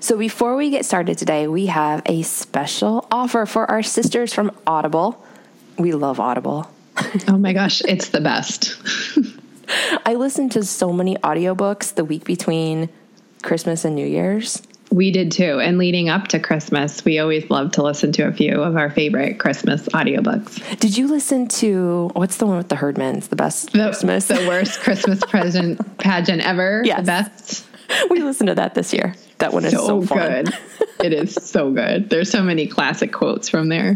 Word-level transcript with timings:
So 0.00 0.16
before 0.16 0.56
we 0.56 0.70
get 0.70 0.84
started 0.84 1.18
today, 1.18 1.48
we 1.48 1.66
have 1.66 2.02
a 2.06 2.22
special 2.22 3.06
offer 3.10 3.46
for 3.46 3.68
our 3.70 3.82
sisters 3.82 4.32
from 4.32 4.52
Audible. 4.66 5.24
We 5.76 5.92
love 5.92 6.20
Audible. 6.20 6.70
Oh 7.28 7.38
my 7.38 7.52
gosh, 7.52 7.80
it's 7.82 8.08
the 8.08 8.20
best. 8.20 8.76
I 10.04 10.14
listen 10.14 10.48
to 10.50 10.64
so 10.64 10.92
many 10.92 11.14
audiobooks 11.18 11.94
the 11.94 12.04
week 12.04 12.24
between 12.24 12.88
Christmas 13.42 13.84
and 13.84 13.94
New 13.94 14.06
Year's. 14.06 14.60
We 14.90 15.12
did 15.12 15.30
too. 15.30 15.60
And 15.60 15.78
leading 15.78 16.08
up 16.08 16.26
to 16.28 16.40
Christmas, 16.40 17.04
we 17.04 17.20
always 17.20 17.48
love 17.50 17.70
to 17.72 17.82
listen 17.84 18.10
to 18.12 18.22
a 18.26 18.32
few 18.32 18.60
of 18.62 18.76
our 18.76 18.90
favorite 18.90 19.38
Christmas 19.38 19.86
audiobooks. 19.90 20.80
Did 20.80 20.96
you 20.96 21.06
listen 21.06 21.46
to 21.48 22.10
what's 22.14 22.38
the 22.38 22.46
one 22.46 22.56
with 22.56 22.68
the 22.68 22.74
Herdmans? 22.76 23.28
The 23.28 23.36
best 23.36 23.70
The, 23.72 23.78
Christmas. 23.84 24.26
the 24.26 24.44
worst 24.48 24.80
Christmas 24.80 25.20
present 25.28 25.98
pageant 25.98 26.42
ever. 26.44 26.82
Yes. 26.84 26.98
The 27.00 27.04
best. 27.04 27.66
we 28.10 28.20
listened 28.22 28.48
to 28.48 28.54
that 28.56 28.74
this 28.74 28.92
year. 28.92 29.14
That 29.38 29.52
one 29.52 29.64
is 29.64 29.72
so, 29.72 30.04
So, 30.04 30.14
good. 30.14 30.54
it 31.04 31.12
is 31.12 31.34
so 31.34 31.72
good. 31.72 32.10
There's 32.10 32.30
so 32.30 32.42
many 32.42 32.66
classic 32.66 33.12
quotes 33.12 33.48
from 33.48 33.68
there. 33.68 33.94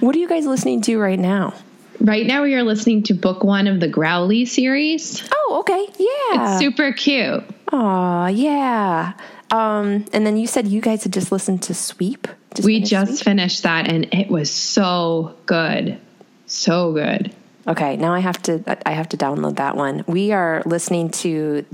What 0.00 0.14
are 0.16 0.18
you 0.18 0.28
guys 0.28 0.46
listening 0.46 0.80
to 0.82 0.98
right 0.98 1.18
now? 1.18 1.54
Right 2.00 2.26
now, 2.26 2.44
we 2.44 2.54
are 2.54 2.62
listening 2.62 3.02
to 3.04 3.14
book 3.14 3.42
one 3.42 3.66
of 3.66 3.80
the 3.80 3.88
Growly 3.88 4.46
series. 4.46 5.28
Oh, 5.34 5.58
okay. 5.60 5.86
Yeah. 5.98 6.52
It's 6.52 6.60
super 6.60 6.92
cute. 6.92 7.42
Aw, 7.72 8.28
yeah. 8.28 9.14
Um, 9.50 10.04
and 10.12 10.26
then 10.26 10.36
you 10.36 10.46
said 10.46 10.68
you 10.68 10.80
guys 10.80 11.02
had 11.02 11.12
just 11.12 11.32
listened 11.32 11.62
to 11.64 11.74
Sweep. 11.74 12.28
We 12.62 12.76
finished 12.76 12.90
just 12.90 13.12
Sweep? 13.16 13.24
finished 13.24 13.62
that 13.64 13.88
and 13.90 14.12
it 14.14 14.28
was 14.28 14.50
so 14.50 15.34
good. 15.46 15.98
So 16.46 16.92
good. 16.92 17.34
Okay, 17.66 17.96
now 17.96 18.14
I 18.14 18.20
have 18.20 18.40
to 18.44 18.62
I 18.86 18.92
have 18.92 19.08
to 19.10 19.16
download 19.18 19.56
that 19.56 19.76
one. 19.76 20.04
We 20.06 20.32
are 20.32 20.62
listening 20.64 21.10
to 21.10 21.64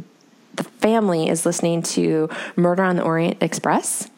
the 0.57 0.65
family 0.65 1.29
is 1.29 1.45
listening 1.47 1.83
to 1.83 2.29
Murder 2.57 2.83
on 2.83 2.97
the 2.97 3.03
Orient 3.03 3.43
Express, 3.43 4.09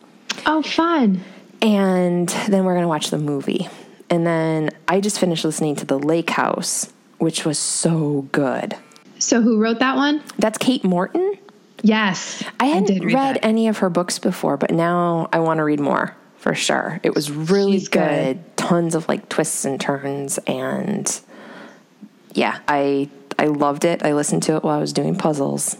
Oh, 0.47 0.63
fun. 0.63 1.21
and 1.63 2.29
then 2.49 2.65
we're 2.65 2.75
gonna 2.75 2.89
watch 2.89 3.11
the 3.11 3.19
movie. 3.19 3.69
And 4.09 4.27
then 4.27 4.71
I 4.87 5.01
just 5.01 5.19
finished 5.19 5.45
listening 5.45 5.75
to 5.77 5.85
The 5.85 5.99
Lake 5.99 6.30
House, 6.30 6.93
which 7.19 7.45
was 7.45 7.59
so 7.59 8.29
good. 8.33 8.77
So, 9.19 9.41
who 9.43 9.59
wrote 9.59 9.80
that 9.80 9.97
one? 9.97 10.23
That's 10.38 10.59
Kate 10.59 10.85
Morton. 10.85 11.38
Yes. 11.83 12.43
I 12.60 12.66
hadn't 12.66 12.87
did 12.87 13.05
read, 13.05 13.15
read 13.15 13.38
any 13.43 13.69
of 13.69 13.79
her 13.79 13.91
books 13.91 14.19
before, 14.19 14.57
but 14.57 14.71
now 14.71 15.29
I 15.32 15.41
want 15.41 15.59
to 15.59 15.65
read 15.65 15.80
more 15.80 16.15
for 16.37 16.55
sure. 16.55 17.01
It 17.03 17.15
was 17.15 17.30
really 17.30 17.80
good. 17.80 17.91
good. 17.91 18.57
Tons 18.57 18.95
of 18.95 19.09
like 19.09 19.29
twists 19.29 19.65
and 19.65 19.80
turns 19.80 20.38
and 20.47 21.21
yeah, 22.32 22.59
I 22.69 23.09
I 23.38 23.47
loved 23.47 23.85
it. 23.85 24.03
I 24.05 24.13
listened 24.15 24.43
to 24.45 24.57
it 24.57 24.63
while 24.63 24.77
I 24.77 24.80
was 24.80 24.93
doing 24.93 25.16
puzzles. 25.16 25.77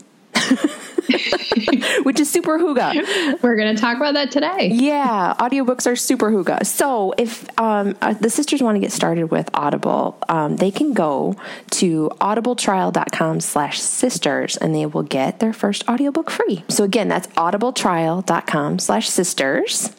Which 2.03 2.21
is 2.21 2.31
super 2.31 2.59
hygge. 2.59 3.43
We're 3.43 3.57
going 3.57 3.75
to 3.75 3.81
talk 3.81 3.97
about 3.97 4.15
that 4.15 4.31
today. 4.31 4.71
Yeah, 4.73 5.35
audiobooks 5.39 5.87
are 5.87 5.97
super 5.97 6.31
hygge. 6.31 6.67
So 6.67 7.15
if 7.17 7.49
um, 7.59 7.97
uh, 8.03 8.15
the 8.15 8.31
sisters 8.31 8.63
want 8.63 8.77
to 8.77 8.81
get 8.81 8.93
started 8.93 9.31
with 9.31 9.49
Audible, 9.55 10.19
um, 10.29 10.57
they 10.57 10.71
can 10.71 10.93
go 10.93 11.37
to 11.73 12.11
audibletrial.com 12.21 13.41
slash 13.41 13.81
sisters 13.81 14.57
and 14.57 14.75
they 14.75 14.87
will 14.87 15.03
get 15.03 15.39
their 15.39 15.53
first 15.53 15.89
audiobook 15.89 16.31
free. 16.31 16.65
So 16.69 16.85
again, 16.85 17.09
that's 17.09 17.29
audibletrial.com 17.29 18.79
slash 18.79 19.09
sisters. 19.09 19.91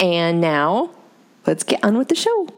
And 0.00 0.40
now 0.40 0.90
let's 1.46 1.62
get 1.62 1.82
on 1.84 1.96
with 1.96 2.08
the 2.08 2.14
show. 2.14 2.48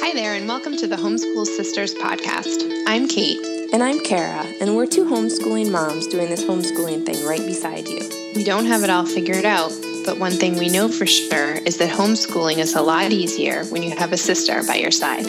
Hi 0.00 0.12
there, 0.12 0.34
and 0.34 0.46
welcome 0.46 0.76
to 0.76 0.86
the 0.86 0.96
Homeschool 0.96 1.46
Sisters 1.46 1.94
podcast. 1.94 2.84
I'm 2.86 3.08
Kate. 3.08 3.53
And 3.74 3.82
I'm 3.82 3.98
Kara, 3.98 4.46
and 4.60 4.76
we're 4.76 4.86
two 4.86 5.04
homeschooling 5.04 5.68
moms 5.72 6.06
doing 6.06 6.30
this 6.30 6.44
homeschooling 6.44 7.04
thing 7.04 7.26
right 7.26 7.44
beside 7.44 7.88
you. 7.88 8.08
We 8.36 8.44
don't 8.44 8.66
have 8.66 8.84
it 8.84 8.88
all 8.88 9.04
figured 9.04 9.44
out, 9.44 9.72
but 10.06 10.16
one 10.16 10.30
thing 10.30 10.56
we 10.56 10.68
know 10.68 10.88
for 10.88 11.06
sure 11.06 11.54
is 11.54 11.78
that 11.78 11.90
homeschooling 11.90 12.58
is 12.58 12.76
a 12.76 12.82
lot 12.82 13.10
easier 13.10 13.64
when 13.64 13.82
you 13.82 13.90
have 13.96 14.12
a 14.12 14.16
sister 14.16 14.62
by 14.64 14.76
your 14.76 14.92
side. 14.92 15.26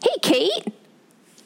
Hey, 0.00 0.16
Kate, 0.22 0.72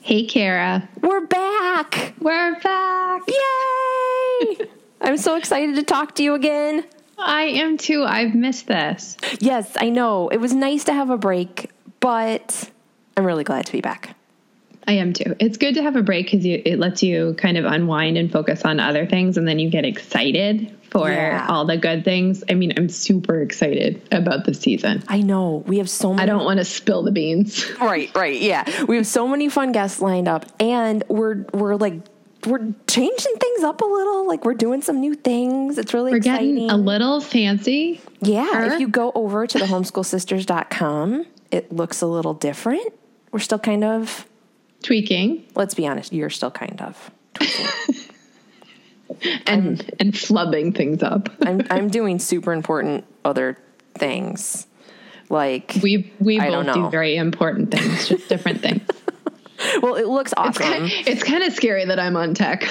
Hey, 0.03 0.24
Kara. 0.24 0.88
we're 1.00 1.26
back. 1.26 2.14
We're 2.20 2.60
back. 2.60 3.22
Yay! 3.26 4.56
I'm 5.00 5.16
so 5.16 5.34
excited 5.34 5.74
to 5.74 5.82
talk 5.82 6.14
to 6.14 6.22
you 6.22 6.34
again. 6.34 6.84
I 7.19 7.42
am 7.42 7.76
too. 7.76 8.04
I've 8.04 8.36
missed 8.36 8.69
this. 8.69 9.16
Yes, 9.41 9.76
I 9.80 9.88
know. 9.88 10.28
It 10.28 10.36
was 10.36 10.54
nice 10.54 10.84
to 10.84 10.92
have 10.92 11.10
a 11.10 11.19
break, 11.19 11.72
but 11.98 12.70
I'm 13.22 13.27
really 13.27 13.44
glad 13.44 13.66
to 13.66 13.72
be 13.72 13.81
back. 13.81 14.16
I 14.88 14.94
am 14.94 15.12
too. 15.12 15.37
It's 15.38 15.59
good 15.59 15.77
to 15.77 15.83
have 15.83 15.94
a 15.94 16.03
break 16.03 16.27
because 16.27 16.44
it 16.44 16.81
lets 16.81 17.05
you 17.05 17.34
kind 17.38 17.56
of 17.56 17.65
unwind 17.65 18.19
and 18.19 18.33
focus 18.33 18.62
on 18.65 18.81
other 18.81 19.06
things, 19.06 19.37
and 19.37 19.47
then 19.47 19.60
you 19.60 19.71
get 19.71 19.84
excited 19.84 20.77
for 20.91 21.09
Yeah. 21.09 21.47
all 21.49 21.65
the 21.65 21.77
good 21.77 22.05
things. 22.05 22.43
I 22.50 22.55
mean, 22.55 22.72
I'm 22.77 22.88
super 22.88 23.41
excited 23.41 24.03
about 24.10 24.44
the 24.44 24.53
season. 24.55 25.05
I 25.06 25.21
know. 25.22 25.62
We 25.69 25.78
have 25.78 25.88
so 25.88 26.12
many 26.12 26.22
I 26.25 26.27
don't 26.27 26.44
want 26.44 26.59
to 26.59 26.65
spill 26.65 27.05
the 27.05 27.12
beans. 27.12 27.65
Right, 27.81 28.10
right. 28.16 28.41
Yeah. 28.41 28.65
We 28.87 28.97
have 28.97 29.06
so 29.06 29.28
many 29.28 29.49
fun 29.49 29.71
guests 29.71 30.00
lined 30.00 30.27
up 30.27 30.47
and 30.60 31.04
we're 31.09 31.47
we're 31.54 31.77
like 31.77 31.94
we're 32.44 32.75
changing 32.89 33.37
things 33.37 33.62
up 33.62 33.83
a 33.83 33.84
little. 33.87 34.27
Like 34.27 34.44
we're 34.44 34.54
doing 34.54 34.83
some 34.83 35.00
new 35.00 35.15
things. 35.15 35.78
It's 35.78 35.94
really 35.94 36.10
We're 36.10 36.16
exciting. 36.16 36.54
getting 36.56 36.71
a 36.71 36.77
little 36.77 37.21
fancy. 37.21 38.00
yeah, 38.21 38.72
if 38.75 38.81
you 38.81 38.89
go 38.89 39.12
over 39.15 39.47
to 39.47 39.59
the 39.59 39.66
homeschoolsisters.com, 39.66 41.25
it 41.53 41.72
looks 41.72 42.03
a 42.03 42.06
little 42.06 42.34
different. 42.34 42.93
We're 43.32 43.41
still 43.41 43.59
kind 43.59 43.82
of 43.82 44.26
tweaking 44.82 45.44
let's 45.54 45.75
be 45.75 45.87
honest, 45.87 46.12
you're 46.12 46.31
still 46.31 46.50
kind 46.50 46.81
of 46.81 47.10
tweaking. 47.34 47.66
and 49.47 49.91
and 49.98 50.12
flubbing 50.12 50.75
things 50.76 51.03
up. 51.03 51.28
I'm 51.42 51.66
I'm 51.71 51.88
doing 51.88 52.19
super 52.19 52.53
important 52.53 53.04
other 53.25 53.59
things. 53.94 54.66
Like 55.28 55.76
We 55.82 56.12
we 56.19 56.38
I 56.41 56.50
both 56.50 56.75
do 56.75 56.91
very 56.91 57.16
important 57.16 57.71
things, 57.71 58.09
just 58.09 58.28
different 58.28 58.60
things. 58.60 58.82
well, 59.82 59.94
it 59.94 60.06
looks 60.06 60.34
awesome. 60.37 60.65
it's 60.66 61.22
kind 61.22 61.42
of 61.42 61.53
scary 61.53 61.84
that 61.87 61.98
I'm 61.98 62.16
on 62.16 62.34
tech. 62.34 62.62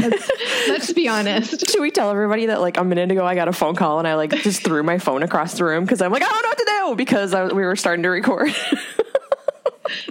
Let's, 0.00 0.30
let's 0.68 0.92
be 0.92 1.08
honest. 1.08 1.70
Should 1.70 1.80
we 1.80 1.90
tell 1.90 2.10
everybody 2.10 2.46
that 2.46 2.60
like 2.60 2.76
a 2.76 2.84
minute 2.84 3.10
ago 3.10 3.24
I 3.26 3.34
got 3.34 3.48
a 3.48 3.52
phone 3.52 3.74
call 3.76 3.98
and 3.98 4.06
I 4.08 4.14
like 4.14 4.30
just 4.42 4.62
threw 4.62 4.82
my 4.82 4.98
phone 4.98 5.22
across 5.22 5.56
the 5.58 5.64
room 5.64 5.84
because 5.84 6.00
I'm 6.02 6.12
like 6.12 6.22
I 6.22 6.28
don't 6.28 6.42
know 6.42 6.48
what 6.48 6.58
to 6.58 6.64
do 6.90 6.96
because 6.96 7.34
I, 7.34 7.44
we 7.46 7.64
were 7.64 7.76
starting 7.76 8.02
to 8.04 8.08
record. 8.10 8.54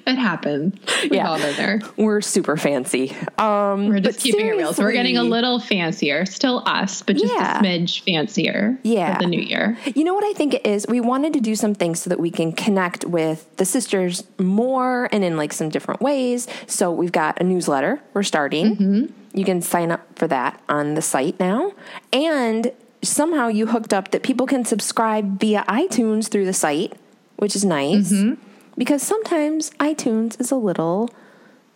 It 0.08 0.16
happened. 0.16 0.80
We've 1.04 1.14
Yeah. 1.14 1.30
all 1.30 1.38
been 1.38 1.56
there. 1.56 1.82
we're 1.98 2.22
super 2.22 2.58
fancy. 2.58 3.16
Um, 3.38 3.90
We're 3.90 4.00
just 4.00 4.20
keeping 4.20 4.48
it 4.48 4.52
real. 4.52 4.74
So 4.74 4.82
we're 4.84 4.92
getting 4.94 5.18
a 5.18 5.24
little 5.24 5.60
fancier. 5.60 6.26
Still 6.26 6.64
us, 6.66 7.04
but 7.04 7.16
just 7.18 7.32
Yeah. 7.32 7.60
a 7.60 7.62
smidge 7.62 8.02
fancier 8.04 8.80
Yeah. 8.82 9.18
for 9.18 9.24
the 9.24 9.28
new 9.28 9.40
year. 9.40 9.78
You 9.94 10.04
know 10.04 10.16
what 10.16 10.24
I 10.24 10.34
think 10.34 10.56
it 10.56 10.66
is? 10.66 10.88
We 10.88 11.00
wanted 11.00 11.34
to 11.34 11.42
do 11.42 11.56
some 11.56 11.76
things 11.76 12.02
so 12.02 12.10
that 12.10 12.20
we 12.20 12.32
can 12.32 12.54
connect 12.54 13.06
with 13.06 13.46
the 13.58 13.66
sisters 13.66 14.24
more 14.40 15.10
and 15.12 15.24
in 15.24 15.38
like 15.38 15.54
some 15.54 15.70
different 15.70 16.02
ways. 16.02 16.48
So 16.66 16.92
we've 16.92 17.12
got 17.12 17.40
a 17.40 17.44
newsletter 17.44 18.02
we're 18.16 18.24
starting. 18.24 18.76
Mm-hmm. 18.78 19.06
You 19.38 19.46
can 19.46 19.62
sign 19.62 19.92
up 19.92 20.02
for 20.18 20.28
that 20.28 20.60
on 20.68 20.96
the 20.96 21.02
site 21.02 21.40
now. 21.40 21.74
And 22.12 22.72
somehow 23.04 23.50
you 23.50 23.68
hooked 23.68 23.94
up 23.94 24.10
that 24.10 24.24
people 24.24 24.48
can 24.48 24.66
subscribe 24.66 25.40
via 25.40 25.64
iTunes 25.70 26.28
through 26.28 26.46
the 26.46 26.54
site, 26.54 26.94
which 27.36 27.56
is 27.56 27.64
nice. 27.64 28.12
Mm-hmm. 28.12 28.42
Because 28.76 29.04
sometimes 29.04 29.70
iTunes 29.80 30.42
is 30.42 30.50
a 30.50 30.56
little 30.56 31.12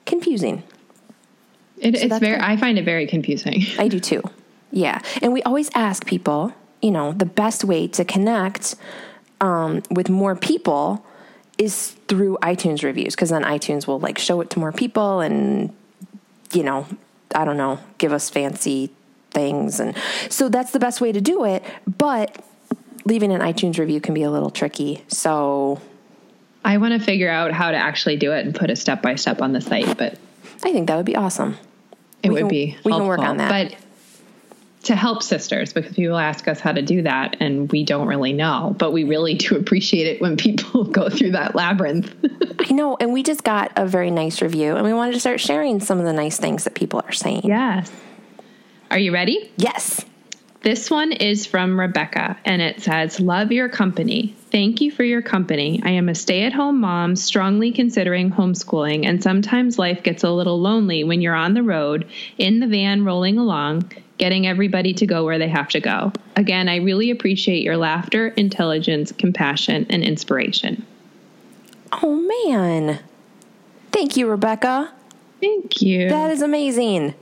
confusing. 0.07 0.63
It, 1.77 1.93
it's 1.93 2.17
very. 2.17 2.35
good. 2.35 2.43
I 2.43 2.57
find 2.57 2.79
it 2.79 2.83
very 2.85 3.05
confusing. 3.05 3.61
I 3.77 3.87
do 3.87 3.99
too. 3.99 4.23
Yeah. 4.71 4.99
And 5.21 5.31
we 5.31 5.43
always 5.43 5.69
ask 5.75 6.05
people, 6.07 6.53
you 6.81 6.89
know, 6.89 7.11
the 7.11 7.25
best 7.25 7.63
way 7.63 7.87
to 7.89 8.03
connect 8.03 8.75
um, 9.39 9.83
with 9.91 10.09
more 10.09 10.35
people 10.35 11.05
is 11.59 11.91
through 12.07 12.39
iTunes 12.41 12.83
reviews 12.83 13.13
because 13.15 13.29
then 13.29 13.43
iTunes 13.43 13.85
will 13.85 13.99
like 13.99 14.17
show 14.17 14.41
it 14.41 14.49
to 14.49 14.59
more 14.59 14.71
people 14.71 15.19
and, 15.19 15.75
you 16.53 16.63
know, 16.63 16.87
I 17.35 17.45
don't 17.45 17.57
know, 17.57 17.79
give 17.97 18.11
us 18.13 18.29
fancy 18.29 18.91
things. 19.31 19.79
And 19.79 19.95
so 20.29 20.49
that's 20.49 20.71
the 20.71 20.79
best 20.79 21.01
way 21.01 21.11
to 21.11 21.21
do 21.21 21.45
it. 21.45 21.63
But 21.87 22.43
leaving 23.05 23.31
an 23.31 23.41
iTunes 23.41 23.77
review 23.77 24.01
can 24.01 24.13
be 24.13 24.23
a 24.23 24.31
little 24.31 24.49
tricky. 24.51 25.03
So 25.07 25.79
I 26.63 26.77
want 26.77 26.93
to 26.93 26.99
figure 26.99 27.29
out 27.29 27.51
how 27.51 27.71
to 27.71 27.77
actually 27.77 28.17
do 28.17 28.31
it 28.33 28.45
and 28.45 28.53
put 28.53 28.69
a 28.69 28.75
step 28.75 29.01
by 29.01 29.15
step 29.15 29.41
on 29.41 29.53
the 29.53 29.61
site, 29.61 29.97
but 29.97 30.17
I 30.63 30.71
think 30.71 30.87
that 30.87 30.97
would 30.97 31.05
be 31.05 31.15
awesome. 31.15 31.57
it 32.21 32.29
We 32.29 32.33
would 32.35 32.39
can- 32.41 32.47
be. 32.49 32.77
we 32.83 32.91
can 32.91 33.07
work 33.07 33.19
on 33.19 33.37
that. 33.37 33.49
But 33.71 33.79
to 34.83 34.95
help 34.95 35.21
sisters, 35.21 35.73
because 35.73 35.95
people 35.95 36.17
ask 36.17 36.47
us 36.47 36.59
how 36.59 36.71
to 36.71 36.81
do 36.81 37.03
that, 37.03 37.37
and 37.39 37.71
we 37.71 37.83
don't 37.83 38.07
really 38.07 38.33
know, 38.33 38.75
but 38.79 38.91
we 38.91 39.03
really 39.03 39.35
do 39.35 39.55
appreciate 39.59 40.07
it 40.07 40.21
when 40.21 40.37
people 40.37 40.83
go 40.91 41.09
through 41.09 41.31
that 41.31 41.55
labyrinth. 41.55 42.13
I 42.59 42.73
know. 42.73 42.97
And 42.99 43.13
we 43.13 43.23
just 43.23 43.43
got 43.43 43.71
a 43.75 43.85
very 43.85 44.11
nice 44.11 44.41
review 44.41 44.75
and 44.75 44.85
we 44.85 44.93
wanted 44.93 45.13
to 45.13 45.19
start 45.19 45.39
sharing 45.39 45.79
some 45.79 45.99
of 45.99 46.05
the 46.05 46.13
nice 46.13 46.37
things 46.37 46.63
that 46.63 46.75
people 46.75 47.01
are 47.05 47.11
saying. 47.11 47.41
yes. 47.43 47.91
Are 48.91 48.99
you 48.99 49.13
ready? 49.13 49.51
Yes. 49.55 50.05
This 50.63 50.91
one 50.91 51.11
is 51.11 51.47
from 51.47 51.79
Rebecca, 51.79 52.37
and 52.45 52.61
it 52.61 52.83
says, 52.83 53.19
Love 53.19 53.51
your 53.51 53.67
company. 53.67 54.35
Thank 54.51 54.79
you 54.79 54.91
for 54.91 55.03
your 55.03 55.23
company. 55.23 55.81
I 55.83 55.91
am 55.91 56.07
a 56.07 56.13
stay 56.13 56.43
at 56.43 56.53
home 56.53 56.81
mom, 56.81 57.15
strongly 57.15 57.71
considering 57.71 58.29
homeschooling, 58.29 59.07
and 59.07 59.23
sometimes 59.23 59.79
life 59.79 60.03
gets 60.03 60.23
a 60.23 60.29
little 60.29 60.61
lonely 60.61 61.03
when 61.03 61.19
you're 61.19 61.33
on 61.33 61.55
the 61.55 61.63
road, 61.63 62.07
in 62.37 62.59
the 62.59 62.67
van, 62.67 63.03
rolling 63.05 63.39
along, 63.39 63.91
getting 64.21 64.45
everybody 64.45 64.93
to 64.93 65.07
go 65.07 65.25
where 65.25 65.39
they 65.39 65.49
have 65.49 65.67
to 65.69 65.79
go. 65.79 66.13
Again, 66.35 66.69
I 66.69 66.75
really 66.75 67.09
appreciate 67.09 67.63
your 67.63 67.75
laughter, 67.75 68.27
intelligence, 68.27 69.11
compassion, 69.11 69.87
and 69.89 70.03
inspiration. 70.03 70.85
Oh, 71.91 72.15
man. 72.45 72.99
Thank 73.91 74.17
you, 74.17 74.29
Rebecca. 74.29 74.93
Thank 75.41 75.81
you. 75.81 76.07
That 76.07 76.29
is 76.29 76.43
amazing. 76.43 77.15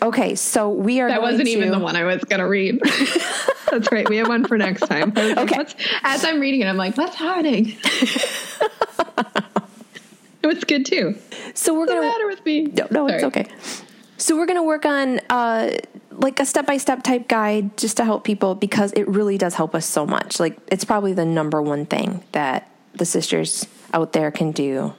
Okay, 0.00 0.34
so 0.36 0.70
we 0.70 1.02
are. 1.02 1.08
That 1.08 1.20
going 1.20 1.32
wasn't 1.32 1.48
to, 1.48 1.52
even 1.52 1.70
the 1.70 1.78
one 1.78 1.96
I 1.96 2.04
was 2.04 2.24
going 2.24 2.40
to 2.40 2.48
read. 2.48 2.80
That's 3.70 3.92
right. 3.92 4.08
We 4.08 4.16
have 4.16 4.28
one 4.28 4.46
for 4.46 4.56
next 4.56 4.86
time. 4.86 5.12
Was 5.12 5.36
like, 5.36 5.52
Okay. 5.52 5.66
As 6.02 6.24
I'm 6.24 6.40
reading 6.40 6.62
it, 6.62 6.66
I'm 6.66 6.78
like, 6.78 6.96
what's 6.96 7.16
happening? 7.16 7.76
it 10.42 10.46
was 10.46 10.64
good 10.64 10.86
too. 10.86 11.14
So 11.52 11.78
we're 11.78 11.86
gonna. 11.86 12.00
matter 12.00 12.26
with 12.26 12.42
me? 12.46 12.62
No, 12.62 12.86
no, 12.90 13.06
it's 13.06 13.24
okay. 13.24 13.46
So 14.16 14.34
we're 14.36 14.46
gonna 14.46 14.62
work 14.62 14.86
on 14.86 15.20
uh, 15.28 15.72
like 16.18 16.40
a 16.40 16.46
step 16.46 16.66
by 16.66 16.76
step 16.76 17.02
type 17.02 17.28
guide 17.28 17.76
just 17.76 17.96
to 17.98 18.04
help 18.04 18.24
people 18.24 18.54
because 18.54 18.92
it 18.92 19.06
really 19.08 19.38
does 19.38 19.54
help 19.54 19.74
us 19.74 19.86
so 19.86 20.06
much. 20.06 20.40
Like 20.40 20.58
it's 20.68 20.84
probably 20.84 21.12
the 21.12 21.24
number 21.24 21.60
one 21.62 21.86
thing 21.86 22.22
that 22.32 22.70
the 22.94 23.04
sisters 23.04 23.66
out 23.92 24.12
there 24.12 24.30
can 24.30 24.52
do 24.52 24.94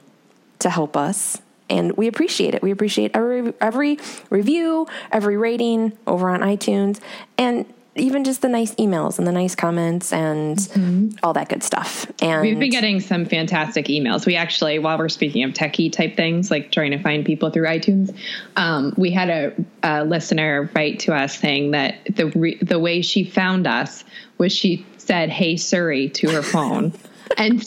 to 0.60 0.70
help 0.70 0.96
us. 0.96 1.40
And 1.70 1.96
we 1.96 2.06
appreciate 2.06 2.54
it. 2.54 2.62
We 2.62 2.70
appreciate 2.70 3.10
every 3.14 3.52
every 3.60 3.98
review, 4.30 4.86
every 5.12 5.36
rating 5.36 5.92
over 6.06 6.30
on 6.30 6.40
iTunes, 6.40 7.00
and 7.36 7.66
even 7.94 8.24
just 8.24 8.42
the 8.42 8.48
nice 8.48 8.74
emails 8.76 9.18
and 9.18 9.26
the 9.26 9.32
nice 9.32 9.54
comments 9.54 10.12
and 10.12 11.18
all 11.22 11.32
that 11.32 11.48
good 11.48 11.62
stuff. 11.62 12.10
And 12.20 12.42
We've 12.42 12.58
been 12.58 12.70
getting 12.70 13.00
some 13.00 13.24
fantastic 13.26 13.86
emails. 13.86 14.26
We 14.26 14.36
actually, 14.36 14.78
while 14.78 14.98
we're 14.98 15.08
speaking 15.08 15.42
of 15.44 15.52
techie 15.52 15.92
type 15.92 16.16
things, 16.16 16.50
like 16.50 16.70
trying 16.70 16.92
to 16.92 17.02
find 17.02 17.24
people 17.24 17.50
through 17.50 17.66
iTunes, 17.66 18.14
um, 18.56 18.94
we 18.96 19.10
had 19.10 19.28
a, 19.30 19.52
a 19.82 20.04
listener 20.04 20.70
write 20.74 21.00
to 21.00 21.14
us 21.14 21.36
saying 21.38 21.72
that 21.72 21.96
the 22.14 22.26
re- 22.26 22.58
the 22.60 22.78
way 22.78 23.02
she 23.02 23.24
found 23.24 23.66
us 23.66 24.04
was 24.38 24.52
she 24.52 24.86
said 24.98 25.30
"Hey 25.30 25.56
Siri" 25.56 26.08
to 26.10 26.30
her 26.30 26.42
phone. 26.42 26.92
And, 27.36 27.62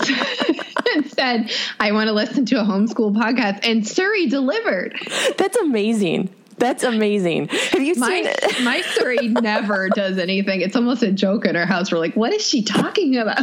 and 0.96 1.12
said, 1.12 1.52
I 1.80 1.92
want 1.92 2.08
to 2.08 2.14
listen 2.14 2.46
to 2.48 2.60
a 2.60 2.64
homeschool 2.64 3.16
podcast. 3.16 3.60
And 3.64 3.88
Siri 3.88 4.26
delivered. 4.26 4.98
that's 5.38 5.56
amazing. 5.56 6.34
That's 6.62 6.84
amazing. 6.84 7.48
Have 7.48 7.82
you 7.82 7.96
seen 7.96 8.02
My, 8.24 8.24
it? 8.24 8.64
my 8.64 8.82
Siri 8.82 9.30
never 9.30 9.90
does 9.90 10.20
anything. 10.20 10.62
It's 10.62 10.76
almost 10.76 11.02
a 11.02 11.12
joke 11.12 11.46
in 11.46 11.56
our 11.56 11.66
house. 11.66 11.92
We're 11.92 11.98
like, 11.98 12.16
what 12.16 12.32
is 12.34 12.48
she 12.48 12.62
talking 12.62 13.18
about? 13.18 13.42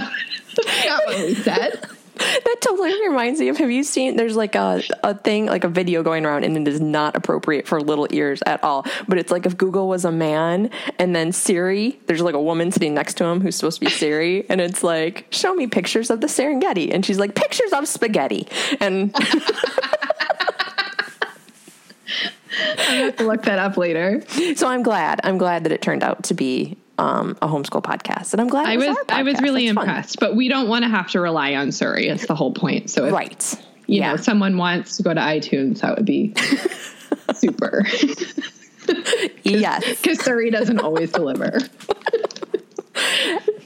That's 0.55 0.87
not 0.87 1.05
what 1.05 1.19
we 1.27 1.35
said. 1.35 1.85
That 2.17 2.57
totally 2.61 2.93
reminds 3.09 3.41
me 3.41 3.49
of 3.49 3.57
have 3.57 3.73
you 3.73 3.83
seen 3.83 4.17
there's 4.17 4.37
like 4.37 4.55
a, 4.55 4.83
a 5.03 5.15
thing 5.15 5.47
like 5.47 5.65
a 5.65 5.69
video 5.69 6.05
going 6.05 6.27
around 6.27 6.45
and 6.45 6.57
it 6.57 6.69
is 6.69 6.81
not 6.81 7.17
appropriate 7.17 7.67
for 7.67 7.81
little 7.81 8.09
ears 8.11 8.43
at 8.45 8.63
all 8.65 8.85
but 9.07 9.19
it's 9.19 9.31
like 9.31 9.47
if 9.47 9.57
google 9.57 9.87
was 9.87 10.05
a 10.05 10.11
man 10.11 10.69
and 10.99 11.15
then 11.15 11.31
siri 11.31 11.97
there's 12.07 12.21
like 12.21 12.35
a 12.35 12.43
woman 12.43 12.73
sitting 12.73 12.93
next 12.93 13.15
to 13.19 13.25
him 13.25 13.41
who's 13.41 13.55
supposed 13.55 13.79
to 13.79 13.85
be 13.87 13.91
siri 13.91 14.45
and 14.51 14.61
it's 14.61 14.83
like 14.83 15.27
show 15.31 15.55
me 15.55 15.69
pictures 15.69 16.11
of 16.11 16.21
the 16.21 16.27
serengeti 16.27 16.93
and 16.93 17.07
she's 17.07 17.21
like 17.21 17.37
pictures 17.37 17.73
of 17.73 17.87
spaghetti 17.87 18.49
and 18.81 19.15
I 22.61 22.95
have 23.05 23.17
to 23.17 23.25
look 23.27 23.43
that 23.45 23.59
up 23.59 23.77
later. 23.77 24.23
so 24.57 24.69
i'm 24.69 24.83
glad 24.83 25.21
i'm 25.25 25.39
glad 25.39 25.65
that 25.65 25.73
it 25.73 25.83
turned 25.83 26.03
out 26.03 26.25
to 26.25 26.35
be 26.35 26.77
um, 26.99 27.37
a 27.41 27.47
homeschool 27.47 27.83
podcast 27.83 28.33
and 28.33 28.41
i'm 28.41 28.49
glad 28.49 28.67
I 28.67 28.77
was 28.77 28.97
I 29.09 29.23
was 29.23 29.41
really 29.41 29.67
That's 29.67 29.75
fun. 29.77 29.89
impressed, 29.89 30.19
but 30.21 30.35
we 30.35 30.49
don't 30.49 30.69
want 30.69 30.83
to 30.85 30.89
have 30.89 31.09
to 31.13 31.21
rely 31.21 31.55
on 31.55 31.71
Siri. 31.71 32.09
It's 32.09 32.27
the 32.27 32.35
whole 32.35 32.53
point. 32.53 32.91
So 32.91 33.05
if 33.07 33.13
right 33.13 33.55
you 33.87 34.01
yeah 34.01 34.11
know 34.11 34.17
someone 34.17 34.57
wants 34.57 34.97
to 34.97 35.03
go 35.05 35.15
to 35.15 35.21
iTunes, 35.21 35.81
that 35.83 35.97
would 35.97 36.05
be 36.07 36.35
super. 37.35 37.85
yes 39.45 39.85
Because 40.03 40.21
Siri 40.25 40.51
doesn't 40.51 40.81
always 40.81 41.13
deliver. 41.13 41.61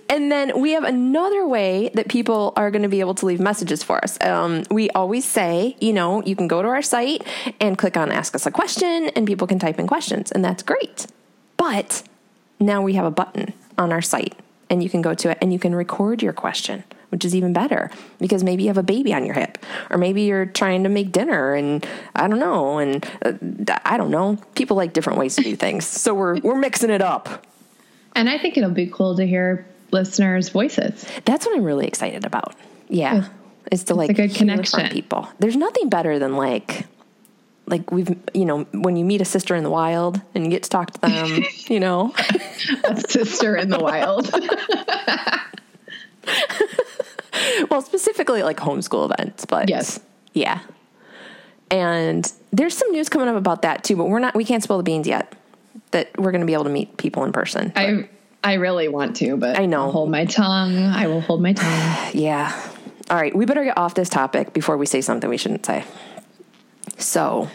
And 0.08 0.31
then 0.31 0.61
we 0.61 0.73
have 0.73 0.84
another 0.84 1.46
way 1.46 1.90
that 1.94 2.08
people 2.08 2.52
are 2.56 2.70
going 2.70 2.82
to 2.82 2.88
be 2.88 3.00
able 3.00 3.14
to 3.14 3.25
leave 3.25 3.40
messages 3.40 3.82
for 3.82 4.02
us. 4.05 4.20
Um, 4.23 4.62
we 4.70 4.90
always 4.90 5.25
say, 5.25 5.75
you 5.81 5.94
know, 5.94 6.23
you 6.23 6.37
can 6.37 6.49
go 6.49 6.61
to 6.61 6.69
our 6.69 6.82
site 6.82 7.26
and 7.61 7.79
click 7.79 7.96
on 7.96 8.12
Ask 8.12 8.34
Us 8.34 8.44
a 8.44 8.50
Question, 8.50 9.08
and 9.17 9.26
people 9.26 9.46
can 9.46 9.58
type 9.58 9.79
in 9.79 9.87
questions, 9.87 10.31
and 10.31 10.44
that's 10.44 10.62
great. 10.62 11.06
But 11.56 12.02
now 12.61 12.82
we 12.82 12.93
have 12.93 13.06
a 13.06 13.11
button 13.11 13.55
on 13.79 13.90
our 13.90 14.02
site, 14.02 14.34
and 14.69 14.82
you 14.82 14.90
can 14.90 15.00
go 15.00 15.14
to 15.14 15.31
it 15.31 15.38
and 15.40 15.52
you 15.52 15.58
can 15.58 15.75
record 15.75 16.23
your 16.23 16.32
question, 16.32 16.84
which 17.08 17.25
is 17.25 17.34
even 17.34 17.52
better 17.52 17.90
because 18.19 18.44
maybe 18.44 18.64
you 18.64 18.69
have 18.69 18.79
a 18.79 18.82
baby 18.82 19.14
on 19.14 19.25
your 19.25 19.34
hip, 19.34 19.64
or 19.88 19.96
maybe 19.96 20.23
you're 20.23 20.46
trying 20.46 20.82
to 20.82 20.88
make 20.88 21.12
dinner, 21.12 21.55
and 21.55 21.87
I 22.14 22.29
don't 22.29 22.38
know, 22.38 22.79
and 22.79 23.06
uh, 23.25 23.32
I 23.84 23.96
don't 23.96 24.11
know. 24.11 24.37
People 24.55 24.76
like 24.76 24.93
different 24.93 25.19
ways 25.19 25.37
to 25.37 25.43
do 25.43 25.56
things, 25.56 25.87
so 25.87 26.12
we're 26.12 26.38
we're 26.40 26.56
mixing 26.56 26.90
it 26.90 27.00
up. 27.00 27.46
And 28.14 28.28
I 28.28 28.38
think 28.38 28.56
it'll 28.56 28.70
be 28.70 28.86
cool 28.86 29.16
to 29.16 29.26
hear 29.26 29.66
listeners' 29.90 30.48
voices. 30.48 31.06
That's 31.24 31.46
what 31.46 31.56
I'm 31.56 31.64
really 31.64 31.86
excited 31.86 32.24
about. 32.24 32.54
Yeah. 32.88 33.28
Is 33.70 33.84
to 33.84 33.94
like 33.94 34.10
a 34.10 34.14
good 34.14 34.34
connection. 34.34 34.88
people. 34.88 35.28
There's 35.38 35.56
nothing 35.56 35.88
better 35.88 36.18
than 36.18 36.36
like 36.36 36.86
like 37.66 37.90
we've 37.92 38.10
you 38.34 38.44
know, 38.44 38.64
when 38.72 38.96
you 38.96 39.04
meet 39.04 39.20
a 39.20 39.24
sister 39.24 39.54
in 39.54 39.62
the 39.62 39.70
wild 39.70 40.20
and 40.34 40.44
you 40.44 40.50
get 40.50 40.64
to 40.64 40.70
talk 40.70 40.90
to 40.90 41.00
them, 41.00 41.44
you 41.68 41.80
know. 41.80 42.12
A 42.84 43.00
sister 43.08 43.56
in 43.56 43.70
the 43.70 43.78
wild. 43.78 44.30
well, 47.70 47.82
specifically 47.82 48.42
like 48.42 48.58
homeschool 48.58 49.10
events, 49.12 49.44
but 49.46 49.68
Yes. 49.68 50.00
Yeah. 50.34 50.60
And 51.70 52.30
there's 52.52 52.76
some 52.76 52.90
news 52.92 53.08
coming 53.08 53.28
up 53.28 53.36
about 53.36 53.62
that 53.62 53.84
too, 53.84 53.96
but 53.96 54.04
we're 54.04 54.18
not 54.18 54.34
we 54.34 54.44
can't 54.44 54.62
spill 54.62 54.76
the 54.76 54.82
beans 54.82 55.06
yet. 55.06 55.34
That 55.92 56.10
we're 56.18 56.32
going 56.32 56.40
to 56.42 56.46
be 56.46 56.52
able 56.54 56.64
to 56.64 56.70
meet 56.70 56.96
people 56.98 57.24
in 57.24 57.32
person. 57.32 57.72
I 57.76 58.08
I 58.44 58.54
really 58.54 58.88
want 58.88 59.16
to, 59.16 59.36
but 59.36 59.58
I 59.58 59.66
know. 59.66 59.82
I'll 59.84 59.92
hold 59.92 60.10
my 60.10 60.24
tongue. 60.26 60.76
I 60.76 61.06
will 61.06 61.20
hold 61.20 61.40
my 61.42 61.52
tongue. 61.52 62.10
Yeah. 62.14 62.52
All 63.10 63.16
right, 63.16 63.34
we 63.34 63.44
better 63.46 63.64
get 63.64 63.76
off 63.76 63.94
this 63.94 64.08
topic 64.08 64.52
before 64.52 64.76
we 64.76 64.86
say 64.86 65.00
something 65.02 65.28
we 65.28 65.36
shouldn't 65.36 65.66
say. 65.66 65.84
So, 66.98 67.48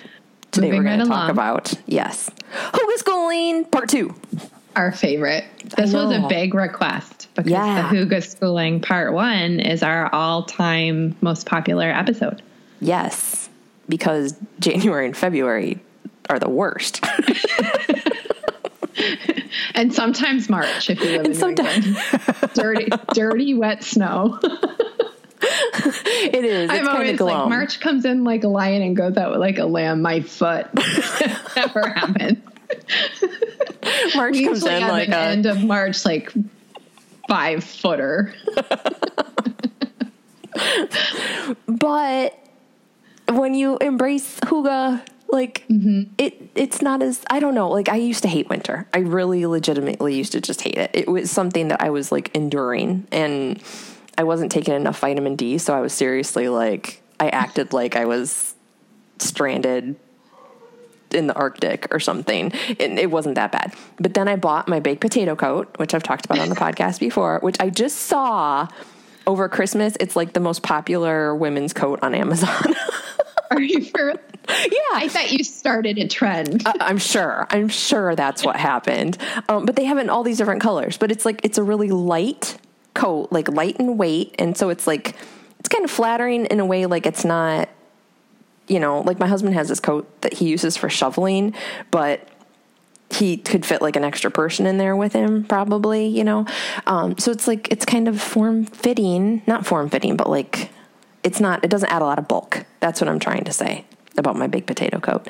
today 0.51 0.67
Moving 0.67 0.79
we're 0.79 0.83
going 0.83 0.99
right 0.99 1.03
to 1.05 1.09
talk 1.09 1.17
along. 1.23 1.29
about 1.31 1.73
yes, 1.87 2.29
Hyggeschooling 2.71 3.71
part 3.71 3.89
two. 3.89 4.13
Our 4.75 4.91
favorite. 4.91 5.45
This 5.75 5.91
was 5.93 6.11
a 6.11 6.27
big 6.29 6.53
request 6.53 7.27
because 7.35 7.51
Yeah. 7.51 7.89
the 7.91 7.97
Hyggeschooling 8.05 8.83
Part 8.83 9.13
One 9.13 9.59
is 9.59 9.81
our 9.81 10.13
all-time 10.13 11.15
most 11.21 11.47
popular 11.47 11.89
episode. 11.89 12.41
Yes, 12.79 13.49
because 13.89 14.35
January 14.59 15.07
and 15.07 15.17
February 15.17 15.79
are 16.29 16.37
the 16.39 16.49
worst. 16.49 17.03
And 19.75 19.93
sometimes 19.93 20.49
March 20.49 20.89
if 20.89 20.99
you 20.99 21.05
live 21.11 21.25
in 21.25 21.31
New 21.31 21.37
sometimes- 21.37 21.85
dirty, 22.53 22.87
dirty, 23.13 23.53
wet 23.53 23.83
snow. 23.83 24.39
it 25.39 26.43
is. 26.45 26.69
It's 26.69 26.73
I'm 26.73 26.87
always 26.87 27.19
like. 27.19 27.49
March 27.49 27.79
comes 27.79 28.05
in 28.05 28.23
like 28.23 28.43
a 28.43 28.47
lion 28.47 28.81
and 28.81 28.95
goes 28.95 29.17
out 29.17 29.37
like 29.39 29.57
a 29.59 29.65
lamb. 29.65 30.01
My 30.01 30.21
foot 30.21 30.67
never 31.55 31.87
happened. 31.89 32.41
March 34.15 34.33
We 34.33 34.45
comes 34.45 34.65
in 34.65 34.81
like 34.87 35.07
an 35.09 35.13
a 35.13 35.17
end 35.17 35.45
of 35.45 35.63
March 35.63 36.03
like 36.05 36.33
five 37.27 37.63
footer. 37.63 38.33
but 41.67 42.37
when 43.29 43.53
you 43.53 43.77
embrace 43.77 44.39
Hygge, 44.41 45.01
like 45.29 45.65
Mm-hmm. 45.69 46.13
it, 46.17 46.49
it's 46.55 46.81
not 46.81 47.01
as 47.01 47.23
I 47.29 47.39
don't 47.39 47.53
know. 47.53 47.69
Like 47.69 47.89
I 47.89 47.95
used 47.97 48.23
to 48.23 48.29
hate 48.29 48.49
winter. 48.49 48.87
I 48.93 48.99
really 48.99 49.45
legitimately 49.45 50.15
used 50.15 50.31
to 50.31 50.41
just 50.41 50.61
hate 50.61 50.77
it. 50.77 50.91
It 50.93 51.07
was 51.07 51.29
something 51.29 51.67
that 51.67 51.81
I 51.81 51.89
was 51.89 52.11
like 52.11 52.33
enduring, 52.35 53.07
and 53.11 53.61
I 54.17 54.23
wasn't 54.23 54.51
taking 54.51 54.73
enough 54.73 54.99
vitamin 54.99 55.35
D, 55.35 55.57
so 55.57 55.75
I 55.75 55.81
was 55.81 55.93
seriously 55.93 56.47
like 56.49 57.01
I 57.19 57.29
acted 57.29 57.73
like 57.73 57.95
I 57.95 58.05
was 58.05 58.53
stranded 59.19 59.95
in 61.11 61.27
the 61.27 61.33
Arctic 61.35 61.87
or 61.91 61.99
something. 61.99 62.51
And 62.79 62.99
it 62.99 63.09
wasn't 63.09 63.35
that 63.35 63.51
bad. 63.51 63.73
But 63.99 64.13
then 64.13 64.27
I 64.27 64.35
bought 64.35 64.67
my 64.67 64.79
baked 64.81 64.99
potato 65.01 65.35
coat, 65.35 65.73
which 65.77 65.93
I've 65.93 66.03
talked 66.03 66.25
about 66.25 66.39
on 66.39 66.49
the 66.49 66.55
podcast 66.65 66.99
before, 66.99 67.39
which 67.39 67.55
I 67.59 67.69
just 67.69 67.97
saw 67.99 68.67
over 69.25 69.47
Christmas. 69.49 69.95
It's 70.01 70.15
like 70.17 70.33
the 70.33 70.39
most 70.41 70.63
popular 70.63 71.33
women's 71.35 71.71
coat 71.73 71.99
on 72.01 72.13
Amazon. 72.13 72.75
Are 73.51 73.61
you 73.61 73.83
for? 73.85 74.09
yeah. 74.49 74.79
I 74.93 75.07
thought 75.09 75.31
you 75.31 75.43
started 75.43 75.97
a 75.97 76.07
trend. 76.07 76.63
I- 76.65 76.73
I'm 76.81 76.97
sure. 76.97 77.47
I'm 77.49 77.69
sure 77.69 78.15
that's 78.15 78.43
what 78.43 78.55
happened. 78.55 79.17
Um, 79.49 79.65
but 79.65 79.75
they 79.75 79.85
have 79.85 79.97
it 79.97 80.01
in 80.01 80.09
all 80.09 80.23
these 80.23 80.37
different 80.37 80.61
colors. 80.61 80.97
But 80.97 81.11
it's 81.11 81.25
like 81.25 81.41
it's 81.43 81.57
a 81.57 81.63
really 81.63 81.89
light 81.89 82.57
coat, 82.93 83.31
like 83.31 83.47
light 83.49 83.77
in 83.77 83.97
weight, 83.97 84.35
and 84.39 84.57
so 84.57 84.69
it's 84.69 84.87
like 84.87 85.15
it's 85.59 85.69
kind 85.69 85.83
of 85.85 85.91
flattering 85.91 86.45
in 86.45 86.59
a 86.59 86.65
way. 86.65 86.85
Like 86.85 87.05
it's 87.05 87.23
not, 87.25 87.69
you 88.67 88.79
know, 88.79 89.01
like 89.01 89.19
my 89.19 89.27
husband 89.27 89.53
has 89.55 89.67
this 89.69 89.79
coat 89.79 90.21
that 90.21 90.33
he 90.33 90.47
uses 90.49 90.77
for 90.77 90.89
shoveling, 90.89 91.53
but 91.91 92.27
he 93.09 93.37
could 93.37 93.65
fit 93.65 93.81
like 93.81 93.95
an 93.95 94.03
extra 94.03 94.29
person 94.29 94.65
in 94.65 94.77
there 94.77 94.95
with 94.95 95.13
him, 95.13 95.45
probably, 95.45 96.07
you 96.07 96.23
know? 96.25 96.45
Um, 96.85 97.17
so 97.17 97.31
it's 97.31 97.47
like, 97.47 97.71
it's 97.71 97.85
kind 97.85 98.09
of 98.09 98.21
form 98.21 98.65
fitting, 98.65 99.41
not 99.47 99.65
form 99.65 99.89
fitting, 99.89 100.17
but 100.17 100.29
like, 100.29 100.69
it's 101.23 101.39
not, 101.39 101.63
it 101.63 101.69
doesn't 101.69 101.89
add 101.91 102.01
a 102.01 102.05
lot 102.05 102.19
of 102.19 102.27
bulk. 102.27 102.65
That's 102.79 103.01
what 103.01 103.09
I'm 103.09 103.19
trying 103.19 103.43
to 103.45 103.53
say 103.53 103.85
about 104.17 104.35
my 104.35 104.47
baked 104.47 104.67
potato 104.67 104.99
coat. 104.99 105.27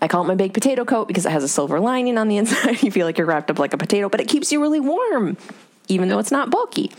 I 0.00 0.06
call 0.08 0.22
it 0.24 0.28
my 0.28 0.34
baked 0.34 0.54
potato 0.54 0.84
coat 0.84 1.08
because 1.08 1.26
it 1.26 1.32
has 1.32 1.42
a 1.42 1.48
silver 1.48 1.80
lining 1.80 2.16
on 2.18 2.28
the 2.28 2.36
inside. 2.42 2.82
you 2.82 2.90
feel 2.90 3.06
like 3.06 3.18
you're 3.18 3.26
wrapped 3.26 3.50
up 3.50 3.58
like 3.58 3.72
a 3.72 3.78
potato, 3.78 4.08
but 4.08 4.20
it 4.20 4.28
keeps 4.28 4.52
you 4.52 4.60
really 4.60 4.80
warm, 4.80 5.36
even 5.88 6.08
though 6.08 6.18
it's 6.18 6.30
not 6.30 6.50
bulky. 6.50 6.92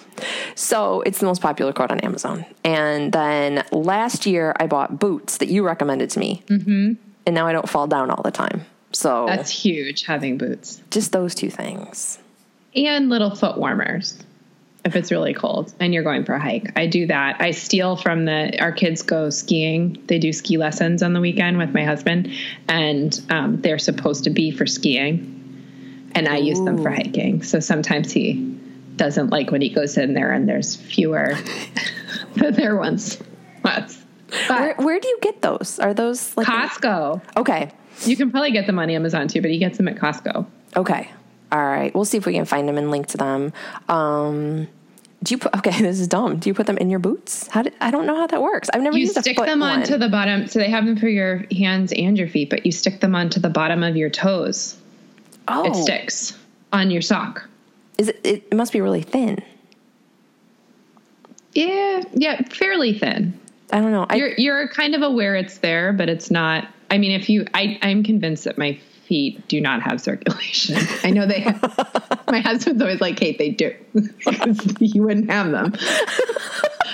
So 0.55 1.01
it's 1.01 1.19
the 1.19 1.25
most 1.25 1.41
popular 1.41 1.71
coat 1.73 1.91
on 1.91 1.99
Amazon. 2.01 2.45
And 2.63 3.13
then 3.13 3.63
last 3.71 4.25
year 4.25 4.53
I 4.59 4.67
bought 4.67 4.99
boots 4.99 5.37
that 5.37 5.47
you 5.47 5.63
recommended 5.65 6.09
to 6.11 6.19
me. 6.19 6.43
Mm-hmm. 6.47 6.93
And 7.25 7.35
now 7.35 7.47
I 7.47 7.53
don't 7.53 7.69
fall 7.69 7.87
down 7.87 8.09
all 8.11 8.23
the 8.23 8.31
time. 8.31 8.65
So 8.91 9.25
That's 9.27 9.49
huge 9.51 10.03
having 10.03 10.37
boots 10.37 10.81
just 10.91 11.13
those 11.13 11.33
two 11.33 11.49
things. 11.49 12.19
and 12.75 13.07
little 13.09 13.33
foot 13.35 13.57
warmers 13.57 14.17
if 14.83 14.95
it's 14.95 15.11
really 15.11 15.33
cold 15.33 15.73
and 15.79 15.93
you're 15.93 16.03
going 16.03 16.25
for 16.25 16.33
a 16.33 16.39
hike. 16.39 16.71
I 16.75 16.87
do 16.87 17.05
that. 17.07 17.37
I 17.39 17.51
steal 17.51 17.95
from 17.95 18.25
the 18.25 18.59
our 18.59 18.71
kids 18.71 19.01
go 19.03 19.29
skiing. 19.29 20.01
They 20.07 20.17
do 20.19 20.33
ski 20.33 20.57
lessons 20.57 21.03
on 21.03 21.13
the 21.13 21.19
weekend 21.21 21.57
with 21.57 21.71
my 21.73 21.83
husband, 21.83 22.31
and 22.67 23.19
um, 23.29 23.61
they're 23.61 23.77
supposed 23.79 24.23
to 24.23 24.29
be 24.31 24.51
for 24.51 24.65
skiing, 24.65 26.09
and 26.15 26.27
I 26.27 26.37
use 26.37 26.59
them 26.59 26.81
for 26.81 26.89
hiking. 26.89 27.43
So 27.43 27.59
sometimes 27.59 28.11
he 28.11 28.57
doesn't 28.95 29.29
like 29.29 29.51
when 29.51 29.61
he 29.61 29.69
goes 29.69 29.97
in 29.97 30.13
there 30.13 30.31
and 30.31 30.47
there's 30.49 30.75
fewer 30.75 31.35
than 32.35 32.53
there 32.53 32.75
once 32.75 33.17
was. 33.63 33.97
Where, 34.47 34.75
where 34.75 34.99
do 34.99 35.07
you 35.07 35.17
get 35.21 35.41
those? 35.41 35.77
Are 35.79 35.93
those 35.93 36.35
like 36.37 36.47
Costco, 36.47 37.21
Okay. 37.37 37.71
you 38.05 38.15
can 38.15 38.31
probably 38.31 38.51
get 38.51 38.65
them 38.65 38.79
on 38.79 38.89
Amazon 38.89 39.27
too, 39.27 39.41
but 39.41 39.51
he 39.51 39.57
gets 39.57 39.77
them 39.77 39.87
at 39.87 39.95
Costco. 39.95 40.45
Okay. 40.75 41.09
All 41.51 41.63
right. 41.63 41.93
We'll 41.93 42.05
see 42.05 42.17
if 42.17 42.25
we 42.25 42.33
can 42.33 42.45
find 42.45 42.67
them 42.67 42.77
and 42.77 42.91
link 42.91 43.07
to 43.07 43.17
them. 43.17 43.51
Um, 43.89 44.67
do 45.23 45.33
you 45.33 45.37
put, 45.37 45.55
okay, 45.57 45.71
this 45.81 45.99
is 45.99 46.07
dumb. 46.07 46.37
Do 46.37 46.49
you 46.49 46.53
put 46.53 46.65
them 46.65 46.77
in 46.77 46.89
your 46.89 46.99
boots? 46.99 47.47
How 47.47 47.61
did, 47.61 47.73
I 47.81 47.91
don't 47.91 48.05
know 48.05 48.15
how 48.15 48.27
that 48.27 48.41
works. 48.41 48.69
I've 48.73 48.81
never 48.81 48.97
you 48.97 49.01
used 49.05 49.17
a 49.17 49.21
stick 49.21 49.37
them 49.37 49.59
one. 49.59 49.79
onto 49.81 49.97
the 49.97 50.09
bottom 50.09 50.47
so 50.47 50.59
they 50.59 50.69
have 50.69 50.85
them 50.85 50.97
for 50.97 51.07
your 51.09 51.45
hands 51.55 51.91
and 51.95 52.17
your 52.17 52.27
feet 52.27 52.49
but 52.49 52.65
you 52.65 52.71
stick 52.71 52.99
them 53.01 53.15
onto 53.15 53.39
the 53.39 53.49
bottom 53.49 53.83
of 53.83 53.95
your 53.95 54.09
toes 54.09 54.77
oh, 55.47 55.65
it 55.65 55.75
sticks 55.75 56.37
on 56.73 56.89
your 56.89 57.01
sock 57.01 57.47
Is 57.97 58.09
it, 58.09 58.19
it 58.23 58.53
must 58.53 58.71
be 58.73 58.81
really 58.81 59.01
thin. 59.01 59.43
yeah 61.53 62.01
yeah 62.13 62.41
fairly 62.49 62.97
thin 62.97 63.37
I 63.73 63.79
don't 63.79 63.91
know. 63.91 64.05
I, 64.09 64.15
you're 64.15 64.33
you're 64.37 64.67
kind 64.69 64.95
of 64.95 65.01
aware 65.01 65.35
it's 65.35 65.59
there 65.59 65.93
but 65.93 66.09
it's 66.09 66.29
not 66.31 66.67
i 66.89 66.97
mean 66.97 67.11
if 67.11 67.29
you 67.29 67.45
i 67.53 67.77
i'm 67.81 68.03
convinced 68.03 68.43
that 68.45 68.57
my 68.57 68.79
feet 69.11 69.45
do 69.49 69.59
not 69.59 69.81
have 69.81 69.99
circulation 69.99 70.77
i 71.03 71.09
know 71.09 71.25
they 71.27 71.41
have 71.41 71.59
my 72.31 72.39
husband's 72.39 72.81
always 72.81 73.01
like 73.01 73.17
kate 73.17 73.37
they 73.37 73.49
do. 73.49 73.75
you 74.79 75.03
wouldn't 75.03 75.29
have 75.29 75.51
them 75.51 75.73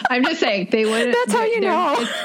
i'm 0.10 0.24
just 0.26 0.40
saying 0.40 0.68
they 0.72 0.84
wouldn't 0.86 1.14
that's 1.14 1.34
how 1.34 1.44
you 1.46 1.62
know. 1.62 2.08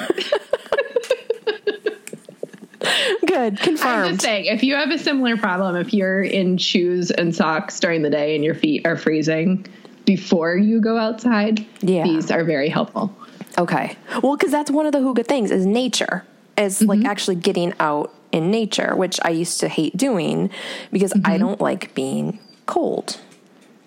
Good. 3.27 3.59
confirmed. 3.61 4.07
I'm 4.07 4.11
just 4.15 4.23
saying, 4.23 4.47
if 4.47 4.63
you 4.65 4.75
have 4.75 4.91
a 4.91 4.99
similar 4.99 5.37
problem, 5.37 5.77
if 5.77 5.95
you're 5.95 6.21
in 6.23 6.59
shoes 6.59 7.11
and 7.13 7.35
socks 7.35 7.79
during 7.79 8.03
the 8.03 8.11
day 8.11 8.35
and 8.35 8.45
your 8.45 8.55
feet 8.57 8.85
are 8.87 8.97
freezing 8.97 9.67
before 10.05 10.57
you 10.57 10.81
go 10.81 10.99
outside, 10.99 11.65
Yeah. 11.81 12.03
these 12.03 12.31
are 12.33 12.43
very 12.45 12.69
helpful. 12.69 13.15
Okay. 13.57 13.97
Well, 14.23 14.37
because 14.37 14.51
that's 14.51 14.71
one 14.71 14.87
of 14.87 14.93
the 14.93 14.99
Hygge 14.99 15.25
things 15.27 15.51
is 15.53 15.65
nature, 15.65 16.25
is 16.59 16.81
Mm-hmm. 16.81 16.89
like 16.89 17.05
actually 17.05 17.37
getting 17.37 17.73
out 17.79 18.13
in 18.33 18.51
nature, 18.51 18.97
which 18.97 19.21
I 19.23 19.31
used 19.31 19.61
to 19.61 19.69
hate 19.69 19.97
doing 19.97 20.51
because 20.91 21.13
Mm-hmm. 21.13 21.31
I 21.31 21.39
don't 21.39 21.61
like 21.61 21.95
being 21.95 22.39
cold 22.67 23.21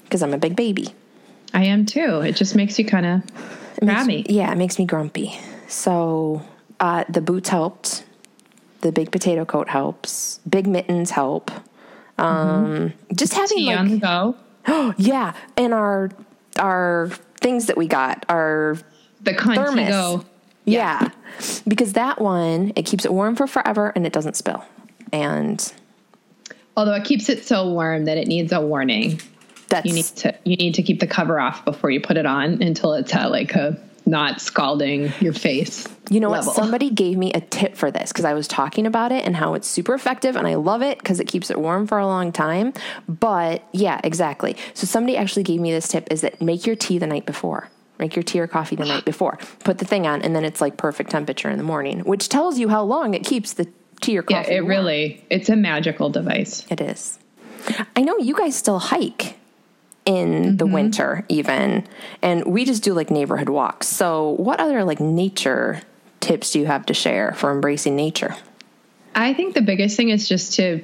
because 0.04 0.22
I'm 0.22 0.34
a 0.34 0.38
big 0.38 0.56
baby. 0.56 0.94
I 1.54 1.66
am 1.66 1.86
too. 1.86 2.22
It 2.22 2.36
just 2.36 2.56
makes 2.56 2.78
you 2.80 2.86
kind 2.86 3.06
of 3.06 3.22
crabby. 3.82 4.26
yeah, 4.30 4.52
it 4.52 4.58
makes 4.58 4.78
me 4.78 4.86
grumpy. 4.86 5.38
So 5.68 6.42
uh, 6.80 7.06
the 7.10 7.22
boots 7.22 7.50
helped. 7.50 8.04
The 8.82 8.92
big 8.92 9.12
potato 9.12 9.46
coat 9.46 9.68
helps. 9.70 10.40
Big 10.48 10.68
mittens 10.68 11.10
help. 11.12 11.50
Um, 12.18 12.94
Just 13.14 13.34
having 13.34 13.58
Tea 13.58 13.66
like 13.68 13.80
on 13.80 13.88
the 13.90 13.98
go. 13.98 14.36
yeah, 14.98 15.34
and 15.58 15.74
our 15.74 16.12
our 16.60 17.10
things 17.42 17.66
that 17.66 17.78
we 17.78 17.88
got 17.88 18.26
are 18.30 18.78
The 19.22 19.34
thermos. 19.34 20.24
Yeah. 20.66 21.10
Because 21.68 21.94
that 21.94 22.22
one, 22.22 22.74
it 22.76 22.86
keeps 22.86 23.06
it 23.06 23.14
warm 23.14 23.36
for 23.36 23.48
forever 23.48 23.92
and 23.96 24.06
it 24.06 24.14
doesn't 24.14 24.36
spill. 24.36 24.64
And 25.12 25.74
Although 26.78 26.94
it 26.96 27.04
keeps 27.06 27.30
it 27.30 27.46
so 27.46 27.70
warm 27.72 28.06
that 28.06 28.18
it 28.18 28.28
needs 28.28 28.52
a 28.52 28.60
warning. 28.62 29.22
that's 29.70 29.86
You 29.86 29.94
need 29.94 30.06
to 30.06 30.36
you 30.44 30.56
need 30.58 30.76
to 30.76 30.84
keep 30.84 31.00
the 31.00 31.08
cover 31.08 31.40
off 31.40 31.64
before 31.66 31.90
you 31.90 32.02
put 32.02 32.18
it 32.18 32.26
on 32.26 32.62
until 32.62 32.94
it's 32.94 33.14
at 33.16 33.32
like 33.32 33.54
a 33.54 33.78
not 34.08 34.40
scalding 34.40 35.12
your 35.20 35.34
face. 35.34 35.88
you 36.12 36.20
know 36.20 36.30
level. 36.30 36.48
what? 36.48 36.56
Somebody 36.56 36.92
gave 36.92 37.18
me 37.18 37.32
a 37.34 37.42
tip 37.42 37.76
for 37.76 37.90
this 37.90 38.12
because 38.12 38.24
I 38.26 38.34
was 38.34 38.48
talking 38.48 38.86
about 38.86 39.12
it 39.12 39.26
and 39.26 39.36
how 39.36 39.56
it's 39.56 39.68
super 39.68 39.96
effective 39.96 40.36
and 40.36 40.46
I 40.46 40.56
love 40.56 40.84
it 40.84 41.00
because 41.00 41.20
it 41.20 41.28
keeps 41.28 41.50
it 41.50 41.60
warm 41.60 41.88
for 41.88 41.98
a 41.98 42.06
long 42.06 42.32
time. 42.32 42.74
But 43.08 43.64
yeah, 43.72 44.00
exactly. 44.04 44.58
So 44.76 44.86
somebody 44.86 45.18
actually 45.18 45.44
gave 45.44 45.60
me 45.60 45.72
this 45.72 45.88
tip 45.88 46.08
is 46.12 46.22
that 46.22 46.40
make 46.42 46.68
your 46.68 46.76
tea 46.76 47.00
the 47.00 47.08
night 47.08 47.26
before. 47.26 47.70
Make 48.00 48.16
your 48.16 48.24
tea 48.24 48.40
or 48.40 48.48
coffee 48.48 48.76
the 48.76 48.86
night 48.86 49.06
before. 49.06 49.38
Put 49.64 49.78
the 49.78 49.86
thing 49.86 50.06
on 50.06 50.22
and 50.22 50.36
then 50.36 50.44
it's 50.44 50.62
like 50.62 50.78
perfect 50.78 51.12
temperature 51.12 51.50
in 51.50 51.58
the 51.58 51.64
morning, 51.64 52.00
which 52.02 52.30
tells 52.30 52.60
you 52.60 52.70
how 52.70 52.84
long 52.84 53.14
it 53.14 53.24
keeps 53.24 53.54
the 53.54 53.68
tea 54.02 54.18
or 54.18 54.24
coffee. 54.24 54.52
Yeah, 54.52 54.58
it 54.58 54.62
warm. 54.62 54.70
really 54.70 55.26
it's 55.30 55.50
a 55.50 55.56
magical 55.56 56.10
device. 56.10 56.66
It 56.70 56.82
is. 56.82 57.20
I 57.96 58.02
know 58.02 58.18
you 58.18 58.36
guys 58.36 58.56
still 58.56 58.80
hike 58.80 59.38
in 60.06 60.58
the 60.58 60.66
mm-hmm. 60.66 60.74
winter, 60.74 61.26
even, 61.30 61.88
and 62.22 62.46
we 62.46 62.64
just 62.64 62.84
do 62.84 62.94
like 62.94 63.10
neighborhood 63.10 63.50
walks. 63.50 63.88
So, 63.88 64.32
what 64.32 64.60
other 64.60 64.84
like 64.84 65.00
nature 65.00 65.82
tips 66.20 66.52
do 66.52 66.60
you 66.60 66.66
have 66.68 66.86
to 66.88 66.94
share 66.94 67.34
for 67.34 67.52
embracing 67.52 67.96
nature? 67.96 68.36
I 69.16 69.34
think 69.34 69.56
the 69.56 69.62
biggest 69.62 69.98
thing 69.98 70.10
is 70.10 70.28
just 70.28 70.54
to 70.56 70.84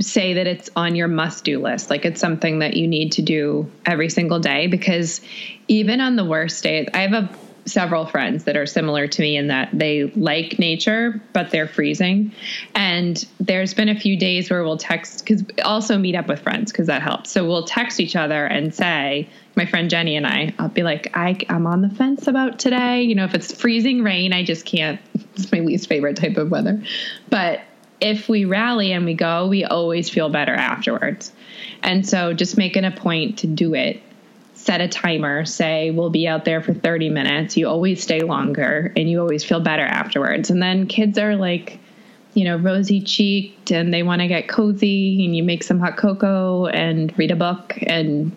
say 0.00 0.34
that 0.34 0.46
it's 0.46 0.68
on 0.76 0.94
your 0.94 1.08
must 1.08 1.44
do 1.44 1.60
list. 1.60 1.90
Like 1.90 2.04
it's 2.04 2.20
something 2.20 2.58
that 2.58 2.76
you 2.76 2.86
need 2.86 3.12
to 3.12 3.22
do 3.22 3.70
every 3.84 4.10
single 4.10 4.38
day 4.38 4.66
because 4.66 5.20
even 5.68 6.00
on 6.00 6.16
the 6.16 6.24
worst 6.24 6.62
days, 6.62 6.88
I 6.92 6.98
have 6.98 7.12
a, 7.12 7.30
several 7.66 8.06
friends 8.06 8.44
that 8.44 8.56
are 8.56 8.66
similar 8.66 9.08
to 9.08 9.22
me 9.22 9.36
in 9.36 9.48
that 9.48 9.68
they 9.72 10.04
like 10.14 10.58
nature, 10.58 11.20
but 11.32 11.50
they're 11.50 11.66
freezing. 11.66 12.32
And 12.76 13.26
there's 13.40 13.74
been 13.74 13.88
a 13.88 13.98
few 13.98 14.16
days 14.16 14.48
where 14.48 14.62
we'll 14.62 14.76
text, 14.76 15.24
because 15.24 15.44
also 15.64 15.98
meet 15.98 16.14
up 16.14 16.28
with 16.28 16.40
friends 16.40 16.70
because 16.70 16.86
that 16.86 17.02
helps. 17.02 17.32
So 17.32 17.44
we'll 17.44 17.64
text 17.64 17.98
each 17.98 18.14
other 18.14 18.46
and 18.46 18.72
say, 18.72 19.28
my 19.56 19.66
friend 19.66 19.90
Jenny 19.90 20.16
and 20.16 20.26
I, 20.26 20.54
I'll 20.58 20.68
be 20.68 20.84
like, 20.84 21.10
I, 21.14 21.38
I'm 21.48 21.66
on 21.66 21.80
the 21.80 21.90
fence 21.90 22.28
about 22.28 22.58
today. 22.58 23.02
You 23.02 23.14
know, 23.16 23.24
if 23.24 23.34
it's 23.34 23.52
freezing 23.52 24.02
rain, 24.02 24.32
I 24.32 24.44
just 24.44 24.64
can't. 24.64 25.00
It's 25.34 25.50
my 25.50 25.60
least 25.60 25.88
favorite 25.88 26.16
type 26.16 26.36
of 26.36 26.50
weather. 26.50 26.82
But 27.30 27.62
if 28.00 28.28
we 28.28 28.44
rally 28.44 28.92
and 28.92 29.04
we 29.04 29.14
go, 29.14 29.46
we 29.46 29.64
always 29.64 30.08
feel 30.08 30.28
better 30.28 30.54
afterwards. 30.54 31.32
And 31.82 32.06
so 32.06 32.32
just 32.32 32.56
making 32.56 32.84
a 32.84 32.90
point 32.90 33.38
to 33.38 33.46
do 33.46 33.74
it. 33.74 34.02
Set 34.54 34.80
a 34.80 34.88
timer, 34.88 35.44
say 35.44 35.90
we'll 35.90 36.10
be 36.10 36.26
out 36.26 36.44
there 36.44 36.60
for 36.60 36.74
30 36.74 37.10
minutes. 37.10 37.56
You 37.56 37.68
always 37.68 38.02
stay 38.02 38.20
longer 38.20 38.92
and 38.96 39.08
you 39.08 39.20
always 39.20 39.44
feel 39.44 39.60
better 39.60 39.84
afterwards. 39.84 40.50
And 40.50 40.60
then 40.60 40.86
kids 40.86 41.18
are 41.18 41.36
like, 41.36 41.78
you 42.34 42.44
know, 42.44 42.56
rosy 42.56 43.00
cheeked 43.00 43.70
and 43.70 43.94
they 43.94 44.02
want 44.02 44.22
to 44.22 44.28
get 44.28 44.48
cozy 44.48 45.24
and 45.24 45.36
you 45.36 45.44
make 45.44 45.62
some 45.62 45.78
hot 45.78 45.96
cocoa 45.96 46.66
and 46.66 47.16
read 47.16 47.30
a 47.30 47.36
book 47.36 47.78
and 47.82 48.34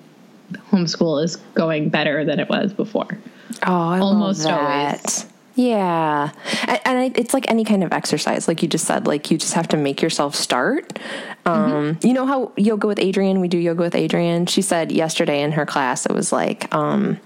homeschool 0.71 1.23
is 1.23 1.37
going 1.55 1.89
better 1.89 2.23
than 2.25 2.39
it 2.39 2.49
was 2.49 2.73
before. 2.73 3.17
Oh, 3.65 3.89
I 3.89 3.99
Almost 3.99 4.45
always. 4.45 5.25
Yeah, 5.55 6.31
and, 6.67 6.79
and 6.85 7.17
it's 7.17 7.33
like 7.33 7.49
any 7.49 7.65
kind 7.65 7.83
of 7.83 7.91
exercise, 7.91 8.47
like 8.47 8.61
you 8.61 8.69
just 8.69 8.85
said. 8.85 9.07
Like 9.07 9.29
you 9.29 9.37
just 9.37 9.53
have 9.53 9.67
to 9.69 9.77
make 9.77 10.01
yourself 10.01 10.35
start. 10.35 10.97
Um, 11.45 11.97
You 12.03 12.13
know 12.13 12.25
how 12.25 12.51
yoga 12.55 12.87
with 12.87 12.99
Adriene? 12.99 13.41
We 13.41 13.47
do 13.47 13.57
yoga 13.57 13.81
with 13.81 13.93
Adriene. 13.93 14.47
She 14.47 14.61
said 14.61 14.91
yesterday 14.91 15.41
in 15.41 15.53
her 15.53 15.65
class, 15.65 16.05
it 16.05 16.13
was 16.13 16.31
like, 16.31 16.73
um, 16.73 17.19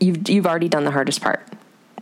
you've 0.00 0.28
you've 0.28 0.46
already 0.46 0.68
done 0.68 0.84
the 0.84 0.90
hardest 0.90 1.22
part 1.22 1.46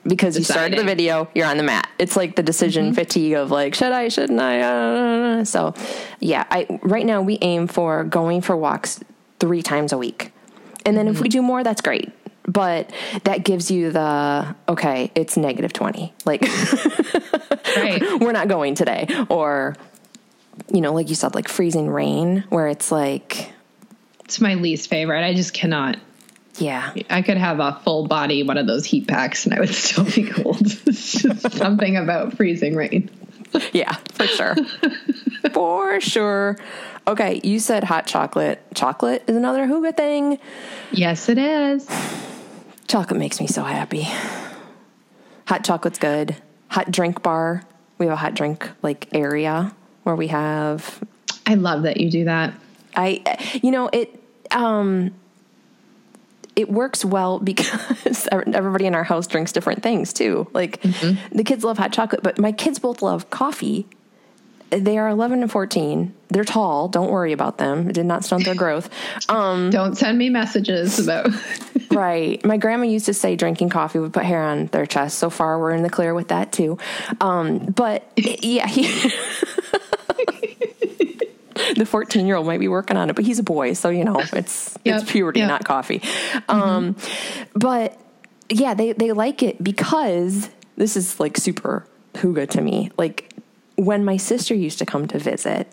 because 0.04 0.36
you 0.36 0.44
started 0.44 0.78
the 0.78 0.84
video, 0.84 1.28
you're 1.34 1.46
on 1.46 1.58
the 1.58 1.62
mat. 1.62 1.88
It's 1.98 2.16
like 2.16 2.34
the 2.36 2.42
decision 2.42 2.94
fatigue 2.94 3.34
of 3.34 3.50
like, 3.50 3.74
should 3.74 3.92
I, 3.92 4.08
shouldn't 4.08 4.40
I? 4.40 4.60
Uh, 4.60 5.44
so, 5.44 5.74
yeah, 6.18 6.44
I 6.50 6.66
right 6.82 7.06
now 7.06 7.20
we 7.22 7.38
aim 7.42 7.66
for 7.68 8.04
going 8.04 8.40
for 8.40 8.56
walks 8.56 9.00
three 9.38 9.62
times 9.62 9.92
a 9.92 9.98
week, 9.98 10.32
and 10.84 10.96
then 10.96 11.06
if 11.06 11.20
we 11.20 11.28
do 11.28 11.42
more, 11.42 11.62
that's 11.62 11.82
great. 11.82 12.10
But 12.44 12.90
that 13.24 13.44
gives 13.44 13.70
you 13.70 13.90
the 13.92 14.54
okay, 14.68 15.10
it's 15.14 15.36
negative 15.36 15.72
twenty. 15.72 16.12
Like 16.24 16.42
Right. 17.76 18.02
we're 18.20 18.32
not 18.32 18.48
going 18.48 18.74
today, 18.74 19.06
or 19.28 19.76
you 20.72 20.80
know, 20.80 20.92
like 20.92 21.08
you 21.08 21.14
said, 21.14 21.34
like 21.34 21.48
freezing 21.48 21.88
rain, 21.88 22.44
where 22.48 22.68
it's 22.68 22.90
like, 22.90 23.52
It's 24.24 24.40
my 24.40 24.54
least 24.54 24.88
favorite. 24.90 25.24
I 25.24 25.34
just 25.34 25.52
cannot 25.54 25.98
yeah, 26.58 26.92
I 27.08 27.22
could 27.22 27.38
have 27.38 27.58
a 27.60 27.80
full 27.84 28.06
body 28.06 28.42
one 28.42 28.58
of 28.58 28.66
those 28.66 28.84
heat 28.84 29.08
packs 29.08 29.46
and 29.46 29.54
I 29.54 29.60
would 29.60 29.68
still 29.74 30.04
be 30.04 30.24
cold. 30.28 30.60
it's 30.62 31.12
just 31.22 31.52
something 31.52 31.96
about 31.96 32.36
freezing 32.36 32.74
rain. 32.76 33.10
yeah, 33.72 33.94
for 34.12 34.26
sure. 34.26 34.56
for 35.52 36.00
sure. 36.00 36.58
Okay, 37.06 37.40
you 37.42 37.58
said 37.58 37.84
hot 37.84 38.06
chocolate. 38.06 38.62
Chocolate 38.74 39.24
is 39.26 39.36
another 39.36 39.66
Hygge 39.66 39.96
thing. 39.96 40.38
Yes, 40.92 41.28
it 41.28 41.38
is. 41.38 41.88
Chocolate 42.90 43.20
makes 43.20 43.38
me 43.38 43.46
so 43.46 43.62
happy. 43.62 44.08
Hot 45.46 45.62
chocolate's 45.62 46.00
good. 46.00 46.34
Hot 46.70 46.90
drink 46.90 47.22
bar. 47.22 47.62
We 47.98 48.06
have 48.06 48.14
a 48.14 48.16
hot 48.16 48.34
drink 48.34 48.68
like 48.82 49.06
area 49.12 49.72
where 50.02 50.16
we 50.16 50.26
have 50.26 51.00
I 51.46 51.54
love 51.54 51.84
that 51.84 51.98
you 51.98 52.10
do 52.10 52.24
that. 52.24 52.52
I 52.96 53.22
you 53.62 53.70
know 53.70 53.90
it 53.92 54.20
um 54.50 55.14
it 56.56 56.68
works 56.68 57.04
well 57.04 57.38
because 57.38 58.28
everybody 58.32 58.86
in 58.86 58.96
our 58.96 59.04
house 59.04 59.28
drinks 59.28 59.52
different 59.52 59.84
things 59.84 60.12
too. 60.12 60.48
Like 60.52 60.82
mm-hmm. 60.82 61.36
the 61.36 61.44
kids 61.44 61.62
love 61.62 61.78
hot 61.78 61.92
chocolate, 61.92 62.24
but 62.24 62.40
my 62.40 62.50
kids 62.50 62.80
both 62.80 63.02
love 63.02 63.30
coffee. 63.30 63.86
They 64.70 64.98
are 64.98 65.08
11 65.08 65.42
and 65.42 65.50
14. 65.50 66.14
They're 66.28 66.44
tall. 66.44 66.88
Don't 66.88 67.10
worry 67.10 67.32
about 67.32 67.58
them. 67.58 67.88
It 67.88 67.94
did 67.94 68.06
not 68.06 68.24
stunt 68.24 68.44
their 68.44 68.54
growth. 68.54 68.88
Um, 69.28 69.70
Don't 69.72 69.96
send 69.96 70.16
me 70.16 70.30
messages 70.30 70.98
about. 71.00 71.30
right. 71.90 72.44
My 72.44 72.56
grandma 72.56 72.84
used 72.84 73.06
to 73.06 73.14
say 73.14 73.34
drinking 73.34 73.70
coffee 73.70 73.98
would 73.98 74.12
put 74.12 74.24
hair 74.24 74.42
on 74.42 74.66
their 74.66 74.86
chest. 74.86 75.18
So 75.18 75.28
far, 75.28 75.58
we're 75.58 75.72
in 75.72 75.82
the 75.82 75.90
clear 75.90 76.14
with 76.14 76.28
that 76.28 76.52
too. 76.52 76.78
Um, 77.20 77.58
but 77.66 78.10
yeah, 78.16 78.66
he. 78.68 78.84
the 81.74 81.86
14 81.86 82.26
year 82.26 82.36
old 82.36 82.46
might 82.46 82.60
be 82.60 82.68
working 82.68 82.96
on 82.96 83.10
it, 83.10 83.16
but 83.16 83.24
he's 83.24 83.40
a 83.40 83.44
boy. 83.44 83.72
So, 83.72 83.88
you 83.88 84.04
know, 84.04 84.20
it's, 84.32 84.78
yep. 84.84 85.02
it's 85.02 85.10
puberty, 85.10 85.40
yep. 85.40 85.48
not 85.48 85.64
coffee. 85.64 85.98
Mm-hmm. 85.98 86.50
Um, 86.50 86.96
but 87.54 87.98
yeah, 88.48 88.74
they, 88.74 88.92
they 88.92 89.10
like 89.12 89.42
it 89.42 89.62
because 89.62 90.48
this 90.76 90.96
is 90.96 91.18
like 91.18 91.36
super 91.36 91.86
hygge 92.14 92.50
to 92.50 92.60
me. 92.60 92.90
Like 92.96 93.29
when 93.80 94.04
my 94.04 94.18
sister 94.18 94.54
used 94.54 94.78
to 94.78 94.84
come 94.84 95.08
to 95.08 95.18
visit, 95.18 95.66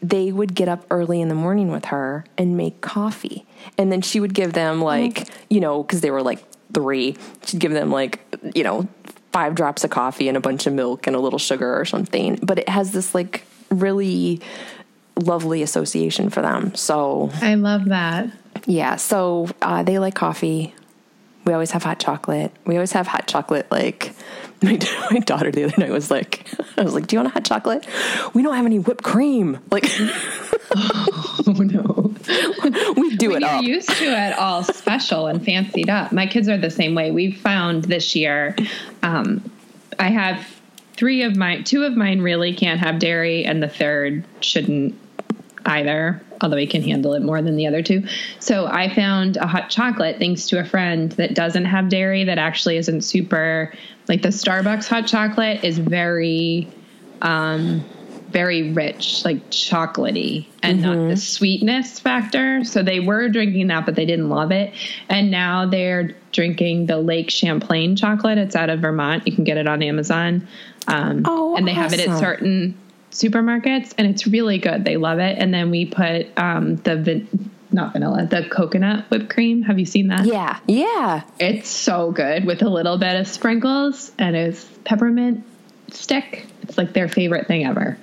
they 0.00 0.30
would 0.30 0.54
get 0.54 0.68
up 0.68 0.84
early 0.88 1.20
in 1.20 1.28
the 1.28 1.34
morning 1.34 1.68
with 1.68 1.86
her 1.86 2.24
and 2.38 2.56
make 2.56 2.80
coffee. 2.80 3.44
And 3.76 3.90
then 3.90 4.02
she 4.02 4.20
would 4.20 4.34
give 4.34 4.52
them 4.52 4.80
like, 4.80 5.14
mm. 5.14 5.30
you 5.50 5.60
know, 5.60 5.82
because 5.82 6.00
they 6.00 6.12
were 6.12 6.22
like 6.22 6.44
three, 6.72 7.16
she'd 7.44 7.58
give 7.58 7.72
them 7.72 7.90
like, 7.90 8.20
you 8.54 8.62
know, 8.62 8.86
five 9.32 9.56
drops 9.56 9.82
of 9.82 9.90
coffee 9.90 10.28
and 10.28 10.36
a 10.36 10.40
bunch 10.40 10.68
of 10.68 10.72
milk 10.72 11.08
and 11.08 11.16
a 11.16 11.18
little 11.18 11.40
sugar 11.40 11.74
or 11.74 11.84
something. 11.84 12.38
But 12.40 12.60
it 12.60 12.68
has 12.68 12.92
this 12.92 13.16
like 13.16 13.44
really 13.68 14.40
lovely 15.20 15.62
association 15.62 16.30
for 16.30 16.40
them. 16.40 16.72
So 16.76 17.30
I 17.42 17.54
love 17.56 17.86
that. 17.86 18.30
Yeah. 18.66 18.94
So 18.94 19.48
uh, 19.60 19.82
they 19.82 19.98
like 19.98 20.14
coffee. 20.14 20.72
We 21.44 21.52
always 21.52 21.72
have 21.72 21.82
hot 21.82 21.98
chocolate. 21.98 22.52
We 22.64 22.76
always 22.76 22.92
have 22.92 23.08
hot 23.08 23.26
chocolate 23.26 23.68
like 23.72 24.14
my, 24.64 24.78
my 25.10 25.18
daughter 25.20 25.50
the 25.50 25.64
other 25.64 25.74
night 25.78 25.90
was 25.90 26.10
like, 26.10 26.46
I 26.78 26.82
was 26.82 26.94
like, 26.94 27.06
"Do 27.06 27.16
you 27.16 27.20
want 27.20 27.28
a 27.28 27.32
hot 27.32 27.44
chocolate? 27.44 27.86
We 28.32 28.42
don't 28.42 28.54
have 28.54 28.66
any 28.66 28.78
whipped 28.78 29.04
cream." 29.04 29.58
Like, 29.70 29.84
oh 30.76 31.54
no, 31.58 32.14
we 32.96 33.16
do 33.16 33.30
when 33.30 33.42
it. 33.42 33.46
You're 33.46 33.50
up. 33.50 33.64
used 33.64 33.90
to 33.90 34.04
it 34.04 34.38
all 34.38 34.64
special 34.64 35.26
and 35.26 35.44
fancied 35.44 35.90
up. 35.90 36.12
My 36.12 36.26
kids 36.26 36.48
are 36.48 36.58
the 36.58 36.70
same 36.70 36.94
way. 36.94 37.10
We've 37.10 37.36
found 37.36 37.84
this 37.84 38.16
year. 38.16 38.56
Um, 39.02 39.50
I 39.98 40.08
have 40.08 40.44
three 40.94 41.22
of 41.22 41.36
my 41.36 41.62
two 41.62 41.84
of 41.84 41.96
mine 41.96 42.20
really 42.20 42.54
can't 42.54 42.80
have 42.80 42.98
dairy, 42.98 43.44
and 43.44 43.62
the 43.62 43.68
third 43.68 44.24
shouldn't 44.40 44.98
either, 45.66 46.20
although 46.40 46.56
he 46.56 46.66
can 46.66 46.82
handle 46.82 47.14
it 47.14 47.22
more 47.22 47.40
than 47.42 47.56
the 47.56 47.66
other 47.66 47.82
two. 47.82 48.02
So 48.38 48.66
I 48.66 48.94
found 48.94 49.36
a 49.36 49.46
hot 49.46 49.70
chocolate 49.70 50.18
thanks 50.18 50.46
to 50.48 50.60
a 50.60 50.64
friend 50.64 51.12
that 51.12 51.34
doesn't 51.34 51.64
have 51.64 51.88
dairy 51.88 52.24
that 52.24 52.38
actually 52.38 52.76
isn't 52.76 53.02
super 53.02 53.72
like 54.08 54.22
the 54.22 54.28
Starbucks 54.28 54.88
hot 54.88 55.06
chocolate 55.06 55.64
is 55.64 55.78
very 55.78 56.68
um 57.22 57.84
very 58.34 58.72
rich, 58.72 59.24
like 59.24 59.48
chocolatey 59.50 60.44
and 60.60 60.80
mm-hmm. 60.80 60.92
not 60.92 61.08
the 61.08 61.16
sweetness 61.16 62.00
factor. 62.00 62.64
So 62.64 62.82
they 62.82 62.98
were 62.98 63.28
drinking 63.28 63.68
that, 63.68 63.86
but 63.86 63.94
they 63.94 64.04
didn't 64.04 64.28
love 64.28 64.50
it. 64.50 64.74
And 65.08 65.30
now 65.30 65.66
they're 65.66 66.16
drinking 66.32 66.86
the 66.86 66.98
Lake 66.98 67.30
Champlain 67.30 67.94
chocolate. 67.94 68.36
It's 68.38 68.56
out 68.56 68.70
of 68.70 68.80
Vermont. 68.80 69.24
You 69.24 69.32
can 69.32 69.44
get 69.44 69.56
it 69.56 69.68
on 69.68 69.84
Amazon. 69.84 70.48
Um, 70.88 71.22
oh, 71.24 71.56
and 71.56 71.64
they 71.64 71.70
awesome. 71.70 71.82
have 71.82 71.92
it 71.92 72.08
at 72.08 72.18
certain 72.18 72.76
supermarkets 73.14 73.94
and 73.96 74.06
it's 74.06 74.26
really 74.26 74.58
good. 74.58 74.84
They 74.84 74.96
love 74.96 75.20
it. 75.20 75.38
And 75.38 75.54
then 75.54 75.70
we 75.70 75.86
put 75.86 76.36
um, 76.36 76.76
the 76.76 77.26
not 77.70 77.92
vanilla, 77.92 78.26
the 78.26 78.48
coconut 78.48 79.06
whipped 79.10 79.30
cream. 79.30 79.62
Have 79.62 79.78
you 79.78 79.86
seen 79.86 80.08
that? 80.08 80.26
Yeah. 80.26 80.58
Yeah. 80.66 81.22
It's 81.38 81.68
so 81.68 82.10
good 82.10 82.44
with 82.44 82.62
a 82.62 82.68
little 82.68 82.98
bit 82.98 83.20
of 83.20 83.26
sprinkles 83.26 84.12
and 84.18 84.36
it's 84.36 84.64
peppermint 84.84 85.44
stick. 85.90 86.46
It's 86.62 86.76
like 86.76 86.92
their 86.92 87.08
favorite 87.08 87.46
thing 87.46 87.64
ever. 87.64 87.98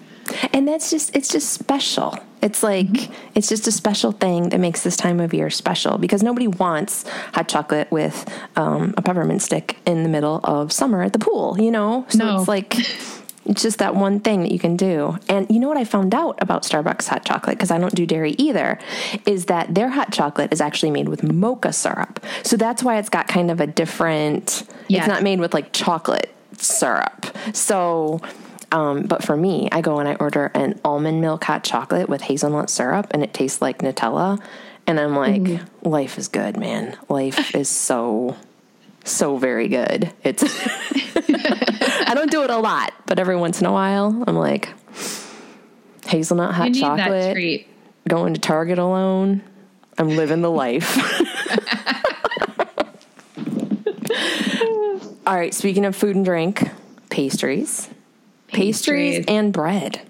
And 0.53 0.67
that's 0.67 0.89
just 0.89 1.15
it's 1.15 1.29
just 1.29 1.51
special. 1.51 2.17
It's 2.41 2.63
like 2.63 2.87
mm-hmm. 2.87 3.13
it's 3.35 3.49
just 3.49 3.67
a 3.67 3.71
special 3.71 4.11
thing 4.11 4.49
that 4.49 4.59
makes 4.59 4.83
this 4.83 4.95
time 4.95 5.19
of 5.19 5.33
year 5.33 5.49
special 5.49 5.97
because 5.97 6.23
nobody 6.23 6.47
wants 6.47 7.07
hot 7.33 7.47
chocolate 7.49 7.91
with 7.91 8.25
um, 8.55 8.93
a 8.97 9.01
peppermint 9.01 9.41
stick 9.41 9.77
in 9.85 10.03
the 10.03 10.09
middle 10.09 10.39
of 10.43 10.71
summer 10.71 11.01
at 11.01 11.13
the 11.13 11.19
pool, 11.19 11.59
you 11.59 11.71
know? 11.71 12.05
So 12.09 12.19
no. 12.19 12.39
it's 12.39 12.47
like 12.47 12.73
It's 13.51 13.63
just 13.63 13.79
that 13.79 13.95
one 13.95 14.21
thing 14.21 14.43
that 14.43 14.51
you 14.53 14.59
can 14.59 14.77
do. 14.77 15.17
And 15.27 15.45
you 15.49 15.59
know 15.59 15.67
what 15.67 15.75
I 15.75 15.83
found 15.83 16.15
out 16.15 16.41
about 16.41 16.63
Starbucks 16.63 17.05
hot 17.07 17.25
chocolate, 17.25 17.57
because 17.57 17.69
I 17.69 17.79
don't 17.79 17.93
do 17.93 18.05
dairy 18.05 18.33
either, 18.37 18.79
is 19.25 19.47
that 19.47 19.75
their 19.75 19.89
hot 19.89 20.13
chocolate 20.13 20.53
is 20.53 20.61
actually 20.61 20.91
made 20.91 21.09
with 21.09 21.21
mocha 21.21 21.73
syrup. 21.73 22.23
So 22.43 22.55
that's 22.55 22.81
why 22.81 22.97
it's 22.97 23.09
got 23.09 23.27
kind 23.27 23.51
of 23.51 23.59
a 23.59 23.67
different, 23.67 24.63
yes. 24.87 24.99
it's 24.99 25.07
not 25.09 25.21
made 25.21 25.41
with 25.41 25.53
like 25.53 25.73
chocolate 25.73 26.33
syrup. 26.53 27.25
So, 27.51 28.21
um, 28.71 29.03
but 29.03 29.21
for 29.21 29.35
me, 29.35 29.67
I 29.69 29.81
go 29.81 29.99
and 29.99 30.07
I 30.07 30.15
order 30.15 30.45
an 30.55 30.79
almond 30.85 31.19
milk 31.19 31.43
hot 31.43 31.65
chocolate 31.65 32.07
with 32.07 32.21
hazelnut 32.21 32.69
syrup, 32.69 33.07
and 33.11 33.21
it 33.21 33.33
tastes 33.33 33.61
like 33.61 33.79
Nutella. 33.79 34.41
And 34.87 34.97
I'm 34.97 35.13
like, 35.13 35.41
mm-hmm. 35.41 35.89
life 35.89 36.17
is 36.17 36.29
good, 36.29 36.55
man. 36.55 36.97
Life 37.09 37.53
is 37.55 37.67
so, 37.67 38.37
so 39.03 39.37
very 39.37 39.67
good. 39.67 40.11
It's. 40.23 40.43
I 42.07 42.13
don't 42.13 42.31
do 42.31 42.43
it 42.43 42.49
a 42.49 42.57
lot, 42.57 42.93
but 43.05 43.19
every 43.19 43.35
once 43.35 43.61
in 43.61 43.67
a 43.67 43.71
while, 43.71 44.23
I'm 44.27 44.35
like 44.35 44.69
hazelnut 46.07 46.53
hot 46.53 46.73
chocolate. 46.73 47.67
Going 48.07 48.33
to 48.33 48.39
Target 48.39 48.79
alone. 48.79 49.41
I'm 49.97 50.09
living 50.09 50.41
the 50.41 50.49
life. 50.49 50.97
All 55.27 55.35
right. 55.35 55.53
Speaking 55.53 55.85
of 55.85 55.95
food 55.95 56.15
and 56.15 56.25
drink, 56.25 56.67
pastries, 57.09 57.89
pastries, 58.47 58.49
pastries 59.17 59.25
and 59.27 59.53
bread 59.53 60.01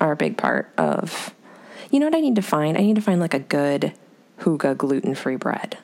are 0.00 0.12
a 0.12 0.16
big 0.16 0.36
part 0.36 0.70
of. 0.76 1.34
You 1.90 2.00
know 2.00 2.06
what 2.06 2.14
I 2.14 2.20
need 2.20 2.36
to 2.36 2.42
find? 2.42 2.76
I 2.76 2.82
need 2.82 2.96
to 2.96 3.02
find 3.02 3.20
like 3.20 3.34
a 3.34 3.38
good 3.38 3.92
Hygge 4.40 4.76
gluten 4.76 5.14
free 5.14 5.36
bread 5.36 5.78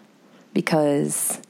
because 0.52 1.40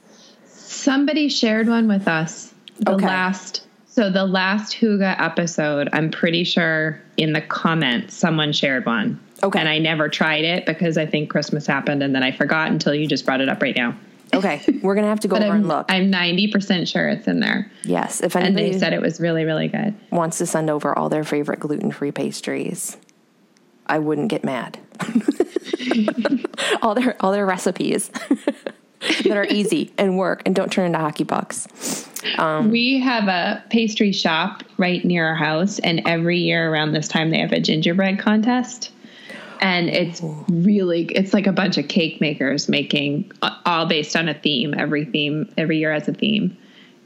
somebody 0.71 1.29
shared 1.29 1.67
one 1.67 1.87
with 1.87 2.07
us 2.07 2.53
the 2.79 2.93
okay. 2.93 3.05
last 3.05 3.65
so 3.91 4.09
the 4.09 4.25
last 4.25 4.73
Hygge 4.73 5.19
episode, 5.19 5.89
I'm 5.91 6.11
pretty 6.11 6.45
sure 6.45 7.01
in 7.17 7.33
the 7.33 7.41
comments 7.41 8.15
someone 8.15 8.53
shared 8.53 8.85
one. 8.85 9.19
Okay. 9.43 9.59
And 9.59 9.67
I 9.67 9.79
never 9.79 10.07
tried 10.07 10.45
it 10.45 10.65
because 10.65 10.97
I 10.97 11.05
think 11.05 11.29
Christmas 11.29 11.67
happened 11.67 12.01
and 12.01 12.15
then 12.15 12.23
I 12.23 12.31
forgot 12.31 12.71
until 12.71 12.95
you 12.95 13.05
just 13.05 13.25
brought 13.25 13.41
it 13.41 13.49
up 13.49 13.61
right 13.61 13.75
now. 13.75 13.97
Okay, 14.33 14.63
we're 14.81 14.95
gonna 14.95 15.07
have 15.07 15.19
to 15.19 15.27
go 15.27 15.35
over 15.35 15.45
I'm, 15.45 15.55
and 15.55 15.67
look. 15.67 15.91
I'm 15.91 16.09
90% 16.09 16.87
sure 16.87 17.09
it's 17.09 17.27
in 17.27 17.41
there. 17.41 17.69
Yes, 17.83 18.21
if 18.21 18.37
anybody 18.37 18.65
and 18.65 18.73
they 18.75 18.79
said 18.79 18.93
it 18.93 19.01
was 19.01 19.19
really, 19.19 19.43
really 19.43 19.67
good. 19.67 19.93
Wants 20.09 20.37
to 20.37 20.45
send 20.45 20.69
over 20.69 20.97
all 20.97 21.09
their 21.09 21.25
favorite 21.25 21.59
gluten-free 21.59 22.13
pastries, 22.13 22.95
I 23.87 23.99
wouldn't 23.99 24.29
get 24.29 24.45
mad. 24.45 24.79
all 26.81 26.95
their 26.95 27.17
all 27.19 27.33
their 27.33 27.45
recipes 27.45 28.09
that 29.01 29.37
are 29.37 29.45
easy 29.45 29.91
and 29.97 30.17
work 30.17 30.43
and 30.45 30.55
don't 30.55 30.71
turn 30.71 30.85
into 30.87 30.99
hockey 30.99 31.23
pucks. 31.23 32.07
Um, 32.37 32.69
we 32.69 32.99
have 32.99 33.27
a 33.27 33.63
pastry 33.69 34.11
shop 34.11 34.63
right 34.77 35.03
near 35.03 35.27
our 35.27 35.35
house, 35.35 35.79
and 35.79 36.01
every 36.05 36.37
year 36.37 36.71
around 36.71 36.91
this 36.91 37.07
time 37.07 37.31
they 37.31 37.39
have 37.39 37.51
a 37.51 37.59
gingerbread 37.59 38.19
contest. 38.19 38.91
And 39.59 39.89
it's 39.89 40.21
really, 40.49 41.05
it's 41.05 41.33
like 41.33 41.45
a 41.45 41.51
bunch 41.51 41.77
of 41.77 41.87
cake 41.87 42.19
makers 42.19 42.67
making 42.67 43.31
all 43.65 43.85
based 43.85 44.15
on 44.15 44.27
a 44.27 44.33
theme. 44.33 44.73
Every 44.75 45.05
theme, 45.05 45.51
every 45.57 45.77
year 45.77 45.93
has 45.93 46.07
a 46.07 46.13
theme. 46.13 46.57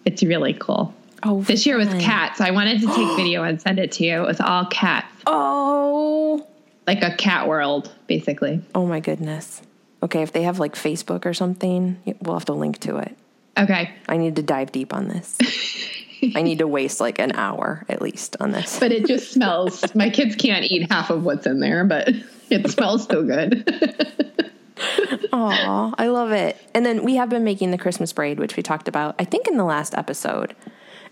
It's 0.06 0.24
really 0.24 0.54
cool. 0.54 0.94
Oh, 1.24 1.42
this 1.42 1.66
year 1.66 1.78
was 1.78 1.90
cats. 1.96 2.40
I 2.40 2.52
wanted 2.52 2.80
to 2.82 2.88
take 2.88 3.08
video 3.18 3.44
and 3.44 3.62
send 3.62 3.80
it 3.80 3.92
to 3.94 4.06
you. 4.06 4.24
It 4.24 4.28
was 4.28 4.40
all 4.40 4.66
cats. 4.68 5.14
Oh, 5.28 6.48
like 6.88 7.02
a 7.02 7.16
cat 7.16 7.48
world, 7.48 7.94
basically. 8.08 8.62
Oh 8.74 8.86
my 8.86 9.00
goodness. 9.00 9.62
Okay, 10.06 10.22
if 10.22 10.32
they 10.32 10.44
have 10.44 10.60
like 10.60 10.76
Facebook 10.76 11.26
or 11.26 11.34
something, 11.34 11.98
we'll 12.22 12.36
have 12.36 12.46
to 12.46 12.54
link 12.54 12.78
to 12.82 12.98
it. 12.98 13.18
Okay. 13.58 13.90
I 14.08 14.18
need 14.18 14.36
to 14.36 14.44
dive 14.44 14.72
deep 14.72 14.94
on 14.94 15.08
this. 15.08 15.36
I 16.36 16.44
need 16.44 16.60
to 16.60 16.68
waste 16.68 17.00
like 17.00 17.18
an 17.18 17.32
hour 17.32 17.84
at 17.90 18.04
least 18.04 18.38
on 18.40 18.52
this. 18.52 18.80
But 18.80 18.92
it 18.92 19.08
just 19.08 19.32
smells. 19.32 19.96
My 19.96 20.12
kids 20.12 20.36
can't 20.36 20.64
eat 20.64 20.92
half 20.92 21.10
of 21.10 21.24
what's 21.24 21.48
in 21.48 21.60
there, 21.60 21.86
but 21.86 22.10
it 22.52 22.70
smells 22.70 23.08
so 23.08 23.24
good. 23.24 23.68
Aw, 25.34 25.96
I 25.98 26.08
love 26.08 26.32
it. 26.32 26.56
And 26.76 26.86
then 26.86 27.04
we 27.04 27.16
have 27.16 27.30
been 27.30 27.44
making 27.44 27.72
the 27.72 27.78
Christmas 27.80 28.14
braid, 28.14 28.38
which 28.40 28.56
we 28.56 28.62
talked 28.62 28.88
about, 28.88 29.16
I 29.18 29.26
think, 29.26 29.48
in 29.48 29.58
the 29.58 29.66
last 29.66 29.96
episode. 29.98 30.56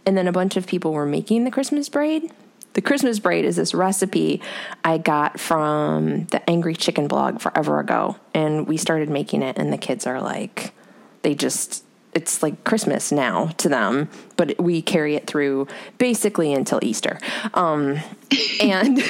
And 0.05 0.15
then 0.15 0.27
a 0.27 0.31
bunch 0.31 0.55
of 0.55 0.67
people 0.67 0.93
were 0.93 1.07
making 1.07 1.45
the 1.45 1.51
Christmas 1.51 1.89
braid. 1.89 2.31
The 2.73 2.81
Christmas 2.81 3.19
braid 3.19 3.45
is 3.45 3.55
this 3.55 3.73
recipe 3.73 4.41
I 4.83 4.97
got 4.97 5.39
from 5.39 6.25
the 6.25 6.47
Angry 6.49 6.75
Chicken 6.75 7.07
blog 7.07 7.39
forever 7.39 7.79
ago. 7.79 8.17
And 8.33 8.67
we 8.67 8.77
started 8.77 9.09
making 9.09 9.43
it, 9.43 9.57
and 9.57 9.71
the 9.71 9.77
kids 9.77 10.07
are 10.07 10.21
like, 10.21 10.73
they 11.21 11.35
just, 11.35 11.83
it's 12.13 12.41
like 12.43 12.63
Christmas 12.63 13.11
now 13.11 13.47
to 13.57 13.69
them, 13.69 14.09
but 14.37 14.59
we 14.59 14.81
carry 14.81 15.15
it 15.15 15.27
through 15.27 15.67
basically 15.97 16.53
until 16.53 16.79
Easter. 16.81 17.19
Um, 17.53 17.99
and 18.59 19.01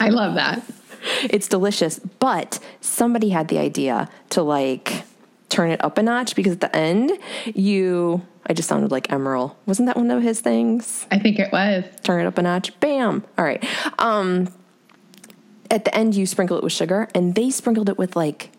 I 0.00 0.10
love 0.10 0.34
that. 0.34 0.62
it's 1.24 1.48
delicious. 1.48 1.98
But 1.98 2.58
somebody 2.80 3.30
had 3.30 3.48
the 3.48 3.58
idea 3.58 4.08
to 4.30 4.42
like 4.42 5.04
turn 5.48 5.70
it 5.70 5.82
up 5.84 5.98
a 5.98 6.02
notch 6.02 6.34
because 6.34 6.52
at 6.54 6.60
the 6.60 6.74
end, 6.76 7.12
you, 7.54 8.22
I 8.46 8.52
just 8.52 8.68
sounded 8.68 8.90
like 8.90 9.08
Emeril. 9.08 9.54
Wasn't 9.66 9.86
that 9.86 9.96
one 9.96 10.10
of 10.10 10.22
his 10.22 10.40
things? 10.40 11.06
I 11.10 11.18
think 11.18 11.38
it 11.38 11.52
was. 11.52 11.84
Turn 12.02 12.20
it 12.24 12.26
up 12.26 12.38
a 12.38 12.42
notch. 12.42 12.78
Bam. 12.80 13.24
All 13.38 13.44
right. 13.44 13.64
Um, 13.98 14.48
at 15.70 15.84
the 15.84 15.94
end, 15.96 16.14
you 16.14 16.26
sprinkle 16.26 16.56
it 16.58 16.62
with 16.64 16.72
sugar, 16.72 17.08
and 17.14 17.34
they 17.34 17.50
sprinkled 17.50 17.88
it 17.88 17.98
with 17.98 18.14
like 18.16 18.50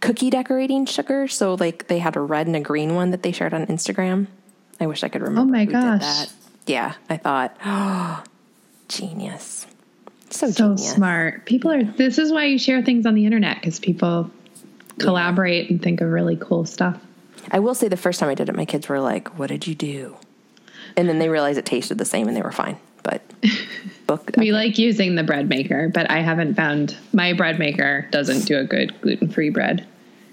cookie 0.00 0.30
decorating 0.30 0.86
sugar. 0.86 1.26
So 1.28 1.54
like 1.54 1.88
they 1.88 1.98
had 1.98 2.16
a 2.16 2.20
red 2.20 2.46
and 2.46 2.56
a 2.56 2.60
green 2.60 2.94
one 2.94 3.10
that 3.10 3.22
they 3.22 3.32
shared 3.32 3.52
on 3.54 3.66
Instagram. 3.66 4.26
I 4.80 4.86
wish 4.86 5.02
I 5.04 5.08
could 5.08 5.22
remember. 5.22 5.40
Oh 5.56 5.58
my 5.58 5.64
gosh. 5.64 6.28
Yeah, 6.66 6.94
I 7.08 7.16
thought, 7.16 7.56
oh, 7.64 8.22
genius. 8.88 9.66
So, 10.30 10.50
So 10.50 10.74
genius. 10.74 10.92
smart. 10.94 11.46
People 11.46 11.70
are, 11.72 11.84
this 11.84 12.18
is 12.18 12.32
why 12.32 12.46
you 12.46 12.58
share 12.58 12.82
things 12.82 13.06
on 13.06 13.14
the 13.14 13.24
internet 13.24 13.56
because 13.60 13.78
people 13.78 14.30
collaborate 14.98 15.70
and 15.70 15.82
think 15.82 16.00
of 16.00 16.10
really 16.10 16.36
cool 16.36 16.64
stuff. 16.64 16.98
I 17.50 17.58
will 17.58 17.74
say 17.74 17.88
the 17.88 17.96
first 17.96 18.20
time 18.20 18.28
I 18.28 18.34
did 18.34 18.48
it, 18.48 18.56
my 18.56 18.64
kids 18.64 18.88
were 18.88 19.00
like, 19.00 19.38
"What 19.38 19.48
did 19.48 19.66
you 19.66 19.74
do?" 19.74 20.16
And 20.96 21.08
then 21.08 21.18
they 21.18 21.28
realized 21.28 21.58
it 21.58 21.66
tasted 21.66 21.98
the 21.98 22.04
same, 22.04 22.28
and 22.28 22.36
they 22.36 22.42
were 22.42 22.52
fine. 22.52 22.78
But 23.02 23.22
book, 24.06 24.30
We 24.36 24.52
like 24.52 24.78
using 24.78 25.14
the 25.14 25.22
bread 25.22 25.48
maker, 25.48 25.88
but 25.88 26.10
I 26.10 26.20
haven't 26.20 26.54
found 26.54 26.96
my 27.12 27.32
bread 27.32 27.58
maker 27.58 28.08
doesn't 28.10 28.46
do 28.46 28.58
a 28.58 28.64
good 28.64 29.00
gluten 29.00 29.28
free 29.28 29.50
bread. 29.50 29.86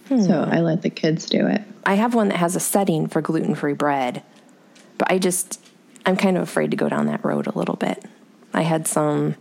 Hmm. 0.08 0.22
So 0.22 0.50
I 0.50 0.62
let 0.62 0.82
the 0.82 0.90
kids 0.90 1.26
do 1.28 1.48
it. 1.48 1.62
I 1.86 1.96
have 1.96 2.16
one 2.16 2.30
that 2.30 2.38
has 2.38 2.56
a 2.56 2.60
setting 2.60 3.08
for 3.08 3.22
gluten 3.22 3.56
free 3.56 3.74
bread, 3.74 4.24
but 4.98 5.12
I 5.12 5.20
just 5.20 5.60
I'm 6.06 6.18
kind 6.18 6.38
of 6.38 6.44
afraid 6.44 6.72
to 6.72 6.78
go 6.78 6.90
down 6.90 7.06
that 7.08 7.24
road 7.24 7.48
a 7.48 7.58
little 7.58 7.76
bit. 7.76 8.04
I 8.54 8.64
had 8.64 8.88
some 8.88 9.36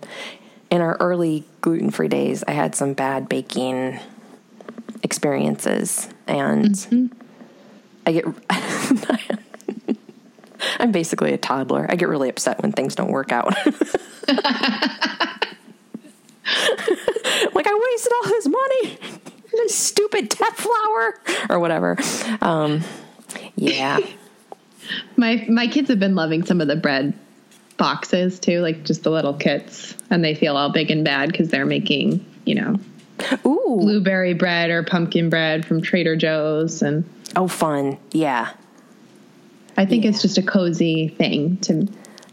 in 0.71 0.81
our 0.81 0.97
early 1.01 1.45
gluten 1.61 1.91
free 1.91 2.09
days. 2.09 2.45
I 2.47 2.53
had 2.53 2.75
some 2.75 2.95
bad 2.95 3.29
baking 3.29 3.99
experiences, 5.03 6.09
and 6.27 7.15
I 8.07 8.13
get. 8.13 8.25
I'm 10.79 10.93
basically 10.93 11.33
a 11.33 11.39
toddler. 11.39 11.87
I 11.89 11.97
get 11.97 12.09
really 12.09 12.29
upset 12.29 12.63
when 12.63 12.73
things 12.73 12.95
don't 12.95 13.11
work 13.11 13.33
out. 13.33 13.47
like 13.67 13.77
I 17.67 17.91
wasted 17.91 18.13
all 18.13 18.29
this 18.29 18.47
money, 18.47 18.99
this 19.53 19.75
stupid 19.77 20.31
teff 20.31 20.57
flour 20.57 21.21
or 21.51 21.59
whatever. 21.59 21.97
Um, 22.41 22.83
yeah, 23.57 23.99
My 25.17 25.45
my 25.49 25.67
kids 25.67 25.89
have 25.89 26.01
been 26.01 26.15
loving 26.15 26.45
some 26.45 26.61
of 26.61 26.69
the 26.69 26.77
bread 26.77 27.15
boxes 27.77 28.39
too, 28.39 28.61
like 28.61 28.85
just 28.85 29.03
the 29.03 29.11
little 29.11 29.35
kits, 29.35 29.97
and 30.11 30.25
they 30.25 30.35
feel 30.35 30.57
all 30.57 30.71
big 30.71 30.91
and 30.91 31.05
bad 31.05 31.31
because 31.31 31.49
they're 31.49 31.67
making 31.67 32.25
you 32.45 32.55
know 32.55 32.79
ooh, 33.47 33.79
blueberry 33.81 34.35
bread 34.35 34.71
or 34.71 34.83
pumpkin 34.83 35.31
bread 35.31 35.67
from 35.67 35.83
Trader 35.83 36.17
Joe's, 36.17 36.83
and 36.83 37.05
oh, 37.37 37.49
fun. 37.49 37.99
Yeah, 38.13 38.53
I 39.77 39.87
think 39.87 40.05
it's 40.05 40.23
just 40.23 40.39
a 40.39 40.43
cozy 40.43 41.09
thing 41.09 41.57
to. 41.59 41.89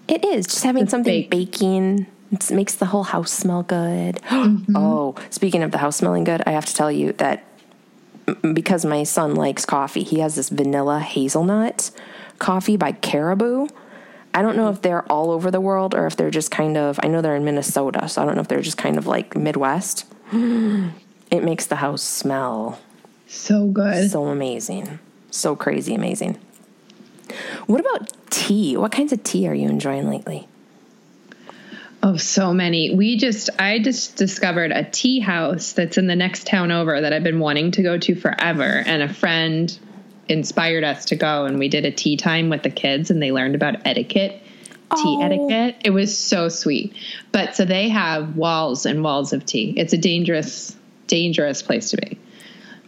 it 0.08 0.26
is 0.26 0.46
just 0.46 0.64
having 0.64 0.88
something 0.88 1.22
bake. 1.24 1.30
baking. 1.30 2.08
It 2.32 2.52
makes 2.52 2.76
the 2.76 2.86
whole 2.86 3.04
house 3.04 3.32
smell 3.32 3.64
good. 3.64 4.20
Mm-hmm. 4.30 4.76
Oh, 4.76 5.16
speaking 5.32 5.64
of 5.64 5.72
the 5.72 5.80
house 5.80 5.98
smelling 5.98 6.24
good, 6.24 6.42
I 6.46 6.52
have 6.52 6.66
to 6.66 6.74
tell 6.74 6.92
you 6.92 7.14
that 7.14 7.44
because 8.54 8.86
my 8.86 9.04
son 9.04 9.36
likes 9.36 9.66
coffee, 9.66 10.04
he 10.04 10.20
has 10.20 10.36
this 10.36 10.50
vanilla 10.50 11.00
hazelnut 11.00 11.92
coffee 12.38 12.78
by 12.78 12.92
Caribou. 12.92 13.68
I 14.34 14.42
don't 14.42 14.56
know 14.56 14.70
if 14.70 14.82
they're 14.82 15.10
all 15.12 15.32
over 15.32 15.50
the 15.50 15.62
world 15.62 15.96
or 15.96 16.06
if 16.06 16.16
they're 16.16 16.30
just 16.30 16.52
kind 16.52 16.78
of, 16.78 17.00
I 17.02 17.08
know 17.08 17.22
they're 17.22 17.36
in 17.36 17.46
Minnesota, 17.46 18.08
so 18.08 18.22
I 18.22 18.26
don't 18.26 18.36
know 18.36 18.42
if 18.42 18.48
they're 18.48 18.62
just 18.62 18.78
kind 18.78 18.98
of 18.98 19.08
like 19.08 19.36
Midwest. 19.36 20.06
It 20.32 21.44
makes 21.44 21.66
the 21.66 21.78
house 21.78 22.04
smell 22.04 22.80
So 23.28 23.68
good. 23.68 24.10
so 24.12 24.26
amazing. 24.28 25.00
So 25.32 25.56
crazy 25.56 25.94
amazing. 25.96 26.38
What 27.68 27.80
about 27.80 28.12
tea? 28.30 28.76
What 28.78 28.92
kinds 28.92 29.14
of 29.14 29.24
tea 29.24 29.48
are 29.48 29.54
you 29.54 29.70
enjoying 29.70 30.10
lately? 30.10 30.48
Oh, 32.02 32.16
so 32.18 32.54
many. 32.54 32.96
We 32.96 33.18
just, 33.18 33.50
I 33.60 33.80
just 33.80 34.16
discovered 34.16 34.72
a 34.72 34.84
tea 34.90 35.20
house 35.20 35.74
that's 35.74 35.98
in 35.98 36.08
the 36.08 36.16
next 36.16 36.48
town 36.48 36.72
over 36.72 37.02
that 37.02 37.12
I've 37.12 37.24
been 37.24 37.40
wanting 37.40 37.72
to 37.72 37.84
go 37.84 37.98
to 37.98 38.16
forever. 38.16 38.64
And 38.86 39.04
a 39.04 39.14
friend 39.14 39.78
inspired 40.30 40.84
us 40.84 41.06
to 41.06 41.16
go, 41.16 41.46
and 41.46 41.60
we 41.60 41.68
did 41.68 41.86
a 41.86 41.92
tea 41.92 42.16
time 42.16 42.50
with 42.50 42.64
the 42.64 42.70
kids, 42.70 43.12
and 43.12 43.22
they 43.22 43.32
learned 43.32 43.56
about 43.56 43.86
etiquette, 43.86 44.42
tea 44.96 45.18
Oh. 45.20 45.22
etiquette. 45.22 45.76
It 45.84 45.92
was 45.92 46.18
so 46.18 46.50
sweet. 46.50 46.94
But 47.32 47.56
so 47.56 47.66
they 47.66 47.90
have 47.90 48.36
walls 48.36 48.86
and 48.86 49.04
walls 49.04 49.34
of 49.34 49.46
tea. 49.46 49.74
It's 49.78 49.94
a 49.94 49.98
dangerous, 49.98 50.76
dangerous 51.08 51.62
place 51.62 51.92
to 51.92 51.98
be. 51.98 52.18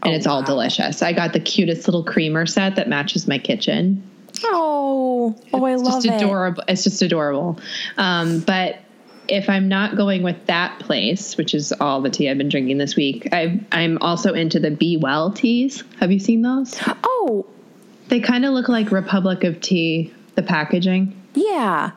And 0.04 0.14
Oh, 0.14 0.16
it's 0.16 0.26
all 0.28 0.40
wow. 0.42 0.46
delicious. 0.48 1.02
I 1.04 1.14
got 1.14 1.34
the 1.34 1.40
cutest 1.40 1.88
little 1.88 2.04
creamer 2.04 2.46
set 2.48 2.76
that 2.78 2.90
matches 2.90 3.28
my 3.28 3.38
kitchen 3.38 4.04
Oh, 4.46 5.36
oh, 5.54 5.64
I 5.66 5.74
it's 5.74 5.84
love 5.84 6.04
just 6.04 6.08
it. 6.08 6.24
adorable. 6.24 6.64
It's 6.68 6.84
just 6.84 7.02
adorable. 7.04 7.60
Um, 7.98 8.40
but 8.40 8.80
if 9.28 9.50
I'm 9.50 9.68
not 9.68 9.96
going 9.96 10.24
with 10.24 10.48
that 10.48 10.80
place, 10.80 11.38
which 11.38 11.54
is 11.54 11.72
all 11.74 12.02
the 12.02 12.10
tea 12.10 12.28
I've 12.30 12.40
been 12.40 12.50
drinking 12.50 12.80
this 12.80 12.96
week, 12.96 13.28
i 13.32 13.60
I'm 13.72 14.00
also 14.02 14.34
into 14.34 14.60
the 14.60 14.72
Be 14.72 14.98
Well 14.98 15.32
teas. 15.32 15.84
Have 16.00 16.12
you 16.12 16.18
seen 16.20 16.42
those? 16.42 16.76
Oh, 17.04 17.46
They 18.08 18.20
kind 18.20 18.44
of 18.46 18.54
look 18.54 18.68
like 18.68 18.92
Republic 18.92 19.44
of 19.44 19.62
Tea, 19.62 20.12
the 20.36 20.42
packaging. 20.44 21.16
Yeah. 21.34 21.91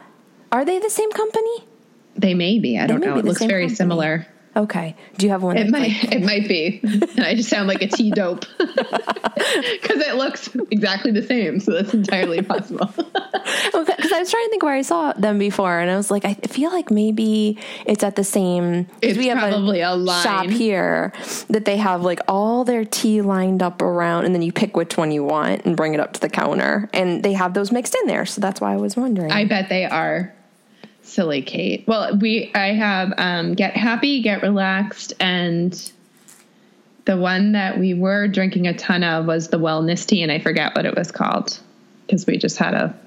Are 0.53 0.65
they 0.65 0.79
the 0.79 0.91
same 0.91 1.11
company? 1.11 1.65
They 2.17 2.35
may 2.35 2.59
be. 2.59 2.79
I 2.79 2.87
don't 2.87 3.01
know. 3.01 3.19
It 3.19 3.25
looks 3.25 3.41
very 3.41 3.65
company. 3.65 3.75
similar. 3.77 4.27
Okay. 4.57 4.95
Do 5.19 5.27
you 5.27 5.33
have 5.33 5.43
one? 5.43 5.57
It 5.57 5.71
might. 5.71 5.81
like- 6.03 6.13
it 6.15 6.23
might 6.23 6.49
be. 6.49 6.81
And 7.17 7.25
I 7.25 7.35
just 7.35 7.49
sound 7.49 7.69
like 7.69 7.83
a 7.83 7.87
tea 7.89 8.11
dope 8.11 8.45
because 8.59 10.01
it 10.01 10.15
looks 10.17 10.49
exactly 10.71 11.13
the 11.13 11.23
same. 11.23 11.61
So 11.61 11.73
that's 11.73 11.95
entirely 11.95 12.43
possible. 12.43 12.93
Because 13.65 14.13
I 14.13 14.19
was 14.21 14.31
trying 14.31 14.45
to 14.47 14.51
think 14.51 14.63
where 14.63 14.75
I 14.75 14.83
saw 14.83 15.13
them 15.13 15.39
before, 15.39 15.79
and 15.79 15.91
I 15.91 15.97
was 15.97 16.11
like, 16.11 16.25
I 16.25 16.35
feel 16.35 16.71
like 16.71 16.91
maybe 16.91 17.59
it's 17.87 18.03
at 18.03 18.17
the 18.17 18.25
same. 18.25 18.87
It's 19.03 19.19
probably 19.19 19.81
a 19.81 19.93
line. 19.95 20.23
shop 20.23 20.47
here 20.47 21.13
that 21.51 21.65
they 21.65 21.77
have 21.77 22.03
like 22.03 22.21
all 22.29 22.65
their 22.65 22.85
tea 22.85 23.21
lined 23.23 23.63
up 23.63 23.83
around, 23.83 24.25
and 24.25 24.35
then 24.35 24.43
you 24.43 24.53
pick 24.53 24.77
which 24.77 24.97
one 24.97 25.11
you 25.13 25.25
want 25.25 25.65
and 25.65 25.77
bring 25.77 25.95
it 25.95 26.01
up 26.01 26.13
to 26.15 26.21
the 26.21 26.29
counter, 26.29 26.89
and 26.95 27.23
they 27.23 27.33
have 27.35 27.55
those 27.55 27.71
mixed 27.73 27.95
in 27.95 28.07
there. 28.07 28.25
So 28.27 28.41
that's 28.41 28.61
why 28.61 28.73
I 28.73 28.77
was 28.77 28.97
wondering. 28.97 29.31
I 29.31 29.45
bet 29.45 29.69
they 29.69 29.85
are. 29.85 30.33
Silly 31.15 31.43
Kate. 31.43 31.85
Well, 31.87 32.17
we 32.17 32.51
I 32.55 32.73
have 32.73 33.15
um, 33.17 33.55
Get 33.55 33.77
Happy, 33.77 34.21
Get 34.21 34.43
Relaxed, 34.43 35.13
and 35.21 35.93
the 37.05 37.17
one 37.17 37.53
that 37.53 37.79
we 37.79 37.95
were 37.95 38.27
drinking 38.27 38.67
a 38.67 38.75
ton 38.75 39.05
of 39.05 39.27
was 39.27 39.49
the 39.49 39.59
wellness 39.59 40.05
tea, 40.07 40.23
and 40.23 40.33
I 40.33 40.41
forget 40.41 40.75
what 40.75 40.87
it 40.87 40.97
was 40.97 41.13
called 41.13 41.59
because 42.07 42.27
we 42.27 42.37
just 42.37 42.59
had 42.59 42.75
a 42.75 42.99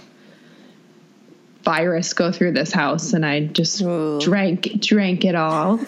virus 1.63 2.13
go 2.13 2.31
through 2.31 2.53
this 2.53 2.71
house, 2.71 3.11
and 3.11 3.25
I 3.25 3.45
just 3.45 3.81
Ooh. 3.81 4.19
drank 4.21 4.79
drank 4.79 5.25
it 5.25 5.35
all, 5.35 5.79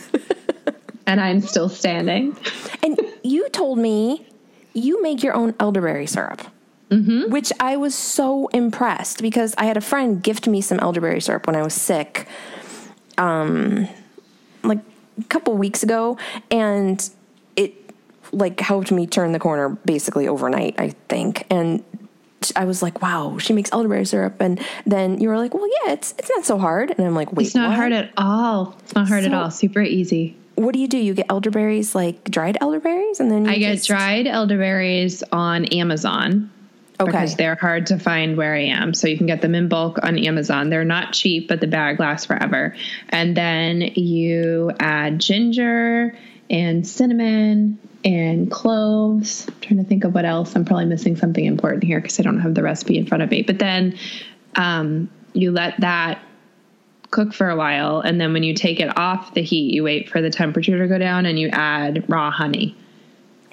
and 1.07 1.21
I'm 1.21 1.39
still 1.39 1.69
standing. 1.69 2.35
and 2.83 2.99
you 3.23 3.47
told 3.49 3.79
me 3.79 4.27
you 4.73 5.01
make 5.01 5.23
your 5.23 5.35
own 5.35 5.55
elderberry 5.59 6.05
syrup. 6.05 6.41
Mm-hmm. 6.89 7.31
Which 7.31 7.51
I 7.59 7.77
was 7.77 7.93
so 7.93 8.47
impressed 8.47 9.21
because 9.21 9.53
I 9.59 9.65
had 9.65 9.77
a 9.77 9.81
friend 9.81 10.23
gift 10.23 10.47
me 10.47 10.59
some 10.59 10.79
elderberry 10.79 11.21
syrup 11.21 11.45
when 11.45 11.55
I 11.55 11.61
was 11.61 11.75
sick, 11.75 12.27
um, 13.17 13.87
like 14.63 14.79
a 15.19 15.23
couple 15.25 15.55
weeks 15.55 15.83
ago, 15.83 16.17
and 16.49 17.07
it 17.55 17.73
like 18.31 18.59
helped 18.59 18.91
me 18.91 19.05
turn 19.05 19.33
the 19.33 19.39
corner 19.39 19.69
basically 19.69 20.27
overnight. 20.27 20.79
I 20.79 20.89
think, 21.09 21.45
and 21.51 21.83
I 22.55 22.65
was 22.65 22.81
like, 22.81 23.01
"Wow, 23.01 23.37
she 23.37 23.53
makes 23.53 23.71
elderberry 23.71 24.05
syrup." 24.05 24.41
And 24.41 24.59
then 24.85 25.19
you 25.21 25.29
were 25.29 25.37
like, 25.37 25.53
"Well, 25.53 25.67
yeah, 25.67 25.93
it's 25.93 26.15
it's 26.17 26.29
not 26.35 26.45
so 26.45 26.57
hard." 26.57 26.89
And 26.97 27.05
I'm 27.05 27.13
like, 27.13 27.31
"Wait, 27.33 27.47
It's 27.47 27.55
not 27.55 27.69
what? 27.69 27.75
hard 27.75 27.91
at 27.91 28.11
all. 28.17 28.75
It's 28.83 28.95
not 28.95 29.07
hard 29.07 29.25
at 29.25 29.33
all. 29.33 29.51
Super 29.51 29.81
easy. 29.83 30.35
What 30.55 30.73
do 30.73 30.79
you 30.79 30.87
do? 30.87 30.97
You 30.97 31.13
get 31.13 31.27
elderberries, 31.29 31.93
like 31.93 32.23
dried 32.31 32.57
elderberries, 32.61 33.19
and 33.19 33.29
then 33.29 33.45
you 33.45 33.51
I 33.51 33.57
get 33.59 33.83
dried 33.83 34.25
elderberries 34.27 35.23
on 35.31 35.65
Amazon. 35.65 36.49
Okay. 37.01 37.11
Because 37.11 37.35
they're 37.35 37.55
hard 37.55 37.87
to 37.87 37.97
find 37.97 38.35
where 38.35 38.53
I 38.53 38.63
am. 38.65 38.93
So 38.93 39.07
you 39.07 39.17
can 39.17 39.25
get 39.25 39.41
them 39.41 39.55
in 39.55 39.69
bulk 39.69 39.99
on 40.03 40.17
Amazon. 40.17 40.69
They're 40.69 40.83
not 40.83 41.13
cheap, 41.13 41.47
but 41.47 41.61
the 41.61 41.67
bag 41.67 41.97
lasts 41.99 42.25
forever. 42.25 42.75
And 43.07 43.37
then 43.37 43.81
you 43.81 44.71
add 44.79 45.19
ginger 45.19 46.17
and 46.49 46.85
cinnamon 46.85 47.79
and 48.03 48.51
cloves. 48.51 49.47
I'm 49.47 49.59
trying 49.61 49.77
to 49.77 49.85
think 49.85 50.03
of 50.03 50.13
what 50.13 50.25
else. 50.25 50.55
I'm 50.55 50.65
probably 50.65 50.85
missing 50.85 51.15
something 51.15 51.45
important 51.45 51.85
here 51.85 52.01
because 52.01 52.19
I 52.19 52.23
don't 52.23 52.41
have 52.41 52.53
the 52.53 52.63
recipe 52.63 52.97
in 52.97 53.05
front 53.05 53.23
of 53.23 53.31
me. 53.31 53.43
But 53.43 53.59
then 53.59 53.97
um, 54.55 55.09
you 55.33 55.51
let 55.51 55.79
that 55.79 56.21
cook 57.11 57.33
for 57.33 57.49
a 57.49 57.55
while, 57.55 58.01
and 58.01 58.19
then 58.21 58.33
when 58.33 58.43
you 58.43 58.53
take 58.53 58.79
it 58.79 58.95
off 58.97 59.33
the 59.33 59.41
heat, 59.41 59.73
you 59.73 59.83
wait 59.83 60.09
for 60.09 60.21
the 60.21 60.29
temperature 60.29 60.77
to 60.77 60.87
go 60.87 60.97
down, 60.97 61.25
and 61.25 61.39
you 61.39 61.49
add 61.49 62.07
raw 62.07 62.29
honey, 62.29 62.75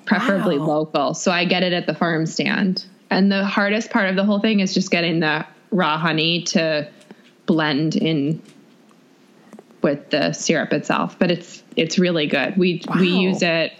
preferably 0.04 0.58
Wow. 0.58 0.66
local. 0.66 1.14
So 1.14 1.30
I 1.30 1.44
get 1.44 1.62
it 1.62 1.72
at 1.72 1.86
the 1.86 1.94
farm 1.94 2.26
stand. 2.26 2.84
And 3.10 3.30
the 3.30 3.44
hardest 3.44 3.90
part 3.90 4.08
of 4.08 4.16
the 4.16 4.24
whole 4.24 4.40
thing 4.40 4.60
is 4.60 4.74
just 4.74 4.90
getting 4.90 5.20
the 5.20 5.46
raw 5.70 5.98
honey 5.98 6.42
to 6.42 6.88
blend 7.46 7.96
in 7.96 8.42
with 9.82 10.10
the 10.10 10.32
syrup 10.32 10.72
itself. 10.72 11.18
But 11.18 11.30
it's 11.30 11.62
it's 11.76 11.98
really 11.98 12.26
good. 12.26 12.56
We 12.56 12.82
we 12.98 13.08
use 13.08 13.42
it 13.42 13.72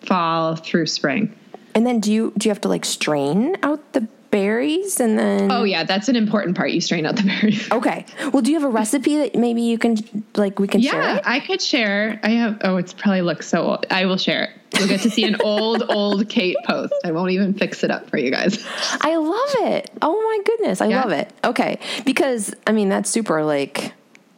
fall 0.00 0.56
through 0.56 0.86
spring. 0.86 1.34
And 1.74 1.86
then 1.86 2.00
do 2.00 2.12
you 2.12 2.32
do 2.36 2.48
you 2.48 2.50
have 2.50 2.60
to 2.62 2.68
like 2.68 2.84
strain 2.84 3.56
out 3.62 3.92
the 3.92 4.08
berries 4.32 4.98
and 4.98 5.16
then 5.16 5.52
Oh 5.52 5.62
yeah, 5.62 5.84
that's 5.84 6.08
an 6.08 6.16
important 6.16 6.56
part. 6.56 6.72
You 6.72 6.80
strain 6.80 7.06
out 7.06 7.14
the 7.14 7.22
berries. 7.40 7.70
Okay. 7.70 8.04
Well, 8.32 8.42
do 8.42 8.50
you 8.50 8.58
have 8.58 8.68
a 8.68 8.72
recipe 8.72 9.18
that 9.18 9.36
maybe 9.36 9.62
you 9.62 9.78
can 9.78 9.96
like 10.34 10.58
we 10.58 10.66
can 10.66 10.80
share 10.82 11.00
Yeah. 11.00 11.20
I 11.24 11.38
could 11.38 11.62
share. 11.62 12.18
I 12.24 12.30
have. 12.30 12.58
Oh, 12.62 12.76
it's 12.78 12.92
probably 12.92 13.22
looks 13.22 13.46
so 13.46 13.62
old. 13.62 13.86
I 13.90 14.06
will 14.06 14.16
share 14.16 14.44
it. 14.44 14.50
You'll 14.78 14.88
get 14.88 15.02
to 15.02 15.10
see 15.10 15.24
an 15.24 15.36
old, 15.44 15.84
old 15.90 16.28
Kate 16.30 16.56
post. 16.64 16.94
I 17.04 17.12
won't 17.12 17.30
even 17.30 17.52
fix 17.54 17.84
it 17.84 17.90
up 17.90 18.08
for 18.08 18.16
you 18.16 18.30
guys. 18.30 18.58
I 19.02 19.16
love 19.16 19.70
it. 19.70 19.90
Oh 20.00 20.14
my 20.14 20.42
goodness, 20.44 20.80
I 20.80 20.86
Yeah. 20.88 21.02
love 21.02 21.12
it. 21.12 21.30
Okay, 21.44 21.78
because 22.06 22.54
I 22.66 22.72
mean 22.72 22.88
that's 22.88 23.10
super 23.10 23.44
like 23.44 23.92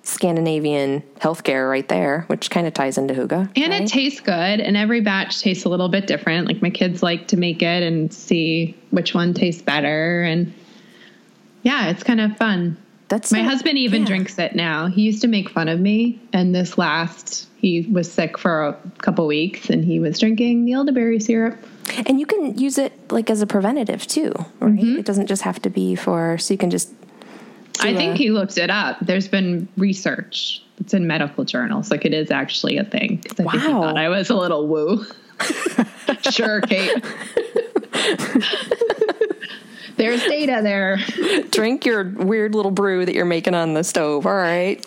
Scandinavian 0.04 1.02
healthcare 1.18 1.68
right 1.68 1.88
there, 1.88 2.22
which 2.28 2.50
kind 2.50 2.66
of 2.66 2.74
ties 2.74 2.98
into 2.98 3.14
Hygge. 3.14 3.50
And 3.56 3.70
right? 3.72 3.82
it 3.82 3.88
tastes 3.88 4.20
good, 4.20 4.60
and 4.60 4.76
every 4.76 5.00
batch 5.00 5.40
tastes 5.40 5.64
a 5.64 5.68
little 5.68 5.88
bit 5.88 6.06
different. 6.06 6.46
Like 6.46 6.62
my 6.62 6.70
kids 6.70 7.02
like 7.02 7.26
to 7.28 7.36
make 7.36 7.62
it 7.62 7.82
and 7.82 8.12
see 8.12 8.76
which 8.90 9.14
one 9.14 9.34
tastes 9.34 9.62
better, 9.62 10.22
and 10.22 10.52
yeah, 11.62 11.88
it's 11.88 12.02
kind 12.02 12.20
of 12.20 12.36
fun. 12.36 12.76
that's 13.08 13.32
My 13.32 13.38
so- 13.38 13.44
husband 13.48 13.78
even 13.78 14.02
yeah. 14.02 14.08
drinks 14.08 14.38
it 14.38 14.54
now. 14.54 14.86
He 14.86 15.02
used 15.02 15.22
to 15.22 15.28
make 15.28 15.48
fun 15.48 15.68
of 15.68 15.80
me, 15.80 16.20
and 16.32 16.54
this 16.54 16.76
last 16.78 17.48
he 17.56 17.82
was 17.90 18.12
sick 18.12 18.36
for 18.36 18.66
a 18.66 18.74
couple 18.98 19.26
weeks, 19.26 19.70
and 19.70 19.84
he 19.84 19.98
was 20.00 20.18
drinking 20.18 20.66
the 20.66 20.72
elderberry 20.74 21.18
syrup. 21.18 21.56
and 22.06 22.20
you 22.20 22.26
can 22.26 22.58
use 22.58 22.76
it 22.76 22.92
like 23.10 23.30
as 23.30 23.40
a 23.40 23.46
preventative 23.46 24.06
too, 24.06 24.32
right? 24.60 24.74
Mm-hmm. 24.74 24.98
It 24.98 25.06
doesn't 25.06 25.26
just 25.28 25.42
have 25.42 25.60
to 25.62 25.70
be 25.70 25.94
for 25.94 26.36
so 26.38 26.52
you 26.52 26.58
can 26.58 26.68
just. 26.70 26.90
I 27.80 27.94
think 27.94 28.16
he 28.16 28.30
looked 28.30 28.56
it 28.58 28.70
up. 28.70 28.98
There's 29.00 29.28
been 29.28 29.68
research. 29.76 30.62
It's 30.78 30.94
in 30.94 31.06
medical 31.06 31.44
journals. 31.44 31.90
Like 31.90 32.04
it 32.04 32.12
is 32.14 32.30
actually 32.30 32.78
a 32.78 32.84
thing. 32.84 33.22
I 33.30 33.34
think 33.34 33.50
he 33.52 33.58
Wow. 33.58 33.82
thought 33.82 33.96
I 33.98 34.08
was 34.08 34.30
a 34.30 34.34
little 34.36 34.66
woo. 34.66 35.04
sure, 36.30 36.60
Kate. 36.62 37.04
There's 39.96 40.22
data 40.24 40.58
there. 40.62 40.98
drink 41.50 41.86
your 41.86 42.02
weird 42.04 42.54
little 42.54 42.72
brew 42.72 43.06
that 43.06 43.14
you're 43.14 43.24
making 43.24 43.54
on 43.54 43.74
the 43.74 43.84
stove. 43.84 44.26
All 44.26 44.34
right. 44.34 44.84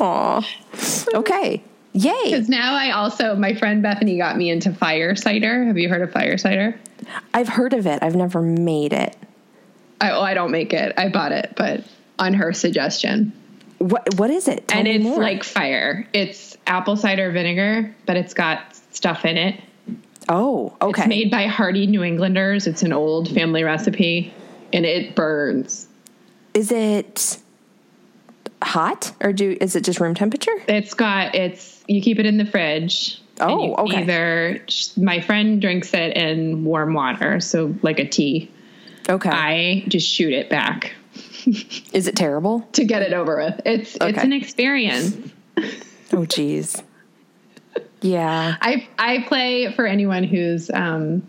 Aw. 0.00 0.46
Okay. 1.14 1.62
Yay. 1.92 2.14
Because 2.24 2.48
now 2.48 2.74
I 2.74 2.90
also, 2.92 3.34
my 3.36 3.54
friend 3.54 3.82
Bethany 3.82 4.16
got 4.16 4.36
me 4.38 4.48
into 4.50 4.72
fire 4.72 5.14
cider. 5.14 5.64
Have 5.64 5.76
you 5.76 5.88
heard 5.90 6.00
of 6.02 6.10
fire 6.12 6.38
cider? 6.38 6.78
I've 7.34 7.48
heard 7.48 7.74
of 7.74 7.86
it. 7.86 8.02
I've 8.02 8.14
never 8.14 8.40
made 8.40 8.92
it. 8.94 9.14
I, 10.00 10.10
oh, 10.12 10.22
I 10.22 10.32
don't 10.32 10.50
make 10.52 10.72
it. 10.72 10.94
I 10.96 11.08
bought 11.10 11.32
it, 11.32 11.52
but 11.56 11.84
on 12.20 12.34
her 12.34 12.52
suggestion. 12.52 13.32
What 13.78 14.14
What 14.16 14.30
is 14.30 14.46
it? 14.46 14.68
Tell 14.68 14.78
and 14.78 14.86
it's 14.86 15.02
more. 15.02 15.18
like 15.18 15.42
fire. 15.42 16.06
It's 16.12 16.56
apple 16.66 16.96
cider 16.96 17.32
vinegar, 17.32 17.92
but 18.06 18.16
it's 18.16 18.34
got 18.34 18.76
stuff 18.92 19.24
in 19.24 19.36
it. 19.36 19.60
oh, 20.28 20.76
okay. 20.82 21.02
It's 21.02 21.08
made 21.08 21.30
by 21.30 21.46
Hardy 21.46 21.86
New 21.86 22.02
Englanders. 22.04 22.66
It's 22.66 22.82
an 22.82 22.92
old 22.92 23.28
family 23.30 23.64
recipe, 23.64 24.32
and 24.72 24.84
it 24.84 25.14
burns. 25.16 25.88
is 26.54 26.70
it 26.70 27.38
hot 28.62 29.12
or 29.22 29.32
do 29.32 29.56
is 29.60 29.74
it 29.74 29.82
just 29.82 29.98
room 29.98 30.14
temperature? 30.14 30.52
It's 30.68 30.92
got 30.92 31.34
it's 31.34 31.82
you 31.88 32.02
keep 32.02 32.18
it 32.18 32.26
in 32.26 32.36
the 32.36 32.44
fridge. 32.44 33.20
Oh, 33.40 33.74
okay. 33.76 34.02
Either 34.02 34.60
my 34.98 35.20
friend 35.22 35.62
drinks 35.62 35.94
it 35.94 36.14
in 36.14 36.62
warm 36.64 36.92
water, 36.92 37.40
so 37.40 37.74
like 37.80 37.98
a 37.98 38.06
tea. 38.06 38.50
Okay. 39.08 39.30
I 39.30 39.84
just 39.88 40.06
shoot 40.06 40.34
it 40.34 40.50
back 40.50 40.92
is 41.92 42.06
it 42.06 42.16
terrible? 42.16 42.66
to 42.72 42.84
get 42.84 43.02
it 43.02 43.12
over 43.12 43.36
with. 43.36 43.60
It's 43.64 43.96
it's 44.00 44.18
an 44.18 44.32
experience. 44.32 45.16
Oh, 46.12 46.24
geez. 46.26 46.82
Yeah. 48.00 48.56
I 48.60 48.88
I 48.98 49.24
play 49.28 49.72
for 49.72 49.86
anyone 49.86 50.24
who's 50.24 50.68
um, 50.70 51.22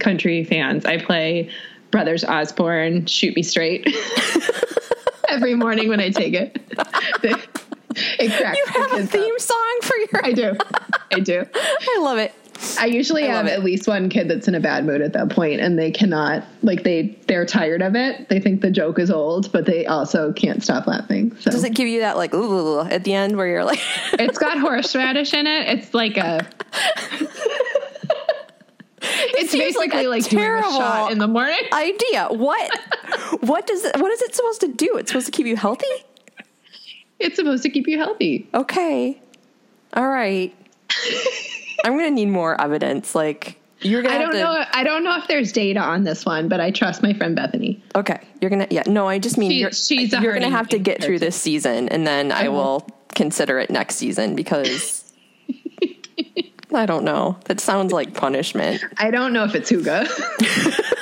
country 0.00 0.42
fans. 0.42 0.84
I 0.84 0.98
play 0.98 1.50
Brothers 1.92 2.24
Osborne, 2.24 3.06
"Shoot 3.06 3.36
Me 3.36 3.42
Straight" 3.44 3.86
every 5.28 5.54
morning 5.54 5.88
when 5.88 6.00
I 6.00 6.10
take 6.10 6.34
it. 6.34 6.60
it 7.22 8.32
cracks 8.32 8.58
You 8.58 8.64
have 8.66 8.92
a 8.92 8.96
kids 8.96 9.04
up. 9.04 9.10
theme 9.10 9.38
song 9.38 9.78
for 9.82 9.96
your. 9.96 10.24
I 10.26 10.32
do. 10.32 10.56
I 11.14 11.20
do. 11.20 11.44
I 11.54 11.98
love 12.00 12.18
it. 12.18 12.32
I 12.78 12.86
usually 12.86 13.24
I 13.24 13.34
have 13.34 13.46
at 13.46 13.62
least 13.62 13.86
one 13.86 14.08
kid 14.08 14.28
that's 14.28 14.48
in 14.48 14.54
a 14.54 14.60
bad 14.60 14.84
mood 14.84 15.00
at 15.00 15.12
that 15.12 15.30
point, 15.30 15.60
and 15.60 15.78
they 15.78 15.90
cannot 15.90 16.44
like 16.62 16.82
they 16.82 17.16
they're 17.26 17.46
tired 17.46 17.82
of 17.82 17.94
it. 17.94 18.28
They 18.28 18.40
think 18.40 18.62
the 18.62 18.70
joke 18.70 18.98
is 18.98 19.10
old, 19.10 19.52
but 19.52 19.64
they 19.64 19.86
also 19.86 20.32
can't 20.32 20.62
stop 20.62 20.86
laughing. 20.86 21.36
So 21.38 21.50
Does 21.50 21.62
it 21.62 21.74
give 21.74 21.86
you 21.86 22.00
that 22.00 22.16
like 22.16 22.34
ooh 22.34 22.80
at 22.80 23.04
the 23.04 23.14
end 23.14 23.36
where 23.36 23.46
you're 23.46 23.64
like, 23.64 23.80
it's 24.14 24.38
got 24.38 24.58
horseradish 24.58 25.34
in 25.34 25.46
it. 25.46 25.68
It's 25.68 25.94
like 25.94 26.16
a. 26.16 26.46
it's 29.10 29.50
seems 29.52 29.76
like 29.76 29.92
basically 29.92 30.04
a 30.06 30.10
like, 30.10 30.28
doing 30.28 30.42
a 30.42 30.46
terrible 30.46 30.70
shot 30.70 31.12
in 31.12 31.18
the 31.18 31.28
morning. 31.28 31.60
idea? 31.72 32.28
What? 32.30 32.70
what 33.40 33.66
does 33.68 33.84
it? 33.84 33.96
What 34.00 34.10
is 34.10 34.22
it 34.22 34.34
supposed 34.34 34.60
to 34.62 34.68
do? 34.68 34.96
It's 34.96 35.12
supposed 35.12 35.26
to 35.26 35.32
keep 35.32 35.46
you 35.46 35.56
healthy. 35.56 35.86
It's 37.20 37.36
supposed 37.36 37.62
to 37.62 37.70
keep 37.70 37.86
you 37.86 37.98
healthy. 37.98 38.48
Okay. 38.52 39.20
All 39.94 40.08
right. 40.08 40.54
I'm 41.84 41.96
gonna 41.96 42.10
need 42.10 42.26
more 42.26 42.60
evidence. 42.60 43.14
Like 43.14 43.60
you're 43.80 44.02
gonna. 44.02 44.14
I 44.14 44.18
don't 44.18 44.32
to, 44.32 44.38
know. 44.38 44.64
I 44.72 44.84
don't 44.84 45.04
know 45.04 45.16
if 45.18 45.28
there's 45.28 45.52
data 45.52 45.80
on 45.80 46.04
this 46.04 46.24
one, 46.24 46.48
but 46.48 46.60
I 46.60 46.70
trust 46.70 47.02
my 47.02 47.12
friend 47.12 47.36
Bethany. 47.36 47.82
Okay, 47.94 48.20
you're 48.40 48.50
gonna. 48.50 48.66
Yeah, 48.70 48.82
no, 48.86 49.06
I 49.06 49.18
just 49.18 49.38
mean 49.38 49.50
She- 49.50 49.58
you're, 49.58 49.72
she's 49.72 50.12
you're 50.12 50.34
gonna 50.34 50.50
have 50.50 50.68
to 50.70 50.78
get 50.78 51.02
through 51.02 51.20
this 51.20 51.36
season, 51.36 51.88
and 51.88 52.06
then 52.06 52.32
I 52.32 52.42
uh-huh. 52.42 52.52
will 52.52 52.88
consider 53.14 53.58
it 53.58 53.70
next 53.70 53.96
season 53.96 54.34
because 54.34 55.12
I 56.74 56.86
don't 56.86 57.04
know. 57.04 57.38
That 57.44 57.60
sounds 57.60 57.92
like 57.92 58.14
punishment. 58.14 58.84
I 58.98 59.10
don't 59.10 59.32
know 59.32 59.44
if 59.44 59.54
it's 59.54 59.70
Hygge. 59.70 60.08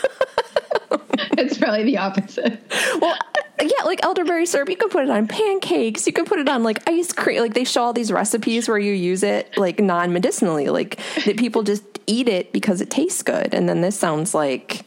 it's 1.39 1.59
probably 1.59 1.85
the 1.85 1.99
opposite. 1.99 2.61
Well, 3.01 3.17
yeah, 3.61 3.85
like 3.85 4.05
elderberry 4.05 4.47
syrup, 4.47 4.69
you 4.69 4.77
can 4.77 4.89
put 4.89 5.05
it 5.05 5.11
on 5.11 5.27
pancakes. 5.29 6.07
You 6.07 6.13
can 6.13 6.25
put 6.25 6.39
it 6.39 6.49
on 6.49 6.63
like 6.63 6.89
ice 6.89 7.13
cream. 7.13 7.41
Like 7.41 7.55
they 7.55 7.65
show 7.65 7.83
all 7.83 7.93
these 7.93 8.13
recipes 8.13 8.69
where 8.69 8.79
you 8.79 8.93
use 8.93 9.23
it 9.23 9.57
like 9.57 9.81
non 9.81 10.13
medicinally, 10.13 10.69
like 10.69 10.99
that 11.25 11.37
people 11.37 11.63
just 11.63 11.83
eat 12.07 12.29
it 12.29 12.53
because 12.53 12.81
it 12.81 12.91
tastes 12.91 13.23
good. 13.23 13.55
And 13.55 13.69
then 13.69 13.81
this 13.81 13.99
sounds 13.99 14.35
like 14.35 14.85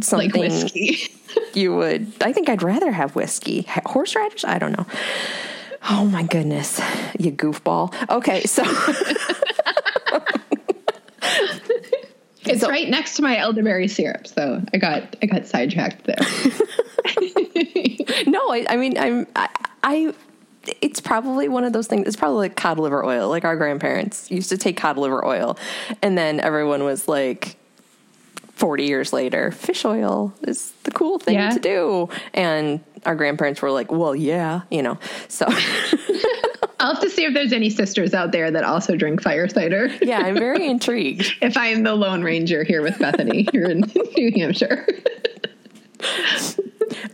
something 0.00 0.30
Like 0.30 0.50
whiskey. 0.50 0.98
you 1.54 1.76
would. 1.76 2.12
I 2.20 2.32
think 2.32 2.48
I'd 2.48 2.62
rather 2.62 2.90
have 2.90 3.14
whiskey. 3.14 3.66
Horseradish? 3.68 4.44
I 4.44 4.58
don't 4.58 4.72
know. 4.72 4.86
Oh 5.90 6.04
my 6.06 6.24
goodness, 6.24 6.80
you 7.18 7.30
goofball. 7.30 7.94
Okay, 8.10 8.42
so 8.44 8.64
It's 12.48 12.66
right 12.66 12.88
next 12.88 13.16
to 13.16 13.22
my 13.22 13.36
elderberry 13.36 13.88
syrup, 13.88 14.26
so 14.26 14.62
I 14.72 14.78
got 14.78 15.16
I 15.22 15.26
got 15.26 15.46
sidetracked 15.46 16.04
there. 16.04 16.16
no, 18.26 18.50
I, 18.50 18.66
I 18.68 18.76
mean, 18.76 18.98
I'm, 18.98 19.26
I, 19.36 19.48
I, 19.82 20.14
it's 20.80 21.00
probably 21.00 21.48
one 21.48 21.64
of 21.64 21.72
those 21.72 21.86
things. 21.86 22.06
It's 22.06 22.16
probably 22.16 22.38
like 22.38 22.56
cod 22.56 22.78
liver 22.78 23.04
oil. 23.04 23.28
Like 23.28 23.44
our 23.44 23.56
grandparents 23.56 24.30
used 24.30 24.48
to 24.50 24.58
take 24.58 24.76
cod 24.76 24.98
liver 24.98 25.24
oil, 25.26 25.56
and 26.02 26.16
then 26.18 26.40
everyone 26.40 26.84
was 26.84 27.08
like, 27.08 27.56
40 28.54 28.84
years 28.86 29.12
later, 29.12 29.52
fish 29.52 29.84
oil 29.84 30.34
is 30.42 30.72
the 30.82 30.90
cool 30.90 31.20
thing 31.20 31.34
Yeah. 31.36 31.50
to 31.50 31.60
do. 31.60 32.08
And 32.34 32.80
our 33.06 33.14
grandparents 33.14 33.62
were 33.62 33.70
like, 33.70 33.92
well, 33.92 34.16
yeah, 34.16 34.62
you 34.68 34.82
know. 34.82 34.98
So, 35.28 35.46
I'll 36.80 36.94
have 36.94 37.00
to 37.02 37.08
see 37.08 37.24
if 37.24 37.34
there's 37.34 37.52
any 37.52 37.70
sisters 37.70 38.14
out 38.14 38.32
there 38.32 38.50
that 38.50 38.64
also 38.64 38.96
drink 38.96 39.22
fire 39.22 39.48
cider. 39.48 39.90
yeah, 40.02 40.18
I'm 40.22 40.34
very 40.34 40.66
intrigued. 40.70 41.36
If 41.40 41.56
I'm 41.56 41.84
the 41.84 41.94
Lone 41.94 42.22
Ranger 42.24 42.64
here 42.64 42.82
with 42.82 42.98
Bethany 42.98 43.46
here 43.52 43.66
in 43.66 43.84
New 44.16 44.32
Hampshire. 44.36 44.86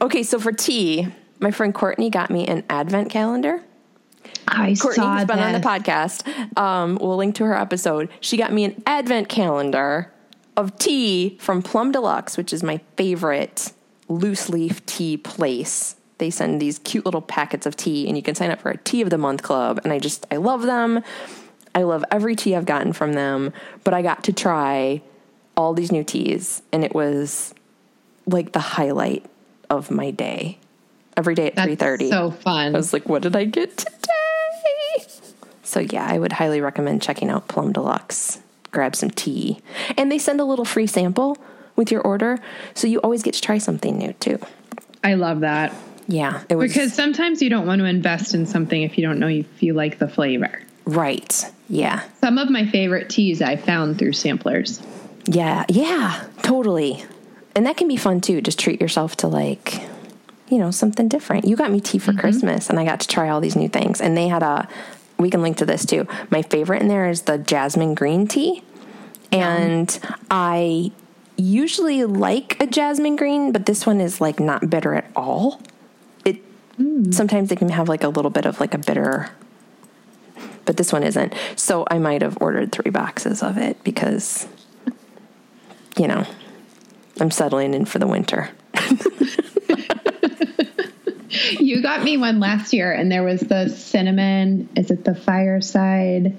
Okay, 0.00 0.22
so 0.22 0.38
for 0.38 0.52
tea, 0.52 1.08
my 1.40 1.50
friend 1.50 1.74
Courtney 1.74 2.10
got 2.10 2.30
me 2.30 2.46
an 2.46 2.64
advent 2.68 3.10
calendar. 3.10 3.62
I 4.46 4.74
Courtney, 4.74 5.02
saw 5.02 5.16
who's 5.16 5.26
been 5.26 5.38
on 5.38 5.52
the 5.52 5.60
podcast, 5.60 6.58
um, 6.58 6.98
we'll 7.00 7.16
link 7.16 7.34
to 7.36 7.44
her 7.44 7.54
episode. 7.54 8.08
She 8.20 8.36
got 8.36 8.52
me 8.52 8.64
an 8.64 8.82
advent 8.86 9.28
calendar 9.28 10.12
of 10.56 10.78
tea 10.78 11.36
from 11.40 11.62
Plum 11.62 11.92
Deluxe, 11.92 12.36
which 12.36 12.52
is 12.52 12.62
my 12.62 12.80
favorite 12.96 13.72
loose 14.08 14.48
leaf 14.48 14.84
tea 14.86 15.16
place. 15.16 15.96
They 16.18 16.30
send 16.30 16.60
these 16.60 16.78
cute 16.78 17.04
little 17.04 17.22
packets 17.22 17.66
of 17.66 17.76
tea, 17.76 18.06
and 18.06 18.16
you 18.16 18.22
can 18.22 18.34
sign 18.34 18.50
up 18.50 18.60
for 18.60 18.70
a 18.70 18.76
tea 18.76 19.02
of 19.02 19.10
the 19.10 19.18
month 19.18 19.42
club. 19.42 19.80
And 19.82 19.92
I 19.92 19.98
just, 19.98 20.26
I 20.30 20.36
love 20.36 20.62
them. 20.62 21.02
I 21.74 21.82
love 21.82 22.04
every 22.10 22.36
tea 22.36 22.54
I've 22.54 22.66
gotten 22.66 22.92
from 22.92 23.14
them, 23.14 23.52
but 23.82 23.94
I 23.94 24.02
got 24.02 24.24
to 24.24 24.32
try 24.32 25.02
all 25.56 25.74
these 25.74 25.90
new 25.90 26.04
teas, 26.04 26.62
and 26.72 26.84
it 26.84 26.94
was 26.94 27.52
like 28.26 28.52
the 28.52 28.60
highlight 28.60 29.24
of 29.70 29.90
my 29.90 30.10
day. 30.10 30.58
every 31.16 31.34
day 31.34 31.46
at 31.52 31.62
three 31.64 31.76
thirty. 31.76 32.10
So 32.10 32.30
fun. 32.30 32.74
I 32.74 32.78
was 32.78 32.92
like, 32.92 33.08
what 33.08 33.22
did 33.22 33.36
I 33.36 33.44
get 33.44 33.76
today? 33.76 35.06
So 35.62 35.80
yeah, 35.80 36.06
I 36.08 36.18
would 36.18 36.32
highly 36.32 36.60
recommend 36.60 37.02
checking 37.02 37.30
out 37.30 37.48
Plum 37.48 37.72
Deluxe. 37.72 38.40
Grab 38.70 38.94
some 38.96 39.10
tea, 39.10 39.60
and 39.96 40.10
they 40.10 40.18
send 40.18 40.40
a 40.40 40.44
little 40.44 40.64
free 40.64 40.86
sample 40.86 41.38
with 41.76 41.90
your 41.92 42.00
order, 42.02 42.38
so 42.74 42.86
you 42.88 42.98
always 43.00 43.22
get 43.22 43.34
to 43.34 43.40
try 43.40 43.58
something 43.58 43.96
new 43.98 44.12
too. 44.14 44.38
I 45.02 45.14
love 45.14 45.40
that. 45.40 45.72
Yeah, 46.08 46.42
it 46.48 46.56
was 46.56 46.72
Because 46.72 46.92
sometimes 46.92 47.40
you 47.40 47.48
don't 47.50 47.66
want 47.66 47.78
to 47.80 47.84
invest 47.86 48.34
in 48.34 48.46
something 48.46 48.82
if 48.82 48.98
you 48.98 49.04
don't 49.06 49.18
know 49.18 49.28
if 49.28 49.62
you 49.62 49.72
like 49.74 49.98
the 49.98 50.08
flavor. 50.08 50.60
right. 50.84 51.44
Yeah, 51.68 52.02
Some 52.20 52.36
of 52.36 52.50
my 52.50 52.66
favorite 52.66 53.08
teas 53.08 53.40
I 53.40 53.56
found 53.56 53.98
through 53.98 54.12
samplers. 54.12 54.82
yeah, 55.26 55.64
yeah, 55.70 56.24
totally. 56.42 57.02
And 57.54 57.66
that 57.66 57.76
can 57.76 57.88
be 57.88 57.96
fun 57.96 58.20
too. 58.20 58.40
Just 58.40 58.58
treat 58.58 58.80
yourself 58.80 59.16
to 59.18 59.28
like, 59.28 59.80
you 60.48 60.58
know, 60.58 60.70
something 60.70 61.08
different. 61.08 61.46
You 61.46 61.56
got 61.56 61.70
me 61.70 61.80
tea 61.80 61.98
for 61.98 62.10
mm-hmm. 62.10 62.20
Christmas, 62.20 62.68
and 62.68 62.78
I 62.78 62.84
got 62.84 63.00
to 63.00 63.08
try 63.08 63.28
all 63.28 63.40
these 63.40 63.56
new 63.56 63.68
things. 63.68 64.00
And 64.00 64.16
they 64.16 64.28
had 64.28 64.42
a. 64.42 64.68
We 65.18 65.30
can 65.30 65.42
link 65.42 65.58
to 65.58 65.66
this 65.66 65.86
too. 65.86 66.08
My 66.30 66.42
favorite 66.42 66.82
in 66.82 66.88
there 66.88 67.08
is 67.08 67.22
the 67.22 67.38
jasmine 67.38 67.94
green 67.94 68.26
tea, 68.26 68.64
and 69.30 69.98
I 70.30 70.90
usually 71.36 72.04
like 72.04 72.60
a 72.60 72.66
jasmine 72.66 73.16
green, 73.16 73.52
but 73.52 73.66
this 73.66 73.86
one 73.86 74.00
is 74.00 74.20
like 74.20 74.40
not 74.40 74.68
bitter 74.68 74.94
at 74.94 75.10
all. 75.14 75.60
It 76.24 76.42
mm. 76.76 77.14
sometimes 77.14 77.48
they 77.48 77.56
can 77.56 77.68
have 77.68 77.88
like 77.88 78.02
a 78.02 78.08
little 78.08 78.30
bit 78.30 78.46
of 78.46 78.60
like 78.60 78.74
a 78.74 78.78
bitter, 78.78 79.30
but 80.64 80.76
this 80.76 80.92
one 80.92 81.02
isn't. 81.02 81.32
So 81.56 81.86
I 81.90 81.98
might 81.98 82.22
have 82.22 82.36
ordered 82.40 82.72
three 82.72 82.90
boxes 82.90 83.42
of 83.42 83.56
it 83.58 83.82
because, 83.84 84.46
you 85.96 86.08
know, 86.08 86.26
I'm 87.20 87.30
settling 87.30 87.74
in 87.74 87.84
for 87.84 87.98
the 87.98 88.06
winter. 88.06 88.50
You 91.58 91.82
got 91.82 92.04
me 92.04 92.16
one 92.16 92.38
last 92.38 92.72
year, 92.72 92.92
and 92.92 93.10
there 93.10 93.24
was 93.24 93.40
the 93.40 93.68
cinnamon. 93.68 94.68
Is 94.76 94.90
it 94.92 95.04
the 95.04 95.14
fireside 95.16 96.36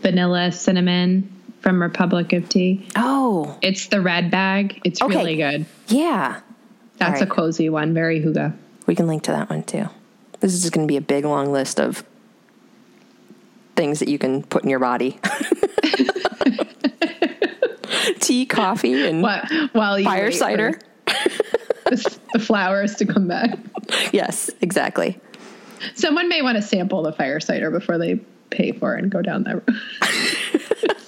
vanilla 0.00 0.52
cinnamon 0.52 1.30
from 1.60 1.82
Republic 1.82 2.32
of 2.32 2.48
Tea? 2.48 2.86
Oh, 2.96 3.58
It's 3.60 3.88
the 3.88 4.00
red 4.00 4.30
bag. 4.30 4.80
It's 4.84 5.02
Okay. 5.02 5.14
really 5.16 5.36
good. 5.36 5.66
yeah. 5.88 6.40
That's 6.96 7.20
All 7.20 7.28
a 7.28 7.30
cozy 7.30 7.68
one. 7.68 7.92
Very 7.94 8.20
hygge. 8.22 8.54
We 8.86 8.94
can 8.94 9.06
link 9.06 9.22
to 9.24 9.32
that 9.32 9.50
one 9.50 9.62
too. 9.64 9.88
This 10.40 10.54
is 10.54 10.62
just 10.62 10.72
going 10.72 10.86
to 10.86 10.90
be 10.90 10.96
a 10.96 11.02
big 11.02 11.24
long 11.26 11.52
list 11.52 11.78
of 11.78 12.02
things 13.76 13.98
that 14.00 14.08
you 14.08 14.18
can 14.18 14.42
put 14.44 14.64
in 14.64 14.70
your 14.70 14.80
body. 14.80 15.20
Tea, 18.20 18.46
coffee, 18.46 19.06
and 19.06 19.22
What? 19.22 19.50
While 19.72 19.98
you 19.98 20.04
fire 20.04 20.32
cider. 20.32 20.78
The, 21.06 22.18
the 22.32 22.38
flowers 22.38 22.96
to 22.96 23.06
come 23.06 23.28
back. 23.28 23.58
Yes, 24.12 24.50
exactly. 24.60 25.20
Someone 25.94 26.28
may 26.28 26.42
want 26.42 26.56
to 26.56 26.62
sample 26.62 27.02
the 27.02 27.12
fire 27.12 27.40
cider 27.40 27.70
before 27.70 27.98
they 27.98 28.16
pay 28.50 28.72
for 28.72 28.96
it 28.96 29.02
and 29.02 29.10
go 29.10 29.22
down 29.22 29.44
that 29.44 29.54
road. 29.54 29.78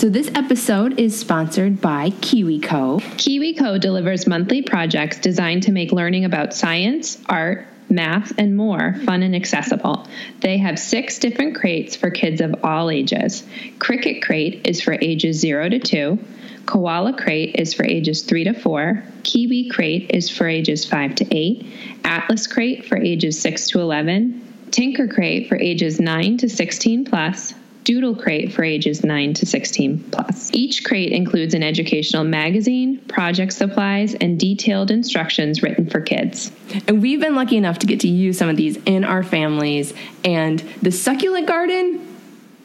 So 0.00 0.08
this 0.08 0.30
episode 0.34 0.98
is 0.98 1.20
sponsored 1.20 1.82
by 1.82 2.08
KiwiCo. 2.08 3.02
KiwiCo 3.02 3.78
delivers 3.78 4.26
monthly 4.26 4.62
projects 4.62 5.18
designed 5.18 5.64
to 5.64 5.72
make 5.72 5.92
learning 5.92 6.24
about 6.24 6.54
science, 6.54 7.18
art, 7.28 7.66
math, 7.90 8.32
and 8.38 8.56
more 8.56 8.94
fun 9.04 9.22
and 9.22 9.34
accessible. 9.34 10.06
They 10.40 10.58
have 10.58 10.78
six 10.78 11.18
different 11.18 11.56
crates 11.56 11.96
for 11.96 12.10
kids 12.10 12.40
of 12.40 12.64
all 12.64 12.90
ages. 12.90 13.42
Cricket 13.78 14.22
Crate 14.22 14.66
is 14.66 14.80
for 14.80 14.92
ages 14.92 15.38
0 15.40 15.70
to 15.70 15.78
2. 15.78 16.18
Koala 16.66 17.12
Crate 17.14 17.56
is 17.56 17.74
for 17.74 17.84
ages 17.84 18.22
3 18.22 18.44
to 18.44 18.52
4. 18.52 19.02
Kiwi 19.22 19.68
Crate 19.70 20.10
is 20.10 20.30
for 20.30 20.46
ages 20.46 20.84
5 20.84 21.14
to 21.16 21.36
8. 21.36 21.66
Atlas 22.04 22.46
Crate 22.46 22.86
for 22.86 22.96
ages 22.96 23.40
6 23.40 23.68
to 23.68 23.80
11. 23.80 24.68
Tinker 24.70 25.08
Crate 25.08 25.48
for 25.48 25.56
ages 25.56 25.98
9 25.98 26.38
to 26.38 26.48
16 26.48 27.04
plus. 27.06 27.54
Doodle 27.84 28.14
Crate 28.14 28.52
for 28.52 28.62
ages 28.62 29.04
9 29.04 29.34
to 29.34 29.46
16 29.46 30.10
plus. 30.10 30.50
Each 30.52 30.84
crate 30.84 31.12
includes 31.12 31.54
an 31.54 31.62
educational 31.62 32.24
magazine, 32.24 32.98
project 33.08 33.52
supplies, 33.52 34.14
and 34.14 34.38
detailed 34.38 34.90
instructions 34.90 35.62
written 35.62 35.88
for 35.88 36.00
kids. 36.00 36.52
And 36.86 37.00
we've 37.02 37.20
been 37.20 37.34
lucky 37.34 37.56
enough 37.56 37.78
to 37.80 37.86
get 37.86 38.00
to 38.00 38.08
use 38.08 38.38
some 38.38 38.48
of 38.48 38.56
these 38.56 38.76
in 38.86 39.04
our 39.04 39.22
families. 39.22 39.94
And 40.24 40.60
the 40.82 40.90
succulent 40.90 41.46
garden, 41.46 42.09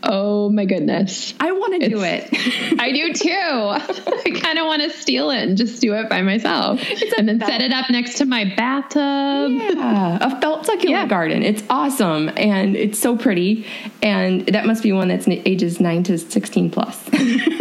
Oh 0.04 0.50
my 0.50 0.66
goodness. 0.66 1.34
I 1.40 1.52
want 1.52 1.82
to 1.82 1.90
do 1.90 2.02
it. 2.04 2.30
I 2.80 2.92
do 2.92 3.14
too. 3.14 3.30
I 3.32 4.40
kind 4.40 4.60
of 4.60 4.66
want 4.68 4.84
to 4.84 4.92
steal 4.92 5.32
it 5.32 5.42
and 5.42 5.58
just 5.58 5.82
do 5.82 5.94
it 5.96 6.10
by 6.10 6.22
myself. 6.22 6.80
And 7.18 7.28
then 7.28 7.40
set 7.40 7.62
it 7.62 7.72
up 7.72 7.90
next 7.90 8.20
to 8.20 8.26
my 8.26 8.46
bathtub. 8.56 9.52
Yeah, 9.52 10.18
a 10.22 10.40
felt 10.42 10.66
succulent 10.66 10.90
Yeah. 10.90 11.08
garden. 11.08 11.42
It's 11.42 11.64
awesome 11.70 12.30
and 12.38 12.76
it's 12.76 13.00
so 13.00 13.18
pretty. 13.18 13.66
And 14.04 14.46
that 14.48 14.66
must 14.68 14.84
be 14.84 14.92
one 14.92 15.08
that's 15.08 15.28
ages 15.28 15.80
9 15.80 16.04
to 16.04 16.18
16 16.18 16.70
plus. 16.72 17.10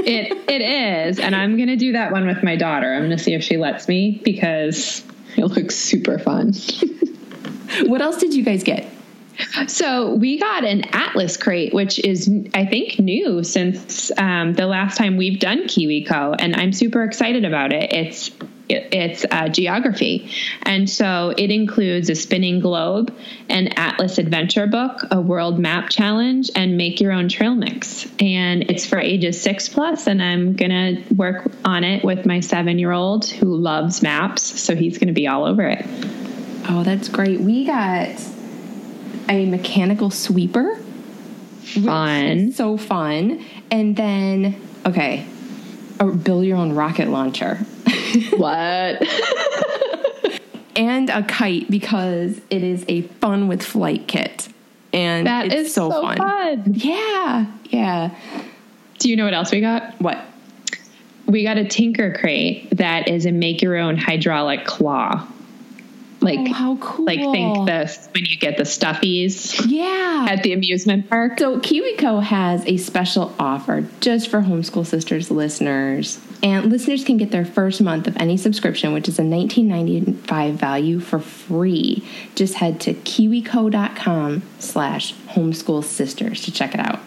It 0.06 0.50
it 0.50 0.60
is, 0.60 1.18
and 1.18 1.34
I'm 1.34 1.56
gonna 1.56 1.76
do 1.76 1.92
that 1.92 2.12
one 2.12 2.26
with 2.26 2.42
my 2.42 2.56
daughter. 2.56 2.92
I'm 2.92 3.04
gonna 3.04 3.16
see 3.16 3.32
if 3.32 3.42
she 3.42 3.56
lets 3.56 3.88
me 3.88 4.20
because 4.22 5.02
it 5.38 5.46
looks 5.46 5.76
super 5.76 6.18
fun. 6.18 6.52
what 7.86 8.02
else 8.02 8.18
did 8.18 8.34
you 8.34 8.44
guys 8.44 8.62
get? 8.64 8.86
So 9.66 10.14
we 10.14 10.38
got 10.38 10.64
an 10.64 10.82
Atlas 10.92 11.36
crate, 11.36 11.74
which 11.74 11.98
is 11.98 12.30
I 12.54 12.66
think 12.66 12.98
new 12.98 13.42
since 13.42 14.10
um, 14.18 14.54
the 14.54 14.66
last 14.66 14.96
time 14.96 15.16
we've 15.16 15.40
done 15.40 15.64
KiwiCo, 15.64 16.36
and 16.38 16.54
I'm 16.54 16.72
super 16.72 17.02
excited 17.02 17.44
about 17.44 17.72
it. 17.72 17.92
It's 17.92 18.30
it's 18.68 19.26
uh, 19.30 19.48
geography, 19.48 20.30
and 20.62 20.88
so 20.88 21.34
it 21.36 21.50
includes 21.50 22.08
a 22.08 22.14
spinning 22.14 22.60
globe, 22.60 23.14
an 23.48 23.68
Atlas 23.76 24.18
adventure 24.18 24.66
book, 24.66 25.02
a 25.10 25.20
world 25.20 25.58
map 25.58 25.90
challenge, 25.90 26.50
and 26.54 26.76
make 26.76 27.00
your 27.00 27.12
own 27.12 27.28
trail 27.28 27.54
mix. 27.54 28.06
And 28.20 28.70
it's 28.70 28.86
for 28.86 28.98
ages 28.98 29.40
six 29.40 29.68
plus, 29.68 30.06
and 30.06 30.22
I'm 30.22 30.54
gonna 30.54 31.02
work 31.14 31.50
on 31.64 31.84
it 31.84 32.04
with 32.04 32.24
my 32.24 32.40
seven 32.40 32.78
year 32.78 32.92
old 32.92 33.26
who 33.26 33.54
loves 33.54 34.02
maps, 34.02 34.42
so 34.42 34.74
he's 34.74 34.98
gonna 34.98 35.12
be 35.12 35.28
all 35.28 35.44
over 35.44 35.62
it. 35.62 35.84
Oh, 36.66 36.82
that's 36.82 37.08
great. 37.08 37.40
We 37.40 37.66
got 37.66 38.18
a 39.28 39.46
mechanical 39.46 40.10
sweeper. 40.10 40.76
Fun. 41.84 42.52
So 42.52 42.76
fun. 42.76 43.44
And 43.70 43.96
then, 43.96 44.60
okay, 44.86 45.26
a 45.98 46.06
build 46.06 46.44
your 46.44 46.56
own 46.58 46.72
rocket 46.72 47.08
launcher. 47.08 47.58
What? 48.36 49.02
and 50.76 51.10
a 51.10 51.22
kite 51.24 51.68
because 51.68 52.40
it 52.48 52.62
is 52.62 52.84
a 52.86 53.02
fun 53.02 53.48
with 53.48 53.60
flight 53.62 54.06
kit. 54.06 54.48
And 54.92 55.26
That 55.26 55.46
it's 55.46 55.68
is 55.70 55.74
so, 55.74 55.90
fun. 55.90 56.16
fun. 56.18 56.62
Yeah, 56.74 57.46
yeah. 57.70 58.16
Do 59.00 59.08
you 59.10 59.16
know 59.16 59.24
what 59.24 59.34
else 59.34 59.50
we 59.50 59.60
got? 59.60 60.00
What? 60.00 60.18
We 61.26 61.42
got 61.42 61.58
a 61.58 61.64
Tinker 61.64 62.12
crate 62.14 62.68
that 62.76 63.08
is 63.08 63.26
a 63.26 63.32
make 63.32 63.62
your 63.62 63.76
own 63.76 63.96
hydraulic 63.96 64.64
claw. 64.64 65.26
Like 66.24 66.38
Oh, 66.40 66.52
how 66.52 66.76
cool. 66.76 67.04
like 67.06 67.20
think 67.20 67.66
this 67.66 68.08
when 68.12 68.24
you 68.24 68.36
get 68.36 68.56
the 68.56 68.62
stuffies 68.64 69.64
Yeah. 69.68 70.26
at 70.30 70.42
the 70.42 70.52
amusement 70.52 71.08
park. 71.10 71.38
So 71.38 71.58
KiwiCo 71.58 72.22
has 72.22 72.64
a 72.66 72.76
special 72.78 73.32
offer 73.38 73.86
just 74.00 74.28
for 74.28 74.40
Homeschool 74.42 74.86
Sisters 74.86 75.30
listeners. 75.30 76.18
And 76.42 76.70
listeners 76.70 77.04
can 77.04 77.16
get 77.16 77.30
their 77.30 77.44
first 77.46 77.80
month 77.80 78.06
of 78.06 78.16
any 78.18 78.36
subscription, 78.36 78.92
which 78.92 79.08
is 79.08 79.18
a 79.18 79.22
$19.95 79.22 80.52
value 80.54 81.00
for 81.00 81.18
free. 81.18 82.02
Just 82.34 82.54
head 82.54 82.80
to 82.80 82.92
kiwico.com 82.94 84.42
slash 84.58 85.14
homeschool 85.34 85.82
sisters 85.84 86.42
to 86.42 86.52
check 86.52 86.74
it 86.74 86.80
out. 86.80 87.00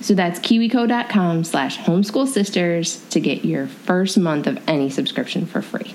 So 0.00 0.14
that's 0.14 0.40
kiwico.com 0.40 1.44
slash 1.44 1.78
homeschool 1.78 2.26
sisters 2.26 2.96
to 3.10 3.20
get 3.20 3.44
your 3.44 3.68
first 3.68 4.18
month 4.18 4.48
of 4.48 4.58
any 4.66 4.90
subscription 4.90 5.46
for 5.46 5.62
free. 5.62 5.94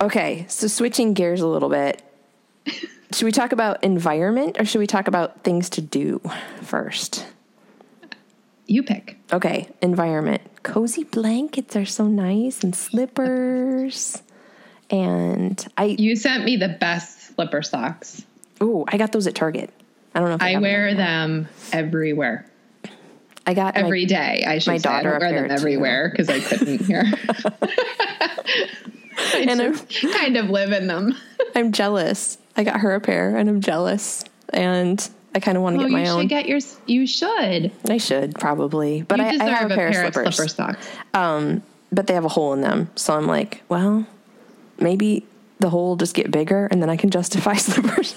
Okay, 0.00 0.44
so 0.48 0.66
switching 0.66 1.14
gears 1.14 1.40
a 1.40 1.46
little 1.46 1.68
bit. 1.68 2.02
Should 3.12 3.24
we 3.26 3.32
talk 3.32 3.52
about 3.52 3.82
environment 3.84 4.56
or 4.58 4.64
should 4.64 4.78
we 4.80 4.86
talk 4.86 5.06
about 5.08 5.44
things 5.44 5.70
to 5.70 5.80
do 5.80 6.20
first? 6.62 7.26
You 8.66 8.82
pick. 8.82 9.18
Okay, 9.32 9.68
environment. 9.80 10.42
Cozy 10.62 11.04
blankets 11.04 11.76
are 11.76 11.84
so 11.84 12.06
nice 12.06 12.64
and 12.64 12.74
slippers. 12.74 14.22
And 14.90 15.64
I 15.76 15.96
You 15.98 16.16
sent 16.16 16.44
me 16.44 16.56
the 16.56 16.68
best 16.68 17.34
slipper 17.34 17.62
socks. 17.62 18.24
oh, 18.60 18.84
I 18.88 18.96
got 18.96 19.12
those 19.12 19.26
at 19.26 19.34
Target. 19.34 19.70
I 20.14 20.20
don't 20.20 20.28
know 20.28 20.36
if 20.36 20.42
I, 20.42 20.54
I 20.54 20.58
wear 20.58 20.94
them. 20.94 21.44
them 21.44 21.48
everywhere. 21.72 22.46
I 23.46 23.54
got 23.54 23.74
my- 23.74 23.82
Every 23.82 24.06
day, 24.06 24.44
I 24.46 24.58
should 24.58 24.70
my 24.72 24.78
say. 24.78 24.88
I 24.88 25.02
daughter 25.02 25.18
don't 25.18 25.32
wear 25.32 25.42
them 25.42 25.50
everywhere 25.50 26.08
because 26.10 26.28
I 26.28 26.40
couldn't 26.40 26.80
here. 26.84 27.04
I 29.16 29.44
And 29.48 29.60
I'm- 29.60 29.74
just 29.88 30.14
kind 30.14 30.36
of 30.36 30.50
live 30.50 30.72
in 30.72 30.86
them. 30.86 31.14
I'm 31.54 31.72
jealous. 31.72 32.38
I 32.56 32.64
got 32.64 32.80
her 32.80 32.94
a 32.94 33.00
pair 33.00 33.36
and 33.36 33.48
I'm 33.48 33.60
jealous. 33.60 34.24
And 34.52 35.06
I 35.34 35.40
kind 35.40 35.56
of 35.56 35.62
want 35.62 35.76
to 35.78 35.82
get 35.84 35.90
my 35.90 36.04
you 36.04 36.08
own. 36.08 36.20
should 36.22 36.28
get 36.28 36.46
yours. 36.46 36.78
You 36.86 37.06
should. 37.06 37.72
I 37.88 37.96
should 37.98 38.34
probably, 38.36 39.02
but 39.02 39.20
I, 39.20 39.28
I 39.30 39.44
have 39.48 39.70
a 39.70 39.74
pair, 39.74 39.88
of 39.88 40.14
slippers. 40.14 40.36
slipper 40.36 40.48
socks. 40.48 40.88
Um, 41.12 41.62
but 41.92 42.06
they 42.06 42.14
have 42.14 42.24
a 42.24 42.28
hole 42.28 42.52
in 42.54 42.60
them, 42.60 42.90
so 42.96 43.16
I'm 43.16 43.26
like, 43.26 43.62
well, 43.68 44.06
maybe 44.78 45.26
the 45.60 45.70
hole 45.70 45.88
will 45.90 45.96
just 45.96 46.14
get 46.14 46.30
bigger 46.30 46.66
and 46.70 46.80
then 46.82 46.90
I 46.90 46.96
can 46.96 47.10
justify 47.10 47.54
slippers. 47.54 48.14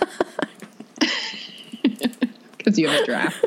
Because 2.67 2.79
you 2.79 2.89
have 2.89 3.01
a 3.03 3.05
draft. 3.05 3.45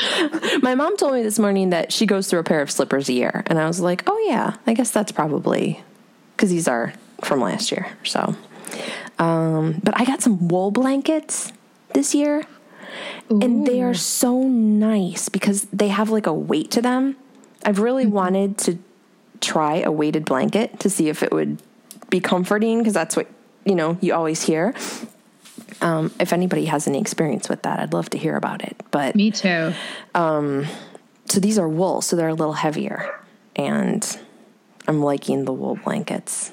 My 0.62 0.74
mom 0.74 0.96
told 0.96 1.12
me 1.12 1.22
this 1.22 1.38
morning 1.38 1.68
that 1.70 1.92
she 1.92 2.06
goes 2.06 2.30
through 2.30 2.38
a 2.38 2.42
pair 2.42 2.62
of 2.62 2.70
slippers 2.70 3.06
a 3.10 3.12
year. 3.12 3.42
And 3.48 3.58
I 3.58 3.66
was 3.66 3.80
like, 3.80 4.02
oh, 4.06 4.18
yeah, 4.26 4.56
I 4.66 4.72
guess 4.72 4.90
that's 4.90 5.12
probably 5.12 5.84
because 6.34 6.48
these 6.48 6.66
are 6.66 6.94
from 7.22 7.42
last 7.42 7.70
year. 7.70 7.86
So, 8.02 8.34
um, 9.18 9.78
but 9.84 10.00
I 10.00 10.06
got 10.06 10.22
some 10.22 10.48
wool 10.48 10.70
blankets 10.70 11.52
this 11.92 12.14
year. 12.14 12.44
And 13.28 13.66
they 13.66 13.82
are 13.82 13.92
so 13.92 14.42
nice 14.44 15.28
because 15.28 15.64
they 15.64 15.88
have 15.88 16.08
like 16.08 16.26
a 16.26 16.32
weight 16.32 16.70
to 16.70 16.80
them. 16.80 17.16
I've 17.66 17.78
really 17.78 18.06
wanted 18.06 18.56
to 18.58 18.78
try 19.42 19.80
a 19.80 19.92
weighted 19.92 20.24
blanket 20.24 20.80
to 20.80 20.88
see 20.88 21.10
if 21.10 21.22
it 21.22 21.30
would 21.30 21.62
be 22.08 22.20
comforting 22.20 22.78
because 22.78 22.94
that's 22.94 23.16
what, 23.16 23.26
you 23.66 23.74
know, 23.74 23.98
you 24.00 24.14
always 24.14 24.42
hear. 24.42 24.74
Um, 25.82 26.12
if 26.20 26.32
anybody 26.32 26.66
has 26.66 26.86
any 26.86 27.00
experience 27.00 27.48
with 27.48 27.62
that, 27.62 27.80
I'd 27.80 27.92
love 27.92 28.08
to 28.10 28.18
hear 28.18 28.36
about 28.36 28.62
it. 28.62 28.80
But 28.90 29.14
Me 29.16 29.30
too. 29.30 29.72
so 30.14 31.40
these 31.40 31.58
are 31.58 31.68
wool, 31.68 32.00
so 32.00 32.16
they're 32.16 32.28
a 32.28 32.34
little 32.34 32.54
heavier, 32.54 33.18
and 33.56 34.18
I'm 34.86 35.02
liking 35.02 35.44
the 35.44 35.52
wool 35.52 35.78
blankets 35.84 36.52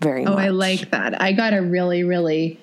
very 0.00 0.24
much. 0.24 0.32
Oh, 0.32 0.36
much. 0.36 0.44
I 0.44 0.48
like 0.48 0.90
that. 0.90 1.22
I 1.22 1.32
got 1.32 1.54
a 1.54 1.62
really, 1.62 2.04
really 2.04 2.60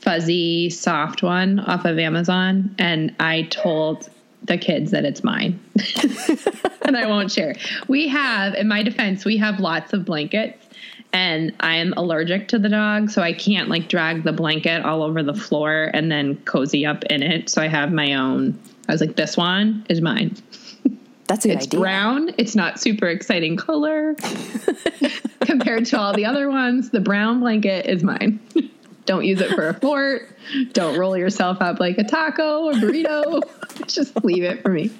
fuzzy, 0.00 0.70
soft 0.70 1.22
one 1.22 1.60
off 1.60 1.84
of 1.84 1.98
Amazon, 1.98 2.74
and 2.78 3.14
I 3.20 3.42
told 3.42 4.08
the 4.42 4.56
kids 4.56 4.90
that 4.92 5.04
it's 5.04 5.22
mine. 5.22 5.60
and 6.82 6.96
I 6.96 7.06
won't 7.06 7.30
share. 7.30 7.54
We 7.88 8.08
have, 8.08 8.54
in 8.54 8.68
my 8.68 8.82
defense, 8.82 9.24
we 9.24 9.36
have 9.36 9.60
lots 9.60 9.92
of 9.92 10.04
blankets. 10.04 10.59
And 11.12 11.52
I'm 11.60 11.92
allergic 11.96 12.48
to 12.48 12.58
the 12.58 12.68
dog, 12.68 13.10
so 13.10 13.20
I 13.20 13.32
can't 13.32 13.68
like 13.68 13.88
drag 13.88 14.22
the 14.22 14.32
blanket 14.32 14.84
all 14.84 15.02
over 15.02 15.22
the 15.22 15.34
floor 15.34 15.90
and 15.92 16.10
then 16.10 16.36
cozy 16.44 16.86
up 16.86 17.02
in 17.04 17.22
it. 17.22 17.48
So 17.48 17.60
I 17.60 17.66
have 17.66 17.92
my 17.92 18.14
own. 18.14 18.58
I 18.88 18.92
was 18.92 19.00
like, 19.00 19.16
this 19.16 19.36
one 19.36 19.84
is 19.88 20.00
mine. 20.00 20.36
That's 21.26 21.44
a 21.44 21.48
good 21.48 21.56
It's 21.58 21.66
idea. 21.66 21.80
brown. 21.80 22.30
It's 22.38 22.54
not 22.56 22.80
super 22.80 23.06
exciting 23.08 23.56
color 23.56 24.14
compared 25.40 25.86
to 25.86 25.98
all 25.98 26.12
the 26.12 26.24
other 26.26 26.48
ones. 26.48 26.90
The 26.90 27.00
brown 27.00 27.40
blanket 27.40 27.86
is 27.86 28.02
mine. 28.02 28.40
Don't 29.06 29.24
use 29.24 29.40
it 29.40 29.50
for 29.50 29.68
a 29.68 29.74
fort. 29.74 30.28
Don't 30.72 30.96
roll 30.98 31.16
yourself 31.16 31.58
up 31.60 31.80
like 31.80 31.98
a 31.98 32.04
taco 32.04 32.66
or 32.66 32.72
burrito. 32.74 33.42
Just 33.88 34.24
leave 34.24 34.44
it 34.44 34.62
for 34.62 34.68
me. 34.70 34.90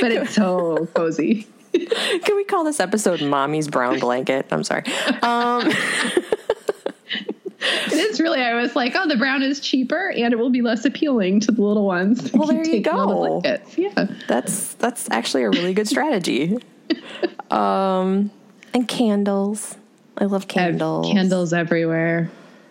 But 0.00 0.10
it's 0.10 0.34
so 0.34 0.88
cozy. 0.94 1.46
Can 2.24 2.36
we 2.36 2.44
call 2.44 2.64
this 2.64 2.80
episode 2.80 3.20
"Mommy's 3.22 3.68
Brown 3.68 3.98
Blanket"? 3.98 4.46
I'm 4.50 4.64
sorry. 4.64 4.84
Um, 5.22 5.70
It 7.64 7.92
is 7.92 8.20
really. 8.20 8.40
I 8.40 8.60
was 8.60 8.74
like, 8.74 8.94
oh, 8.96 9.06
the 9.06 9.16
brown 9.16 9.42
is 9.42 9.60
cheaper 9.60 10.10
and 10.10 10.32
it 10.32 10.36
will 10.36 10.50
be 10.50 10.62
less 10.62 10.84
appealing 10.84 11.40
to 11.40 11.52
the 11.52 11.62
little 11.62 11.86
ones. 11.86 12.32
Well, 12.34 12.48
there 12.48 12.66
you 12.66 12.82
all 12.90 13.40
the 13.40 13.48
go. 13.58 13.58
Yeah. 13.76 14.06
that's 14.26 14.74
that's 14.74 15.08
actually 15.12 15.44
a 15.44 15.50
really 15.50 15.72
good 15.72 15.86
strategy. 15.86 16.58
Um, 17.52 18.30
and 18.74 18.88
candles. 18.88 19.76
I 20.18 20.24
love 20.24 20.46
I 20.50 20.52
candles. 20.52 21.12
Candles 21.12 21.52
everywhere. 21.52 22.30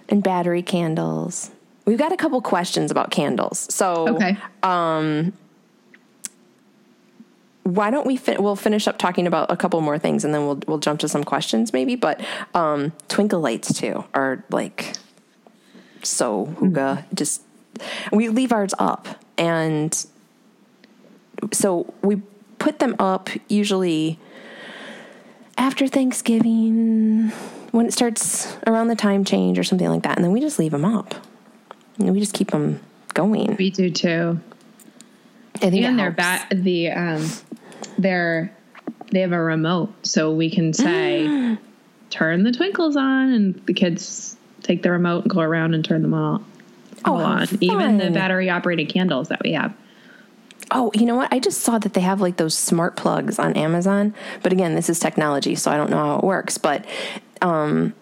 and 0.10 0.22
battery 0.22 0.62
candles. 0.62 1.52
We've 1.86 1.98
got 1.98 2.12
a 2.12 2.18
couple 2.18 2.42
questions 2.42 2.92
about 2.92 3.12
candles. 3.12 3.74
So 3.74 4.10
Okay. 4.10 4.38
Why 7.64 7.92
don't 7.92 8.08
we 8.08 8.18
fin- 8.18 8.42
we'll 8.42 8.56
finish 8.56 8.88
up 8.88 8.98
talking 8.98 9.28
about 9.28 9.52
a 9.52 9.58
couple 9.58 9.80
more 9.82 10.00
things 10.00 10.26
and 10.26 10.34
then 10.34 10.46
we'll 10.46 10.60
we'll 10.68 10.80
jump 10.80 11.00
to 11.02 11.08
some 11.08 11.24
questions 11.24 11.74
maybe 11.74 11.96
but 11.96 12.20
um 12.56 12.92
twinkle 13.08 13.40
lights 13.40 13.72
too 13.72 14.04
are 14.16 14.44
like 14.50 14.94
so 16.02 16.48
hygge 16.60 17.06
just 17.14 17.44
we 18.12 18.30
leave 18.30 18.52
ours 18.52 18.74
up 18.80 19.24
and 19.38 20.08
so 21.52 21.94
we 22.02 22.22
put 22.58 22.80
them 22.80 22.96
up 23.00 23.30
usually 23.48 24.20
after 25.58 25.88
Thanksgiving 25.88 27.30
when 27.72 27.86
it 27.86 27.94
starts 27.94 28.56
around 28.68 28.88
the 28.88 28.96
time 28.96 29.24
change 29.24 29.58
or 29.60 29.64
something 29.64 29.90
like 29.90 30.04
that 30.04 30.18
and 30.18 30.24
then 30.24 30.32
we 30.32 30.40
just 30.40 30.60
leave 30.60 30.72
them 30.72 30.86
up. 30.86 31.16
And 32.00 32.12
we 32.14 32.20
just 32.20 32.34
keep 32.34 32.52
them 32.52 32.80
going. 33.14 33.56
We 33.58 33.70
do 33.70 33.90
too. 33.92 34.40
I 35.56 35.70
think 35.70 35.86
and 35.86 36.00
they're 36.00 36.12
bat 36.12 36.48
the 36.52 36.90
um 36.90 37.30
they're 37.98 38.56
they 39.12 39.22
have 39.22 39.34
a 39.34 39.42
remote 39.42 39.94
so 40.06 40.32
we 40.32 40.50
can 40.50 40.74
say 40.74 41.58
turn 42.10 42.44
the 42.44 42.52
twinkles 42.52 42.96
on 42.96 43.32
and 43.34 43.66
the 43.66 43.74
kids 43.74 44.38
take 44.64 44.84
the 44.84 44.92
remote 44.92 45.24
and 45.24 45.32
go 45.32 45.42
around 45.42 45.74
and 45.74 45.84
turn 45.84 46.02
them 46.02 46.14
all, 46.14 46.42
all 47.06 47.20
Oh, 47.20 47.24
on 47.24 47.48
even 47.62 47.98
the 47.98 48.12
battery 48.12 48.50
operated 48.50 48.90
candles 48.90 49.30
that 49.30 49.42
we 49.44 49.54
have 49.54 49.74
Oh, 50.74 50.90
you 50.94 51.06
know 51.06 51.16
what? 51.16 51.34
I 51.34 51.40
just 51.40 51.62
saw 51.62 51.78
that 51.80 51.94
they 51.94 52.02
have 52.02 52.22
like 52.22 52.38
those 52.38 52.58
smart 52.58 52.96
plugs 52.96 53.38
on 53.38 53.54
Amazon. 53.54 54.16
But 54.42 54.54
again, 54.54 54.74
this 54.74 54.90
is 54.90 55.00
technology, 55.00 55.56
so 55.56 55.70
I 55.70 55.76
don't 55.76 55.90
know 55.90 55.98
how 55.98 56.16
it 56.20 56.24
works. 56.24 56.58
But 56.58 56.86
um, 57.42 57.94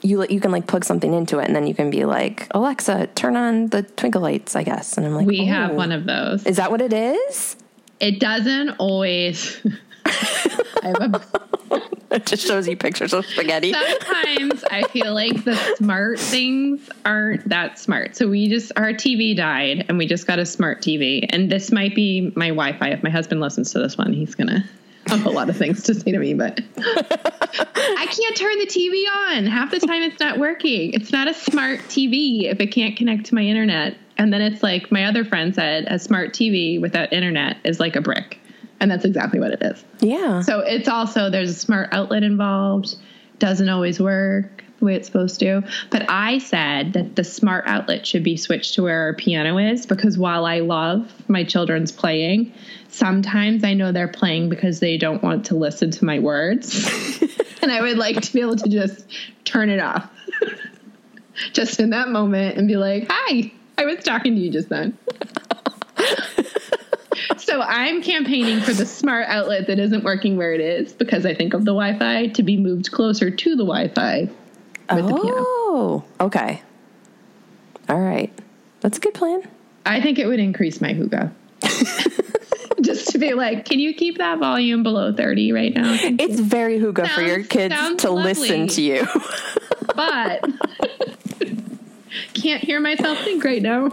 you 0.00 0.24
you 0.28 0.40
can 0.40 0.52
like 0.52 0.68
plug 0.68 0.84
something 0.84 1.12
into 1.12 1.40
it, 1.40 1.46
and 1.46 1.56
then 1.56 1.66
you 1.66 1.74
can 1.74 1.90
be 1.90 2.04
like, 2.04 2.46
Alexa, 2.52 3.08
turn 3.16 3.36
on 3.36 3.68
the 3.68 3.82
twinkle 3.82 4.20
lights. 4.20 4.54
I 4.54 4.62
guess, 4.62 4.96
and 4.96 5.04
I'm 5.04 5.14
like, 5.14 5.26
we 5.26 5.44
have 5.46 5.72
oh. 5.72 5.74
one 5.74 5.90
of 5.90 6.04
those 6.04 6.46
Is 6.46 6.56
that 6.56 6.70
what 6.70 6.80
it 6.80 6.92
is? 6.92 7.56
It 8.00 8.20
doesn't 8.20 8.70
always 8.78 9.60
I 10.04 10.88
have 10.88 11.14
a 11.14 11.22
It 12.10 12.24
just 12.24 12.46
shows 12.46 12.68
you 12.68 12.76
pictures 12.76 13.12
of 13.12 13.26
spaghetti. 13.26 13.72
Sometimes 13.72 14.64
I 14.64 14.84
feel 14.88 15.12
like 15.12 15.44
the 15.44 15.56
smart 15.76 16.18
things 16.18 16.88
aren't 17.04 17.48
that 17.48 17.78
smart. 17.78 18.16
So 18.16 18.28
we 18.28 18.48
just 18.48 18.72
our 18.76 18.92
TV 18.92 19.36
died 19.36 19.86
and 19.88 19.98
we 19.98 20.06
just 20.06 20.26
got 20.26 20.38
a 20.38 20.46
smart 20.46 20.80
TV. 20.80 21.26
And 21.30 21.50
this 21.50 21.72
might 21.72 21.94
be 21.94 22.32
my 22.36 22.48
Wi-Fi. 22.48 22.88
If 22.90 23.02
my 23.02 23.10
husband 23.10 23.40
listens 23.40 23.72
to 23.72 23.80
this 23.80 23.98
one, 23.98 24.12
he's 24.12 24.34
gonna 24.34 24.64
have 25.08 25.26
a 25.26 25.30
lot 25.30 25.50
of 25.50 25.56
things 25.56 25.82
to 25.84 25.94
say 25.94 26.12
to 26.12 26.18
me, 26.18 26.34
but 26.34 26.60
I 26.78 28.06
can't 28.06 28.36
turn 28.36 28.58
the 28.60 28.66
TV 28.66 29.04
on. 29.34 29.46
Half 29.46 29.72
the 29.72 29.80
time 29.80 30.02
it's 30.02 30.20
not 30.20 30.38
working. 30.38 30.92
It's 30.92 31.12
not 31.12 31.28
a 31.28 31.34
smart 31.34 31.80
TV 31.80 32.44
if 32.44 32.60
it 32.60 32.68
can't 32.68 32.96
connect 32.96 33.26
to 33.26 33.34
my 33.34 33.42
internet. 33.42 33.96
And 34.18 34.32
then 34.32 34.40
it's 34.40 34.62
like 34.62 34.90
my 34.90 35.04
other 35.04 35.24
friend 35.24 35.54
said, 35.54 35.86
a 35.88 35.98
smart 35.98 36.32
TV 36.32 36.80
without 36.80 37.12
internet 37.12 37.58
is 37.64 37.78
like 37.80 37.96
a 37.96 38.00
brick. 38.00 38.40
And 38.80 38.90
that's 38.90 39.04
exactly 39.04 39.40
what 39.40 39.52
it 39.52 39.62
is. 39.62 39.84
Yeah. 40.00 40.42
So 40.42 40.60
it's 40.60 40.88
also 40.88 41.30
there's 41.30 41.50
a 41.50 41.54
smart 41.54 41.90
outlet 41.92 42.22
involved. 42.22 42.96
Doesn't 43.38 43.68
always 43.68 44.00
work 44.00 44.64
the 44.78 44.84
way 44.84 44.94
it's 44.94 45.06
supposed 45.06 45.40
to. 45.40 45.62
But 45.90 46.10
I 46.10 46.38
said 46.38 46.92
that 46.94 47.16
the 47.16 47.24
smart 47.24 47.64
outlet 47.66 48.06
should 48.06 48.22
be 48.22 48.36
switched 48.36 48.74
to 48.74 48.82
where 48.82 49.00
our 49.02 49.14
piano 49.14 49.58
is 49.58 49.86
because 49.86 50.18
while 50.18 50.44
I 50.44 50.60
love 50.60 51.10
my 51.28 51.44
children's 51.44 51.92
playing, 51.92 52.52
sometimes 52.88 53.64
I 53.64 53.74
know 53.74 53.92
they're 53.92 54.08
playing 54.08 54.48
because 54.48 54.80
they 54.80 54.98
don't 54.98 55.22
want 55.22 55.46
to 55.46 55.54
listen 55.54 55.90
to 55.92 56.04
my 56.04 56.18
words. 56.18 57.20
and 57.62 57.70
I 57.70 57.80
would 57.80 57.98
like 57.98 58.20
to 58.20 58.32
be 58.32 58.40
able 58.40 58.56
to 58.56 58.68
just 58.68 59.06
turn 59.44 59.70
it 59.70 59.80
off. 59.80 60.10
just 61.52 61.80
in 61.80 61.90
that 61.90 62.08
moment 62.08 62.56
and 62.56 62.66
be 62.66 62.76
like, 62.76 63.06
"Hi, 63.10 63.52
I 63.78 63.84
was 63.84 64.02
talking 64.04 64.34
to 64.34 64.40
you 64.40 64.50
just 64.50 64.68
then." 64.68 64.96
So 67.38 67.60
I'm 67.60 68.02
campaigning 68.02 68.60
for 68.60 68.72
the 68.72 68.84
smart 68.84 69.26
outlet 69.28 69.68
that 69.68 69.78
isn't 69.78 70.04
working 70.04 70.36
where 70.36 70.52
it 70.52 70.60
is 70.60 70.92
because 70.92 71.24
I 71.24 71.34
think 71.34 71.54
of 71.54 71.60
the 71.64 71.72
Wi-Fi 71.72 72.28
to 72.28 72.42
be 72.42 72.56
moved 72.56 72.90
closer 72.90 73.30
to 73.30 73.50
the 73.50 73.64
Wi-Fi 73.64 74.28
with 74.94 75.06
the 75.06 75.14
oh, 75.14 76.04
okay. 76.20 76.62
All 77.88 78.00
right. 78.00 78.32
That's 78.80 78.98
a 78.98 79.00
good 79.00 79.14
plan. 79.14 79.42
I 79.84 80.00
think 80.00 80.18
it 80.18 80.26
would 80.26 80.40
increase 80.40 80.80
my 80.80 80.92
hygge. 80.92 81.32
Just 82.82 83.08
to 83.08 83.18
be 83.18 83.32
like, 83.32 83.64
can 83.64 83.78
you 83.78 83.94
keep 83.94 84.18
that 84.18 84.38
volume 84.38 84.82
below 84.82 85.12
30 85.12 85.52
right 85.52 85.74
now? 85.74 85.96
Thank 85.96 86.20
you." 86.20 86.28
It's 86.28 86.40
very 86.40 86.78
hygge 86.78 87.08
for 87.08 87.22
your 87.22 87.42
kids 87.44 87.74
to 87.98 88.10
lovely. 88.10 88.34
listen 88.34 88.68
to 88.68 88.82
you. 88.82 89.06
But 89.94 90.44
can't 92.34 92.62
hear 92.62 92.80
myself 92.80 93.18
think 93.20 93.44
right 93.44 93.62
now. 93.62 93.90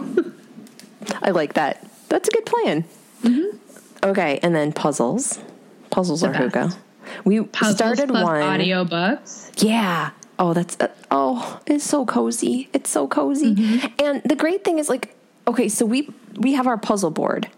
I 1.22 1.30
like 1.30 1.54
that. 1.54 1.86
That's 2.08 2.28
a 2.28 2.32
good 2.32 2.46
plan. 2.46 2.84
Mm-hmm. 3.22 4.08
Okay, 4.10 4.38
and 4.42 4.54
then 4.54 4.72
puzzles. 4.72 5.38
Puzzles 5.90 6.20
The 6.22 6.28
are 6.28 6.48
best. 6.50 6.54
hygge. 6.54 6.76
We 7.24 7.40
Puzzles 7.42 7.76
started 7.76 8.10
one. 8.10 8.22
audiobooks. 8.42 9.62
Yeah. 9.62 10.10
Oh, 10.38 10.52
that's 10.52 10.76
uh, 10.80 10.88
oh, 11.10 11.60
it's 11.66 11.84
so 11.84 12.04
cozy. 12.04 12.68
It's 12.72 12.90
so 12.90 13.06
cozy. 13.06 13.54
Mm-hmm. 13.54 13.86
And 13.98 14.22
the 14.24 14.34
great 14.36 14.64
thing 14.64 14.78
is 14.78 14.88
like 14.88 15.14
okay, 15.46 15.68
so 15.68 15.86
we 15.86 16.08
we 16.36 16.54
have 16.54 16.66
our 16.66 16.78
puzzle 16.78 17.10
board 17.10 17.48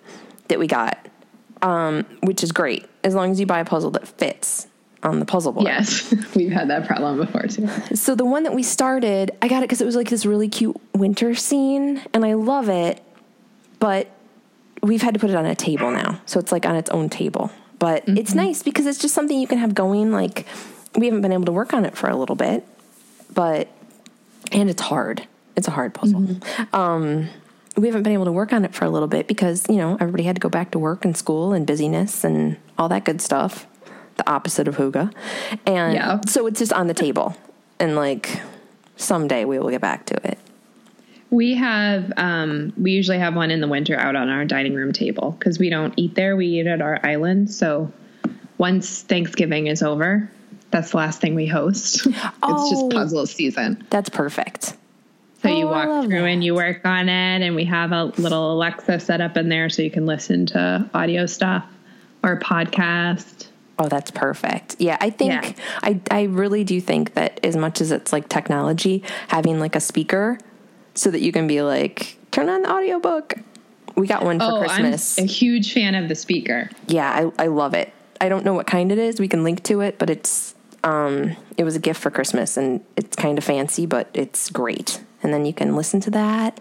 that 0.48 0.58
we 0.58 0.66
got 0.66 0.98
um 1.62 2.04
which 2.22 2.42
is 2.42 2.52
great 2.52 2.84
as 3.02 3.14
long 3.14 3.30
as 3.30 3.40
you 3.40 3.46
buy 3.46 3.60
a 3.60 3.64
puzzle 3.64 3.90
that 3.90 4.06
fits 4.06 4.66
on 5.02 5.20
the 5.20 5.26
puzzle 5.26 5.52
board. 5.52 5.66
Yes, 5.66 6.12
we've 6.34 6.50
had 6.50 6.70
that 6.70 6.86
problem 6.86 7.16
before 7.18 7.42
too. 7.42 7.68
So 7.94 8.14
the 8.14 8.24
one 8.24 8.42
that 8.44 8.54
we 8.54 8.62
started, 8.62 9.30
I 9.42 9.48
got 9.48 9.62
it 9.62 9.68
cuz 9.68 9.80
it 9.80 9.84
was 9.84 9.96
like 9.96 10.08
this 10.08 10.26
really 10.26 10.48
cute 10.48 10.76
winter 10.94 11.34
scene 11.34 12.02
and 12.12 12.24
I 12.24 12.34
love 12.34 12.68
it. 12.68 13.02
But 13.78 14.08
we've 14.82 15.02
had 15.02 15.14
to 15.14 15.20
put 15.20 15.30
it 15.30 15.36
on 15.36 15.46
a 15.46 15.54
table 15.54 15.90
now. 15.90 16.20
So 16.26 16.40
it's 16.40 16.52
like 16.52 16.64
on 16.66 16.76
its 16.76 16.90
own 16.90 17.08
table. 17.08 17.50
But 17.78 18.04
it's 18.06 18.34
nice 18.34 18.62
because 18.62 18.86
it's 18.86 18.98
just 18.98 19.14
something 19.14 19.38
you 19.38 19.46
can 19.46 19.58
have 19.58 19.74
going 19.74 20.10
like 20.10 20.46
we 20.94 21.06
haven't 21.06 21.20
been 21.20 21.32
able 21.32 21.44
to 21.44 21.52
work 21.52 21.74
on 21.74 21.84
it 21.84 21.96
for 21.96 22.08
a 22.08 22.16
little 22.16 22.36
bit. 22.36 22.66
But 23.32 23.68
and 24.52 24.70
it's 24.70 24.82
hard. 24.82 25.26
It's 25.56 25.68
a 25.68 25.72
hard 25.72 25.94
puzzle. 25.94 26.26
Um, 26.72 27.28
we 27.76 27.88
haven't 27.88 28.02
been 28.02 28.12
able 28.12 28.24
to 28.24 28.32
work 28.32 28.52
on 28.52 28.64
it 28.64 28.74
for 28.74 28.84
a 28.84 28.90
little 28.90 29.08
bit 29.08 29.26
because 29.26 29.66
you 29.68 29.76
know 29.76 29.96
everybody 30.00 30.24
had 30.24 30.36
to 30.36 30.40
go 30.40 30.48
back 30.48 30.70
to 30.70 30.78
work 30.78 31.04
and 31.04 31.16
school 31.16 31.52
and 31.52 31.66
busyness 31.66 32.24
and 32.24 32.56
all 32.78 32.88
that 32.88 33.04
good 33.04 33.20
stuff. 33.20 33.66
The 34.16 34.28
opposite 34.30 34.66
of 34.68 34.76
Hygge, 34.76 35.12
and 35.66 35.92
Yeah. 35.94 36.20
so 36.26 36.46
it's 36.46 36.58
just 36.58 36.72
on 36.72 36.86
the 36.86 36.94
table. 36.94 37.36
And 37.78 37.96
like 37.96 38.40
someday 38.96 39.44
we 39.44 39.58
will 39.58 39.68
get 39.68 39.82
back 39.82 40.06
to 40.06 40.26
it. 40.26 40.38
We 41.30 41.54
have, 41.54 42.12
um, 42.16 42.72
we 42.80 42.92
usually 42.92 43.18
have 43.18 43.34
one 43.36 43.50
in 43.50 43.60
the 43.60 43.68
winter 43.68 43.94
out 43.98 44.16
on 44.16 44.28
our 44.30 44.44
dining 44.46 44.74
room 44.74 44.92
table 44.92 45.36
because 45.38 45.58
we 45.58 45.68
don't 45.68 45.92
eat 45.96 46.14
there. 46.14 46.34
We 46.36 46.46
eat 46.46 46.66
at 46.66 46.80
our 46.80 46.98
island. 47.02 47.50
So 47.50 47.92
once 48.58 49.02
Thanksgiving 49.02 49.66
is 49.66 49.82
over, 49.82 50.30
that's 50.70 50.92
the 50.92 50.96
last 50.96 51.20
thing 51.20 51.34
we 51.34 51.46
host. 51.46 52.06
it's 52.06 52.16
Oh. 52.42 52.70
just 52.70 52.90
puzzle 52.90 53.26
season. 53.26 53.84
That's 53.90 54.08
perfect. 54.08 54.74
So 55.42 55.48
you 55.50 55.66
Oh, 55.66 55.72
I 55.72 55.86
walk 55.86 56.06
through 56.06 56.20
that. 56.22 56.26
and 56.28 56.42
you 56.44 56.54
work 56.54 56.80
on 56.86 57.08
it, 57.10 57.42
and 57.42 57.54
we 57.54 57.64
have 57.64 57.92
a 57.92 58.04
little 58.16 58.52
Alexa 58.54 58.98
set 59.00 59.20
up 59.20 59.36
in 59.36 59.48
there 59.50 59.68
so 59.68 59.82
you 59.82 59.90
can 59.90 60.06
listen 60.06 60.46
to 60.46 60.88
audio 60.94 61.26
stuff 61.26 61.64
or 62.22 62.38
podcast. 62.40 63.45
Oh, 63.78 63.88
that's 63.88 64.10
perfect. 64.10 64.76
Yeah, 64.78 64.96
I 65.00 65.10
think 65.10 65.32
Yeah. 65.32 65.52
I 65.82 66.00
I 66.10 66.22
really 66.24 66.64
do 66.64 66.80
think 66.80 67.14
that 67.14 67.40
as 67.44 67.56
much 67.56 67.80
as 67.80 67.92
it's 67.92 68.12
like 68.12 68.28
technology, 68.28 69.02
having 69.28 69.60
like 69.60 69.76
a 69.76 69.80
speaker 69.80 70.38
so 70.94 71.10
that 71.10 71.20
you 71.20 71.30
can 71.32 71.46
be 71.46 71.60
like, 71.62 72.16
turn 72.30 72.48
on 72.48 72.62
the 72.62 72.70
audiobook. 72.72 73.34
We 73.96 74.06
got 74.06 74.24
one 74.24 74.38
for 74.38 74.46
Oh, 74.52 74.58
Christmas. 74.60 75.18
I'm 75.18 75.24
a 75.24 75.28
huge 75.28 75.72
fan 75.74 75.94
of 75.94 76.08
the 76.08 76.14
speaker. 76.14 76.70
yeah, 76.86 77.30
I, 77.38 77.44
I 77.44 77.46
love 77.48 77.74
it. 77.74 77.92
I 78.20 78.28
don't 78.30 78.44
know 78.46 78.54
what 78.54 78.66
kind 78.66 78.90
it 78.92 78.98
is. 78.98 79.20
We 79.20 79.28
can 79.28 79.44
link 79.44 79.62
to 79.64 79.80
it, 79.82 79.98
but 79.98 80.08
it's 80.10 80.54
um 80.84 81.36
it 81.58 81.64
was 81.64 81.76
a 81.76 81.78
gift 81.80 82.00
for 82.00 82.10
Christmas 82.10 82.56
and 82.56 82.80
it's 82.96 83.14
kind 83.16 83.36
of 83.36 83.44
fancy, 83.44 83.84
but 83.84 84.08
it's 84.14 84.48
great. 84.50 85.02
And 85.22 85.34
then 85.34 85.44
you 85.44 85.52
can 85.52 85.76
listen 85.76 86.00
to 86.00 86.10
that, 86.12 86.60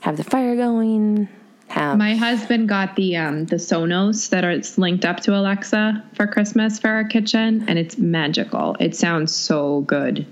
have 0.00 0.16
the 0.16 0.24
fire 0.24 0.54
going, 0.54 1.28
have 1.68 1.98
My 1.98 2.14
husband 2.14 2.68
got 2.68 2.96
the 2.96 3.16
um, 3.16 3.46
the 3.46 3.56
Sonos 3.56 4.28
that 4.30 4.44
are 4.44 4.50
it's 4.50 4.78
linked 4.78 5.04
up 5.04 5.20
to 5.20 5.36
Alexa 5.36 6.02
for 6.14 6.26
Christmas 6.26 6.78
for 6.78 6.88
our 6.88 7.04
kitchen, 7.04 7.64
and 7.68 7.78
it's 7.78 7.98
magical. 7.98 8.76
It 8.80 8.96
sounds 8.96 9.34
so 9.34 9.80
good. 9.82 10.26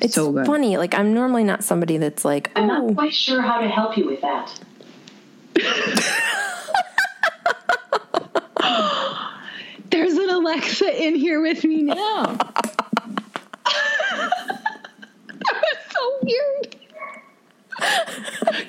it's 0.00 0.14
so 0.14 0.32
good. 0.32 0.46
funny. 0.46 0.76
Like 0.76 0.94
I'm 0.94 1.14
normally 1.14 1.44
not 1.44 1.64
somebody 1.64 1.96
that's 1.96 2.24
like, 2.24 2.50
I'm 2.56 2.70
oh, 2.70 2.86
not 2.86 2.94
quite 2.96 3.14
sure 3.14 3.40
how 3.40 3.60
to 3.60 3.68
help 3.68 3.96
you 3.96 4.06
with 4.06 4.20
that. 4.20 4.60
There's 9.90 10.14
an 10.14 10.30
Alexa 10.30 11.02
in 11.04 11.14
here 11.14 11.40
with 11.40 11.64
me 11.64 11.82
now. 11.82 11.94
that 13.64 14.32
was 15.38 15.78
so 15.90 16.18
weird. 16.22 16.65
I, 17.78 18.64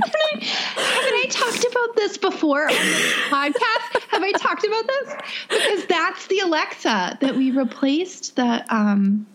haven't 0.75 1.15
I 1.15 1.27
talked 1.29 1.65
about 1.65 1.95
this 1.95 2.17
before 2.17 2.63
on 2.63 2.69
the 2.69 3.27
podcast? 3.29 4.01
Have 4.09 4.23
I 4.23 4.31
talked 4.33 4.65
about 4.65 4.87
this? 4.87 5.13
Because 5.49 5.85
that's 5.85 6.27
the 6.27 6.39
Alexa 6.39 7.17
that 7.21 7.35
we 7.35 7.51
replaced 7.51 8.35
the 8.35 8.65
um 8.73 9.25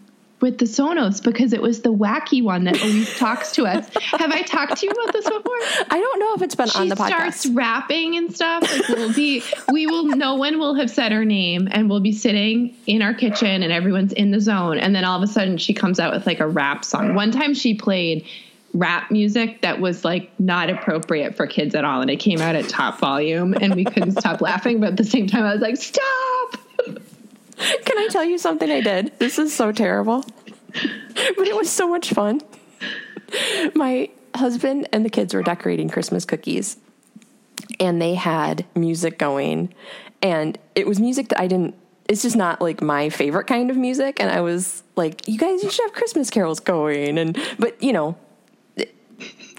with 0.42 0.58
the 0.58 0.66
Sonos 0.66 1.22
because 1.22 1.52
it 1.52 1.62
was 1.62 1.82
the 1.82 1.92
wacky 1.94 2.42
one 2.42 2.64
that 2.64 2.78
always 2.82 3.16
talks 3.16 3.52
to 3.52 3.64
us. 3.64 3.88
Have 3.94 4.32
I 4.32 4.42
talked 4.42 4.76
to 4.78 4.86
you 4.86 4.90
about 4.90 5.12
this 5.12 5.24
before? 5.24 5.56
I 5.88 6.00
don't 6.00 6.18
know 6.18 6.34
if 6.34 6.42
it's 6.42 6.56
been 6.56 6.68
on 6.74 6.88
the 6.88 6.96
podcast. 6.96 7.06
She 7.06 7.12
starts 7.12 7.46
rapping 7.46 8.16
and 8.16 8.34
stuff. 8.34 8.62
Like 8.62 8.88
we'll 8.88 9.14
be, 9.14 9.42
we 9.72 9.86
will, 9.86 10.04
no 10.04 10.34
one 10.34 10.58
will 10.58 10.74
have 10.74 10.90
said 10.90 11.12
her 11.12 11.24
name, 11.24 11.68
and 11.70 11.88
we'll 11.88 12.00
be 12.00 12.12
sitting 12.12 12.76
in 12.86 13.02
our 13.02 13.14
kitchen, 13.14 13.62
and 13.62 13.72
everyone's 13.72 14.12
in 14.12 14.32
the 14.32 14.40
zone, 14.40 14.78
and 14.78 14.94
then 14.94 15.04
all 15.04 15.16
of 15.16 15.22
a 15.22 15.32
sudden 15.32 15.56
she 15.58 15.72
comes 15.72 16.00
out 16.00 16.12
with 16.12 16.26
like 16.26 16.40
a 16.40 16.48
rap 16.48 16.84
song. 16.84 17.14
One 17.14 17.30
time 17.30 17.54
she 17.54 17.74
played 17.74 18.26
rap 18.74 19.10
music 19.10 19.62
that 19.62 19.80
was 19.80 20.04
like 20.04 20.30
not 20.40 20.70
appropriate 20.70 21.34
for 21.36 21.46
kids 21.46 21.74
at 21.74 21.84
all, 21.84 22.00
and 22.00 22.10
it 22.10 22.16
came 22.16 22.40
out 22.40 22.54
at 22.54 22.68
top 22.68 22.98
volume, 22.98 23.54
and 23.54 23.74
we 23.74 23.84
couldn't 23.84 24.18
stop 24.18 24.40
laughing. 24.40 24.80
But 24.80 24.90
at 24.90 24.96
the 24.96 25.04
same 25.04 25.26
time, 25.26 25.44
I 25.44 25.52
was 25.52 25.62
like, 25.62 25.76
"Stop!" 25.76 26.56
Can 27.56 27.98
I 27.98 28.08
tell 28.10 28.24
you 28.24 28.38
something 28.38 28.70
I 28.70 28.80
did? 28.80 29.18
This 29.18 29.38
is 29.38 29.54
so 29.54 29.72
terrible. 29.72 30.24
But 31.36 31.46
it 31.46 31.54
was 31.54 31.68
so 31.68 31.86
much 31.86 32.14
fun. 32.14 32.40
My 33.74 34.08
husband 34.34 34.88
and 34.92 35.04
the 35.04 35.10
kids 35.10 35.34
were 35.34 35.42
decorating 35.42 35.90
Christmas 35.90 36.24
cookies 36.24 36.78
and 37.78 38.00
they 38.00 38.14
had 38.14 38.64
music 38.74 39.18
going 39.18 39.74
and 40.22 40.58
it 40.74 40.86
was 40.86 41.00
music 41.00 41.28
that 41.28 41.40
I 41.40 41.46
didn't 41.46 41.74
it's 42.08 42.22
just 42.22 42.36
not 42.36 42.60
like 42.60 42.82
my 42.82 43.08
favorite 43.08 43.46
kind 43.46 43.70
of 43.70 43.76
music 43.76 44.20
and 44.20 44.30
I 44.30 44.40
was 44.40 44.82
like 44.96 45.28
you 45.28 45.38
guys 45.38 45.62
you 45.62 45.70
should 45.70 45.84
have 45.84 45.92
Christmas 45.92 46.30
carols 46.30 46.60
going 46.60 47.18
and 47.18 47.38
but 47.58 47.80
you 47.82 47.92
know 47.92 48.16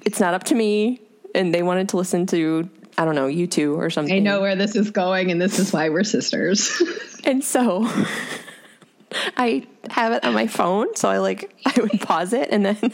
it's 0.06 0.20
not 0.20 0.34
up 0.34 0.44
to 0.46 0.56
me 0.56 1.02
and 1.36 1.54
they 1.54 1.64
wanted 1.64 1.90
to 1.90 1.98
listen 1.98 2.26
to 2.28 2.70
I 2.98 3.06
don't 3.06 3.16
know 3.16 3.28
you 3.28 3.48
two 3.48 3.80
or 3.80 3.90
something 3.90 4.16
I 4.16 4.20
know 4.20 4.42
where 4.42 4.56
this 4.56 4.76
is 4.76 4.92
going, 4.92 5.32
and 5.32 5.42
this 5.42 5.58
is 5.58 5.74
why 5.74 5.90
we're 5.90 6.04
sisters. 6.04 6.82
And 7.26 7.42
so 7.42 7.90
I 9.38 9.66
have 9.90 10.12
it 10.12 10.26
on 10.26 10.34
my 10.34 10.46
phone. 10.46 10.94
So 10.98 11.08
I 11.08 11.20
like, 11.20 11.56
I 11.66 11.74
would 11.80 12.02
pause 12.02 12.34
it 12.34 12.50
and 12.52 12.66
then, 12.66 12.94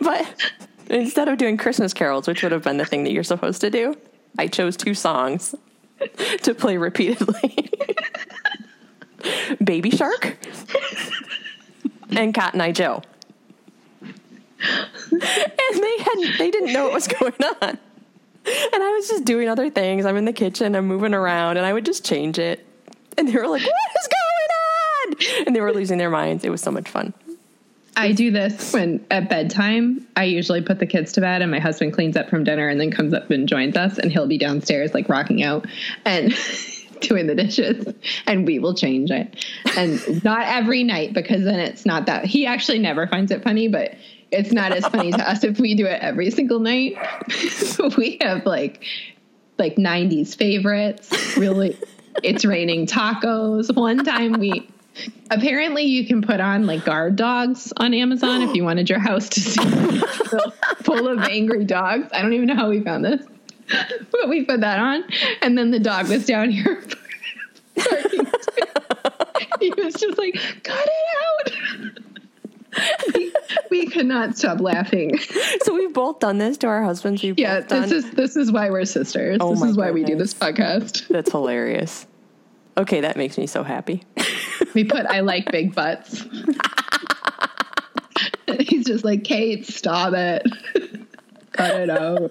but 0.00 0.52
instead 0.88 1.28
of 1.28 1.36
doing 1.36 1.58
Christmas 1.58 1.92
carols, 1.92 2.26
which 2.26 2.42
would 2.42 2.52
have 2.52 2.62
been 2.62 2.78
the 2.78 2.86
thing 2.86 3.04
that 3.04 3.12
you're 3.12 3.24
supposed 3.24 3.60
to 3.60 3.68
do, 3.68 3.94
I 4.38 4.46
chose 4.46 4.74
two 4.74 4.94
songs 4.94 5.54
to 6.42 6.54
play 6.54 6.78
repeatedly 6.78 7.70
Baby 9.62 9.90
Shark 9.90 10.38
and 12.10 12.34
Cotton 12.34 12.60
Eye 12.60 12.72
Joe. 12.72 13.02
And 15.12 15.82
they 15.82 15.98
hadn't, 15.98 16.38
they 16.38 16.50
didn't 16.50 16.72
know 16.72 16.84
what 16.84 16.94
was 16.94 17.08
going 17.08 17.34
on. 17.62 17.78
And 18.46 18.82
I 18.82 18.92
was 18.92 19.08
just 19.08 19.24
doing 19.24 19.48
other 19.48 19.70
things. 19.70 20.06
I'm 20.06 20.16
in 20.16 20.24
the 20.24 20.32
kitchen, 20.32 20.76
I'm 20.76 20.86
moving 20.86 21.14
around, 21.14 21.56
and 21.56 21.66
I 21.66 21.72
would 21.72 21.84
just 21.84 22.04
change 22.04 22.38
it. 22.38 22.64
And 23.18 23.28
they 23.28 23.32
were 23.32 23.48
like, 23.48 23.62
What 23.62 23.90
is 24.00 24.08
going 24.08 25.38
on? 25.40 25.46
And 25.46 25.56
they 25.56 25.60
were 25.60 25.72
losing 25.72 25.98
their 25.98 26.10
minds. 26.10 26.44
It 26.44 26.50
was 26.50 26.60
so 26.60 26.70
much 26.70 26.88
fun. 26.88 27.12
I 27.96 28.12
do 28.12 28.30
this 28.30 28.74
when 28.74 29.04
at 29.10 29.30
bedtime. 29.30 30.06
I 30.16 30.24
usually 30.24 30.60
put 30.60 30.78
the 30.78 30.86
kids 30.86 31.12
to 31.12 31.22
bed, 31.22 31.42
and 31.42 31.50
my 31.50 31.58
husband 31.58 31.94
cleans 31.94 32.16
up 32.16 32.28
from 32.28 32.44
dinner 32.44 32.68
and 32.68 32.78
then 32.78 32.90
comes 32.90 33.14
up 33.14 33.30
and 33.30 33.48
joins 33.48 33.76
us, 33.76 33.98
and 33.98 34.12
he'll 34.12 34.28
be 34.28 34.38
downstairs 34.38 34.92
like 34.92 35.08
rocking 35.08 35.42
out 35.42 35.66
and 36.04 36.34
doing 37.00 37.26
the 37.26 37.34
dishes, 37.34 37.86
and 38.26 38.46
we 38.46 38.58
will 38.58 38.74
change 38.74 39.10
it. 39.10 39.44
And 39.76 40.22
not 40.22 40.46
every 40.46 40.84
night 40.84 41.14
because 41.14 41.44
then 41.44 41.58
it's 41.58 41.86
not 41.86 42.06
that 42.06 42.26
he 42.26 42.46
actually 42.46 42.78
never 42.78 43.06
finds 43.06 43.32
it 43.32 43.42
funny, 43.42 43.68
but 43.68 43.94
it's 44.30 44.52
not 44.52 44.72
as 44.72 44.86
funny 44.86 45.12
to 45.12 45.30
us 45.30 45.44
if 45.44 45.58
we 45.58 45.74
do 45.74 45.86
it 45.86 46.00
every 46.02 46.30
single 46.30 46.58
night. 46.58 46.96
we 47.96 48.18
have 48.20 48.44
like 48.44 48.84
like 49.58 49.76
90s 49.76 50.36
favorites. 50.36 51.36
Really, 51.36 51.78
it's 52.22 52.44
raining 52.44 52.86
tacos. 52.86 53.74
One 53.74 54.04
time 54.04 54.34
we 54.34 54.68
apparently 55.30 55.84
you 55.84 56.06
can 56.06 56.22
put 56.22 56.40
on 56.40 56.66
like 56.66 56.84
guard 56.84 57.16
dogs 57.16 57.72
on 57.76 57.94
Amazon 57.94 58.42
if 58.42 58.54
you 58.54 58.64
wanted 58.64 58.88
your 58.88 58.98
house 58.98 59.28
to 59.30 59.40
see 59.40 60.00
full 60.82 61.08
of 61.08 61.18
angry 61.20 61.64
dogs. 61.64 62.08
I 62.12 62.22
don't 62.22 62.32
even 62.32 62.46
know 62.46 62.56
how 62.56 62.68
we 62.68 62.82
found 62.82 63.04
this, 63.04 63.24
but 64.10 64.28
we 64.28 64.44
put 64.44 64.60
that 64.60 64.78
on, 64.78 65.04
and 65.42 65.56
then 65.56 65.70
the 65.70 65.80
dog 65.80 66.08
was 66.08 66.26
down 66.26 66.50
here. 66.50 66.82
he 69.60 69.70
was 69.76 69.94
just 69.94 70.18
like, 70.18 70.34
"Cut 70.62 70.88
it 70.88 71.52
out." 71.84 72.05
We, 73.14 73.32
we 73.70 73.86
could 73.86 74.36
stop 74.36 74.60
laughing. 74.60 75.18
So 75.62 75.74
we've 75.74 75.92
both 75.92 76.20
done 76.20 76.38
this 76.38 76.56
to 76.58 76.66
our 76.66 76.82
husbands. 76.82 77.22
We've 77.22 77.38
Yeah, 77.38 77.60
both 77.60 77.68
done. 77.68 77.82
this 77.82 77.92
is 77.92 78.10
this 78.12 78.36
is 78.36 78.52
why 78.52 78.70
we're 78.70 78.84
sisters. 78.84 79.38
Oh 79.40 79.54
this 79.54 79.62
is 79.62 79.76
why 79.76 79.90
we 79.90 80.04
do 80.04 80.16
this 80.16 80.34
podcast. 80.34 81.08
That's 81.08 81.30
hilarious. 81.30 82.06
Okay, 82.78 83.00
that 83.00 83.16
makes 83.16 83.38
me 83.38 83.46
so 83.46 83.62
happy. 83.62 84.02
We 84.74 84.84
put 84.84 85.06
I 85.06 85.20
like 85.20 85.50
big 85.50 85.74
butts. 85.74 86.24
He's 88.60 88.86
just 88.86 89.04
like, 89.04 89.24
Kate, 89.24 89.66
stop 89.66 90.14
it. 90.14 90.46
Cut 91.52 91.80
it 91.80 91.90
out. 91.90 92.30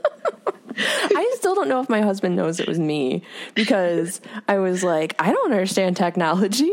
I 0.77 1.33
still 1.37 1.55
don't 1.55 1.67
know 1.67 1.81
if 1.81 1.89
my 1.89 2.01
husband 2.01 2.35
knows 2.35 2.59
it 2.59 2.67
was 2.67 2.79
me 2.79 3.23
because 3.55 4.21
I 4.47 4.57
was 4.59 4.83
like, 4.83 5.15
I 5.19 5.31
don't 5.31 5.51
understand 5.51 5.97
technology. 5.97 6.71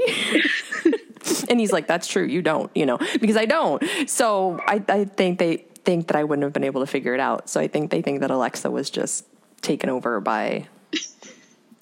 and 1.49 1.61
he's 1.61 1.73
like, 1.73 1.87
that's 1.87 2.07
true. 2.07 2.25
You 2.25 2.43
don't, 2.43 2.71
you 2.75 2.87
know, 2.87 2.99
because 3.21 3.37
I 3.37 3.47
don't. 3.47 3.83
So 4.07 4.61
I, 4.67 4.83
I 4.89 5.05
think 5.05 5.39
they 5.39 5.65
think 5.85 6.09
that 6.09 6.17
I 6.17 6.25
wouldn't 6.25 6.45
have 6.45 6.53
been 6.53 6.65
able 6.65 6.81
to 6.81 6.87
figure 6.87 7.15
it 7.15 7.21
out. 7.21 7.49
So 7.49 7.61
I 7.61 7.69
think 7.69 7.91
they 7.91 8.03
think 8.03 8.21
that 8.21 8.31
Alexa 8.31 8.71
was 8.71 8.91
just 8.91 9.27
taken 9.61 9.91
over 9.91 10.21
by, 10.21 10.69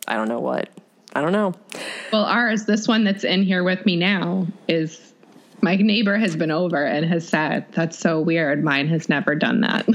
I 0.07 0.15
don't 0.15 0.29
know 0.29 0.41
what. 0.41 0.71
I 1.13 1.21
don't 1.21 1.33
know. 1.33 1.55
Well, 2.13 2.25
ours, 2.25 2.67
this 2.67 2.87
one 2.87 3.05
that's 3.05 3.25
in 3.25 3.43
here 3.43 3.65
with 3.65 3.85
me 3.85 3.97
now, 3.97 4.47
is 4.69 5.13
my 5.61 5.75
neighbor 5.77 6.17
has 6.17 6.37
been 6.37 6.51
over 6.51 6.85
and 6.85 7.05
has 7.05 7.29
said, 7.29 7.67
That's 7.73 7.99
so 7.99 8.21
weird. 8.21 8.63
Mine 8.63 8.89
has 8.89 9.09
never 9.09 9.35
done 9.35 9.63
that. 9.63 9.87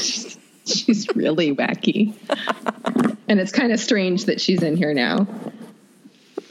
she's, 0.00 0.38
she's 0.66 1.14
really 1.14 1.54
wacky. 1.54 2.14
and 3.28 3.38
it's 3.38 3.52
kind 3.52 3.70
of 3.72 3.80
strange 3.80 4.24
that 4.24 4.40
she's 4.40 4.62
in 4.62 4.76
here 4.76 4.94
now. 4.94 5.26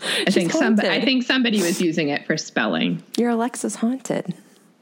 I 0.05 0.31
think 0.31 0.51
somebody 0.51 0.89
I 0.89 1.01
think 1.01 1.23
somebody 1.23 1.61
was 1.61 1.81
using 1.81 2.09
it 2.09 2.25
for 2.25 2.37
spelling. 2.37 3.03
Your 3.17 3.31
Alexa's 3.31 3.75
haunted. 3.75 4.33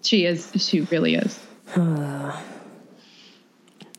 She 0.02 0.26
is. 0.26 0.52
She 0.58 0.82
really 0.82 1.16
is. 1.16 1.40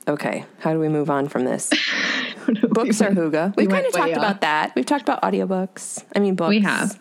Okay, 0.07 0.45
how 0.59 0.75
do 0.75 0.79
we 0.79 0.89
move 0.91 1.09
on 1.09 1.29
from 1.29 1.45
this? 1.45 1.71
Books 2.69 3.01
are 3.01 3.11
Hygge. 3.11 3.57
We've 3.57 3.67
we 3.67 3.73
kind 3.73 3.87
of 3.87 3.93
talked 3.95 4.13
about 4.13 4.43
that. 4.43 4.75
We've 4.75 4.85
talked 4.85 5.01
about 5.01 5.23
audiobooks. 5.23 6.05
I 6.15 6.19
mean, 6.19 6.35
books. 6.35 6.51
We 6.51 6.61
have. 6.61 7.01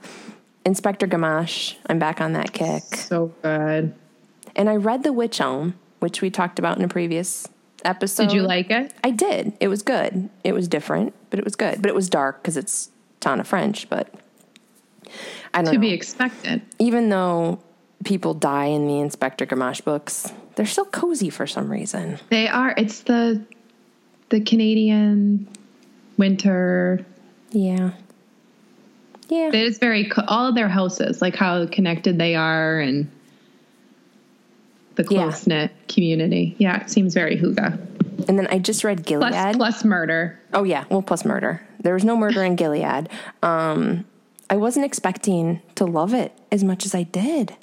Inspector 0.65 1.05
Gamache. 1.05 1.75
I'm 1.87 1.99
back 1.99 2.21
on 2.21 2.31
that 2.33 2.53
kick. 2.53 2.83
So 2.95 3.33
good. 3.41 3.93
And 4.55 4.69
I 4.69 4.77
read 4.77 5.03
The 5.03 5.11
Witch 5.11 5.41
Elm, 5.41 5.75
which 5.99 6.21
we 6.21 6.29
talked 6.29 6.59
about 6.59 6.77
in 6.77 6.83
a 6.85 6.87
previous 6.87 7.47
episode. 7.83 8.29
Did 8.29 8.35
you 8.35 8.43
like 8.43 8.71
it? 8.71 8.93
I 9.03 9.11
did. 9.11 9.51
It 9.59 9.67
was 9.67 9.81
good. 9.81 10.29
It 10.45 10.53
was 10.53 10.69
different, 10.69 11.13
but 11.29 11.39
it 11.39 11.43
was 11.43 11.57
good. 11.57 11.81
But 11.81 11.89
it 11.89 11.95
was 11.95 12.09
dark 12.09 12.41
because 12.41 12.55
it's 12.55 12.89
Tana 13.23 13.43
French. 13.43 13.89
But 13.89 14.13
I 15.53 15.59
don't 15.59 15.65
know. 15.65 15.71
To 15.71 15.77
know. 15.77 15.81
be 15.81 15.93
expected. 15.93 16.61
Even 16.79 17.09
though 17.09 17.59
people 18.03 18.33
die 18.33 18.65
in 18.65 18.87
the 18.87 18.99
Inspector 18.99 19.45
Gamache 19.45 19.83
books, 19.83 20.31
they're 20.55 20.65
still 20.65 20.85
cozy 20.85 21.29
for 21.29 21.47
some 21.47 21.71
reason. 21.71 22.19
They 22.29 22.47
are. 22.47 22.73
It's 22.77 23.01
the 23.01 23.43
the 24.29 24.41
Canadian 24.41 25.47
winter. 26.17 27.05
Yeah. 27.51 27.91
Yeah. 29.29 29.47
It 29.47 29.55
is 29.55 29.77
very 29.77 30.09
co- 30.09 30.25
all 30.27 30.49
of 30.49 30.55
their 30.55 30.67
houses, 30.67 31.21
like 31.21 31.35
how 31.35 31.65
connected 31.67 32.19
they 32.19 32.35
are, 32.35 32.79
and 32.79 33.09
the 34.95 35.03
Yeah. 35.09 35.23
close 35.23 35.47
knit 35.47 35.71
community. 35.87 36.55
Yeah, 36.59 36.81
it 36.81 36.89
seems 36.89 37.13
very 37.13 37.37
Hygge. 37.37 37.79
And 38.27 38.37
then 38.37 38.47
I 38.47 38.59
just 38.59 38.83
read 38.83 39.05
Gilead. 39.05 39.31
Plus, 39.33 39.55
plus 39.55 39.83
murder. 39.85 40.39
Oh 40.53 40.63
yeah, 40.63 40.83
well 40.89 41.01
plus 41.01 41.25
murder. 41.25 41.61
There 41.83 41.93
was 41.93 42.03
no 42.03 42.17
murder 42.17 42.43
in 42.43 42.55
Gilead. 42.55 43.09
Um, 43.41 44.05
I 44.49 44.55
wasn't 44.55 44.85
expecting 44.85 45.61
to 45.75 45.85
love 45.85 46.13
it 46.13 46.31
as 46.51 46.63
much 46.63 46.85
as 46.85 46.95
I 46.95 47.03
did, 47.03 47.55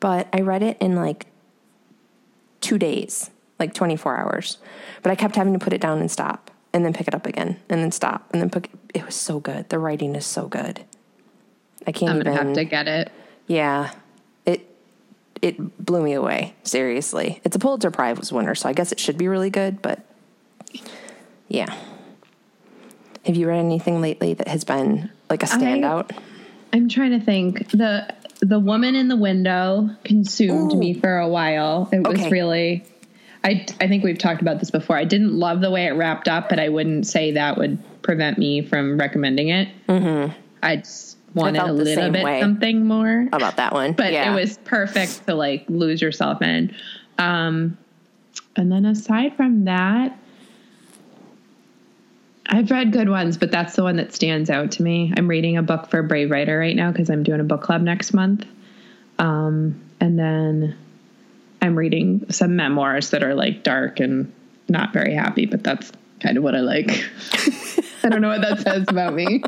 but 0.00 0.28
I 0.32 0.40
read 0.40 0.62
it 0.62 0.76
in 0.80 0.96
like 0.96 1.26
two 2.60 2.78
days, 2.78 3.30
like 3.58 3.72
twenty 3.74 3.96
four 3.96 4.16
hours. 4.16 4.58
But 5.02 5.12
I 5.12 5.14
kept 5.14 5.36
having 5.36 5.52
to 5.54 5.58
put 5.58 5.72
it 5.72 5.80
down 5.80 5.98
and 5.98 6.10
stop, 6.10 6.50
and 6.72 6.84
then 6.84 6.92
pick 6.92 7.08
it 7.08 7.14
up 7.14 7.26
again, 7.26 7.58
and 7.68 7.80
then 7.80 7.92
stop, 7.92 8.28
and 8.32 8.42
then 8.42 8.50
put. 8.50 8.68
It 8.92 9.06
was 9.06 9.14
so 9.14 9.40
good. 9.40 9.68
The 9.68 9.78
writing 9.78 10.14
is 10.14 10.26
so 10.26 10.46
good. 10.46 10.84
I 11.86 11.92
can't 11.92 12.12
I'm 12.12 12.20
even. 12.20 12.32
have 12.32 12.52
to 12.54 12.64
get 12.64 12.88
it. 12.88 13.10
Yeah, 13.46 13.92
it 14.46 14.68
it 15.42 15.84
blew 15.84 16.02
me 16.02 16.12
away. 16.12 16.54
Seriously, 16.62 17.40
it's 17.44 17.56
a 17.56 17.58
Pulitzer 17.58 17.90
Prize 17.90 18.32
winner, 18.32 18.54
so 18.54 18.68
I 18.68 18.72
guess 18.72 18.92
it 18.92 19.00
should 19.00 19.16
be 19.18 19.28
really 19.28 19.50
good. 19.50 19.80
But 19.82 20.00
yeah, 21.48 21.74
have 23.24 23.36
you 23.36 23.48
read 23.48 23.58
anything 23.58 24.00
lately 24.00 24.34
that 24.34 24.48
has 24.48 24.64
been 24.64 25.10
like 25.28 25.42
a 25.42 25.46
standout? 25.46 26.10
I'm 26.72 26.88
trying 26.88 27.10
to 27.18 27.20
think. 27.20 27.70
the 27.70 28.14
The 28.40 28.58
woman 28.58 28.94
in 28.94 29.08
the 29.08 29.16
window 29.16 29.90
consumed 30.04 30.72
Ooh. 30.72 30.78
me 30.78 30.94
for 30.94 31.18
a 31.18 31.28
while. 31.28 31.88
It 31.92 32.06
was 32.06 32.30
really. 32.30 32.84
I 33.42 33.66
I 33.80 33.88
think 33.88 34.04
we've 34.04 34.18
talked 34.18 34.42
about 34.42 34.60
this 34.60 34.70
before. 34.70 34.96
I 34.96 35.04
didn't 35.04 35.32
love 35.32 35.60
the 35.60 35.70
way 35.70 35.86
it 35.86 35.92
wrapped 35.92 36.28
up, 36.28 36.48
but 36.48 36.58
I 36.58 36.68
wouldn't 36.68 37.06
say 37.06 37.32
that 37.32 37.56
would 37.56 37.78
prevent 38.02 38.38
me 38.38 38.62
from 38.62 38.98
recommending 38.98 39.48
it. 39.48 39.68
Mm-hmm. 39.88 40.32
I 40.62 40.76
just 40.76 41.16
wanted 41.34 41.58
felt 41.58 41.70
a 41.70 41.72
little 41.72 42.10
bit 42.10 42.40
something 42.40 42.86
more. 42.86 43.28
About 43.32 43.56
that 43.56 43.72
one, 43.72 43.92
but 43.92 44.12
yeah. 44.12 44.32
it 44.32 44.34
was 44.34 44.58
perfect 44.58 45.26
to 45.26 45.34
like 45.34 45.64
lose 45.68 46.02
yourself 46.02 46.42
in. 46.42 46.74
Um, 47.18 47.78
and 48.56 48.70
then 48.70 48.84
aside 48.84 49.36
from 49.36 49.64
that, 49.64 50.18
I've 52.52 52.70
read 52.70 52.92
good 52.92 53.08
ones, 53.08 53.38
but 53.38 53.52
that's 53.52 53.76
the 53.76 53.84
one 53.84 53.96
that 53.96 54.12
stands 54.12 54.50
out 54.50 54.72
to 54.72 54.82
me. 54.82 55.14
I'm 55.16 55.28
reading 55.28 55.56
a 55.56 55.62
book 55.62 55.88
for 55.88 56.02
Brave 56.02 56.32
Writer 56.32 56.58
right 56.58 56.74
now 56.74 56.90
because 56.90 57.08
I'm 57.08 57.22
doing 57.22 57.38
a 57.38 57.44
book 57.44 57.62
club 57.62 57.80
next 57.80 58.12
month. 58.12 58.44
Um, 59.20 59.80
and 60.00 60.18
then 60.18 60.76
I'm 61.62 61.76
reading 61.76 62.26
some 62.30 62.56
memoirs 62.56 63.10
that 63.10 63.22
are 63.22 63.36
like 63.36 63.62
dark 63.62 64.00
and 64.00 64.32
not 64.68 64.92
very 64.92 65.14
happy, 65.14 65.46
but 65.46 65.62
that's 65.62 65.92
kind 66.18 66.36
of 66.36 66.42
what 66.42 66.56
I 66.56 66.60
like. 66.60 66.88
I 68.02 68.08
don't 68.08 68.20
know 68.20 68.28
what 68.28 68.40
that 68.40 68.60
says 68.60 68.86
about 68.88 69.14
me. 69.14 69.42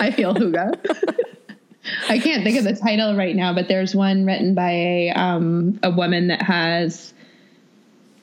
I 0.00 0.12
feel 0.12 0.34
Hygge. 0.34 0.78
I 2.08 2.18
can't 2.20 2.44
think 2.44 2.56
of 2.58 2.64
the 2.64 2.76
title 2.76 3.16
right 3.16 3.34
now, 3.34 3.52
but 3.52 3.66
there's 3.66 3.96
one 3.96 4.26
written 4.26 4.54
by 4.54 4.70
a 4.70 5.10
um, 5.10 5.80
a 5.82 5.90
woman 5.90 6.28
that 6.28 6.42
has 6.42 7.12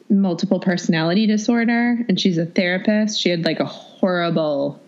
multiple 0.10 0.60
personality 0.60 1.26
disorder, 1.28 1.98
and 2.08 2.20
she's 2.20 2.38
a 2.38 2.46
therapist. 2.46 3.20
She 3.20 3.30
had 3.30 3.46
like 3.46 3.60
a 3.60 3.66
horrible 3.66 4.82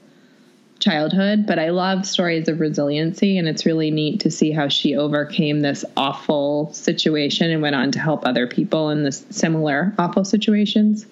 childhood, 0.80 1.46
but 1.48 1.58
I 1.60 1.70
love 1.70 2.06
stories 2.06 2.48
of 2.48 2.60
resiliency, 2.60 3.38
and 3.38 3.48
it's 3.48 3.66
really 3.66 3.92
neat 3.92 4.22
to 4.22 4.32
see 4.32 4.52
how 4.52 4.68
she 4.68 4.96
overcame 4.96 5.62
this 5.62 5.84
awful 5.96 6.72
situation 6.74 7.50
and 7.52 7.62
went 7.62 7.76
on 7.76 7.92
to 7.92 8.00
help 8.00 8.26
other 8.26 8.48
people 8.48 8.90
in 8.90 9.04
this 9.04 9.26
similar 9.30 9.94
awful 9.98 10.24
situations. 10.24 11.06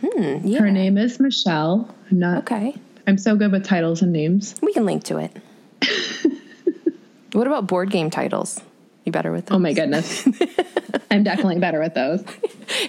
Hmm, 0.00 0.38
yeah. 0.44 0.58
Her 0.58 0.70
name 0.70 0.98
is 0.98 1.20
Michelle. 1.20 1.94
I'm 2.10 2.18
not. 2.18 2.38
Okay, 2.38 2.74
I'm 3.06 3.18
so 3.18 3.36
good 3.36 3.52
with 3.52 3.64
titles 3.64 4.02
and 4.02 4.12
names. 4.12 4.54
we 4.62 4.72
can 4.72 4.86
link 4.86 5.04
to 5.04 5.18
it. 5.18 5.36
what 7.32 7.46
about 7.46 7.66
board 7.66 7.90
game 7.90 8.10
titles? 8.10 8.60
You 9.04 9.12
better 9.12 9.32
with 9.32 9.46
them? 9.46 9.56
Oh 9.56 9.58
my 9.58 9.72
goodness. 9.72 10.26
I'm 11.10 11.24
definitely 11.24 11.58
better 11.58 11.80
with 11.80 11.94
those. 11.94 12.24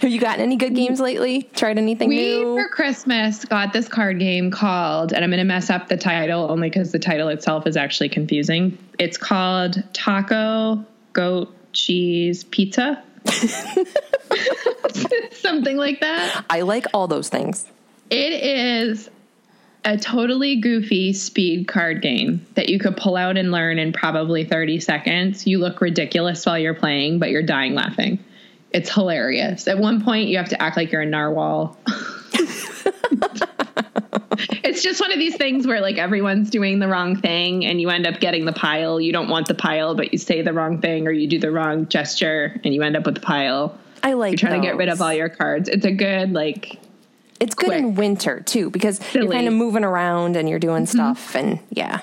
Have 0.02 0.12
you 0.12 0.20
gotten 0.20 0.42
any 0.42 0.56
good 0.56 0.76
games 0.76 1.00
lately? 1.00 1.44
Tried 1.56 1.78
anything 1.78 2.10
We, 2.10 2.16
new? 2.16 2.56
for 2.56 2.70
Christmas, 2.70 3.44
got 3.46 3.74
this 3.74 3.88
card 3.90 4.20
game 4.20 4.52
called, 4.52 5.12
and 5.12 5.24
I'm 5.24 5.30
going 5.30 5.40
to 5.40 5.44
mess 5.44 5.70
up 5.70 5.90
the 5.90 5.98
title 5.98 6.50
only 6.50 6.70
because 6.70 6.92
the 6.92 7.00
title 7.00 7.28
itself 7.30 7.68
is 7.68 7.76
actually 7.76 8.10
confusing. 8.10 8.78
It's 9.00 9.18
called 9.18 9.84
Taco 9.94 10.86
Goat 11.14 11.54
Cheese 11.74 12.44
Pizza. 12.46 13.04
Something 15.32 15.78
like 15.78 16.00
that. 16.02 16.46
I 16.50 16.62
like 16.62 16.86
all 16.94 17.08
those 17.08 17.30
things. 17.30 17.68
It 18.10 18.34
is 18.34 19.10
a 19.86 19.98
totally 19.98 20.58
goofy 20.58 21.14
speed 21.14 21.68
card 21.68 22.02
game 22.02 22.46
that 22.56 22.70
you 22.70 22.80
could 22.80 22.96
pull 22.96 23.18
out 23.18 23.38
and 23.38 23.52
learn 23.52 23.78
in 23.80 23.92
probably 23.92 24.46
30 24.46 24.80
seconds. 24.80 25.46
You 25.46 25.60
look 25.60 25.82
ridiculous 25.82 26.46
while 26.46 26.58
you're 26.58 26.74
playing, 26.74 27.20
but 27.20 27.30
you're 27.30 27.44
dying 27.44 27.76
laughing. 27.76 28.24
It's 28.72 28.90
hilarious. 28.90 29.68
At 29.68 29.78
one 29.78 30.04
point, 30.04 30.30
you 30.30 30.38
have 30.38 30.50
to 30.50 30.62
act 30.62 30.78
like 30.78 30.92
you're 30.92 31.02
a 31.02 31.06
narwhal. 31.06 31.78
it's 34.64 34.82
just 34.82 35.00
one 35.00 35.12
of 35.12 35.20
these 35.20 35.36
things 35.36 35.68
where 35.68 35.82
like 35.82 35.98
everyone's 35.98 36.50
doing 36.50 36.80
the 36.80 36.88
wrong 36.88 37.16
thing 37.16 37.66
and 37.66 37.80
you 37.80 37.90
end 37.90 38.08
up 38.08 38.20
getting 38.20 38.46
the 38.46 38.54
pile. 38.54 39.00
You 39.00 39.12
don't 39.12 39.30
want 39.30 39.48
the 39.48 39.54
pile, 39.54 39.96
but 39.96 40.12
you 40.14 40.18
say 40.18 40.42
the 40.42 40.54
wrong 40.54 40.82
thing 40.82 41.08
or 41.08 41.12
you 41.12 41.28
do 41.28 41.40
the 41.40 41.52
wrong 41.52 41.88
gesture 41.88 42.60
and 42.64 42.74
you 42.74 42.82
end 42.82 42.96
up 42.96 43.06
with 43.06 43.16
the 43.16 43.22
pile. 43.22 43.78
I 44.02 44.14
like. 44.14 44.32
You're 44.32 44.50
trying 44.50 44.62
to 44.62 44.68
get 44.68 44.78
rid 44.78 44.90
of 44.90 45.02
all 45.02 45.14
your 45.14 45.30
cards. 45.30 45.70
It's 45.70 45.86
a 45.86 45.92
good 45.92 46.34
like 46.34 46.80
It's 47.44 47.56
good 47.56 47.74
in 47.74 47.96
winter 47.96 48.40
too 48.42 48.70
because 48.70 49.00
you're 49.14 49.32
kind 49.32 49.48
of 49.48 49.54
moving 49.54 49.84
around 49.84 50.36
and 50.36 50.50
you're 50.50 50.60
doing 50.60 50.86
stuff 50.86 51.36
and 51.36 51.60
yeah, 51.70 52.02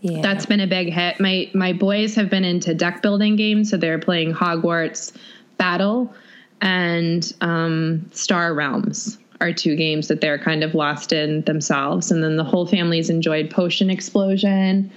yeah. 0.00 0.22
That's 0.22 0.46
been 0.46 0.60
a 0.60 0.66
big 0.66 0.92
hit. 0.92 1.20
My 1.20 1.50
my 1.54 1.72
boys 1.72 2.14
have 2.14 2.30
been 2.30 2.44
into 2.44 2.74
deck 2.74 3.02
building 3.02 3.36
games, 3.36 3.70
so 3.70 3.76
they're 3.76 3.98
playing 3.98 4.34
Hogwarts 4.34 5.12
Battle 5.56 6.14
and 6.60 7.32
um, 7.40 8.10
Star 8.12 8.54
Realms 8.54 9.18
are 9.40 9.52
two 9.52 9.76
games 9.76 10.08
that 10.08 10.20
they're 10.20 10.38
kind 10.38 10.64
of 10.64 10.74
lost 10.74 11.12
in 11.12 11.42
themselves. 11.42 12.10
And 12.10 12.22
then 12.22 12.36
the 12.36 12.44
whole 12.44 12.66
family's 12.66 13.10
enjoyed 13.10 13.50
Potion 13.50 13.90
Explosion. 13.90 14.90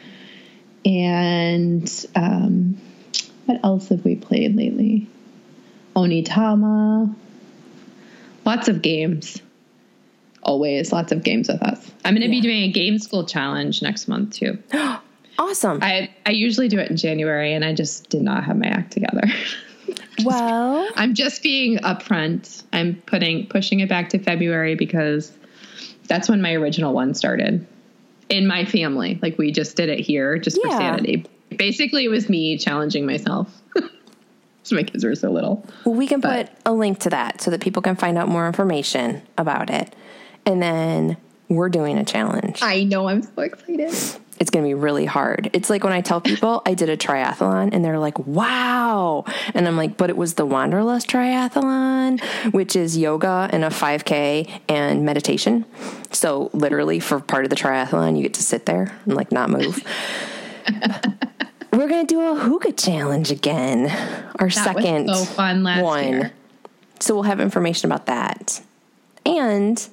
And 0.84 2.06
um, 2.16 2.80
what 3.46 3.64
else 3.64 3.90
have 3.90 4.04
we 4.04 4.16
played 4.16 4.56
lately? 4.56 5.08
Onitama. 5.96 7.14
Lots 8.46 8.68
of 8.68 8.82
games. 8.82 9.42
Always 10.44 10.92
lots 10.92 11.12
of 11.12 11.24
games 11.24 11.48
with 11.48 11.62
us. 11.62 11.92
I'm 12.04 12.14
going 12.16 12.24
to 12.24 12.30
be 12.30 12.42
doing 12.42 12.64
a 12.64 12.72
game 12.72 12.98
school 12.98 13.26
challenge 13.26 13.82
next 13.82 14.08
month 14.08 14.36
too. 14.36 14.58
awesome. 15.40 15.80
I 15.82 16.10
I 16.26 16.32
usually 16.32 16.68
do 16.68 16.80
it 16.80 16.90
in 16.90 16.98
January, 16.98 17.54
and 17.54 17.64
I 17.64 17.74
just 17.74 18.10
did 18.10 18.22
not 18.22 18.44
have 18.44 18.58
my 18.58 18.68
act 18.68 18.92
together. 18.92 19.22
well, 20.24 20.90
I'm 20.96 21.14
just 21.14 21.44
being 21.44 21.78
upfront. 21.80 22.64
I'm 22.74 23.02
putting 23.06 23.48
pushing 23.48 23.80
it 23.82 23.90
back 23.90 24.10
to 24.10 24.20
February 24.20 24.76
because 24.76 25.32
that's 26.08 26.28
when 26.28 26.42
my 26.42 26.54
original 26.54 26.94
one 26.94 27.14
started 27.14 27.66
in 28.30 28.48
my 28.48 28.66
family. 28.66 29.20
Like 29.22 29.38
we 29.38 29.52
just 29.52 29.76
did 29.78 29.90
it 29.90 30.00
here 30.00 30.38
just 30.38 30.60
for 30.62 30.70
sanity. 30.72 31.26
Basically, 31.56 32.06
it 32.06 32.10
was 32.10 32.30
me 32.30 32.58
challenging 32.58 33.06
myself. 33.06 33.62
so 34.64 34.76
my 34.76 34.84
kids 34.84 35.04
were 35.04 35.16
so 35.16 35.30
little. 35.32 35.66
well, 35.86 35.96
we 35.96 36.08
can 36.08 36.20
but- 36.20 36.48
put 36.48 36.58
a 36.66 36.74
link 36.74 37.00
to 37.00 37.10
that 37.10 37.42
so 37.42 37.52
that 37.52 37.62
people 37.62 37.82
can 37.82 37.96
find 37.96 38.18
out 38.18 38.28
more 38.28 38.48
information 38.48 39.22
about 39.38 39.70
it, 39.70 39.94
and 40.46 40.62
then 40.62 41.18
we're 41.50 41.70
doing 41.70 41.98
a 41.98 42.06
challenge. 42.06 42.60
I 42.62 42.84
know. 42.84 43.08
I'm 43.10 43.22
so 43.24 43.42
excited. 43.42 43.80
it's 44.40 44.50
going 44.50 44.64
to 44.64 44.68
be 44.70 44.74
really 44.74 45.06
hard. 45.06 45.50
It's 45.54 45.70
like 45.70 45.84
when 45.84 45.92
I 45.94 46.00
tell 46.02 46.22
people 46.22 46.62
I 46.66 46.74
did 46.74 46.90
a 46.90 46.96
triathlon 46.96 47.74
and 47.74 47.84
they're 47.84 48.00
like, 48.00 48.18
wow. 48.20 49.26
And 49.54 49.68
I'm 49.68 49.76
like, 49.76 49.98
but 49.98 50.10
it 50.10 50.16
was 50.18 50.36
the 50.36 50.46
Wanderlust 50.46 51.08
triathlon, 51.10 52.22
which 52.54 52.76
is 52.78 52.98
yoga 52.98 53.50
and 53.52 53.64
a 53.66 53.70
5K 53.70 54.62
and 54.70 55.04
meditation. 55.06 55.66
So 56.12 56.50
literally 56.54 57.00
for 57.02 57.20
part 57.20 57.44
of 57.44 57.50
the 57.50 57.56
triathlon, 57.58 58.16
you 58.16 58.24
get 58.24 58.34
to 58.36 58.44
sit 58.44 58.66
there 58.66 58.98
and 59.06 59.14
like 59.16 59.32
not 59.34 59.50
move. 59.50 59.84
we're 61.74 61.88
gonna 61.88 62.06
do 62.06 62.22
a 62.22 62.36
hygge 62.40 62.78
challenge 62.84 63.32
again. 63.32 63.88
Our 64.40 64.48
That 64.50 64.52
second 64.76 65.08
so 65.10 65.26
fun 65.26 65.64
last 65.64 65.84
one. 65.84 66.08
year. 66.08 66.32
So 67.00 67.14
we'll 67.14 67.24
have 67.24 67.40
information 67.40 67.92
about 67.92 68.06
that. 68.08 68.62
And 69.26 69.88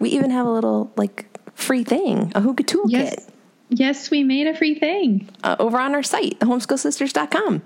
we 0.00 0.10
even 0.10 0.30
have 0.30 0.46
a 0.46 0.50
little 0.50 0.90
like 0.96 1.26
free 1.54 1.84
thing, 1.84 2.32
a 2.34 2.40
hygge 2.40 2.64
toolkit 2.66 2.90
Yes. 2.90 3.26
Yes, 3.72 4.10
we 4.10 4.24
made 4.24 4.48
a 4.48 4.56
free 4.56 4.74
thing. 4.74 5.28
uh, 5.44 5.54
over 5.60 5.78
on 5.78 5.94
our 5.94 6.02
site, 6.02 6.40
thehomeschoolsisters.com. 6.40 7.62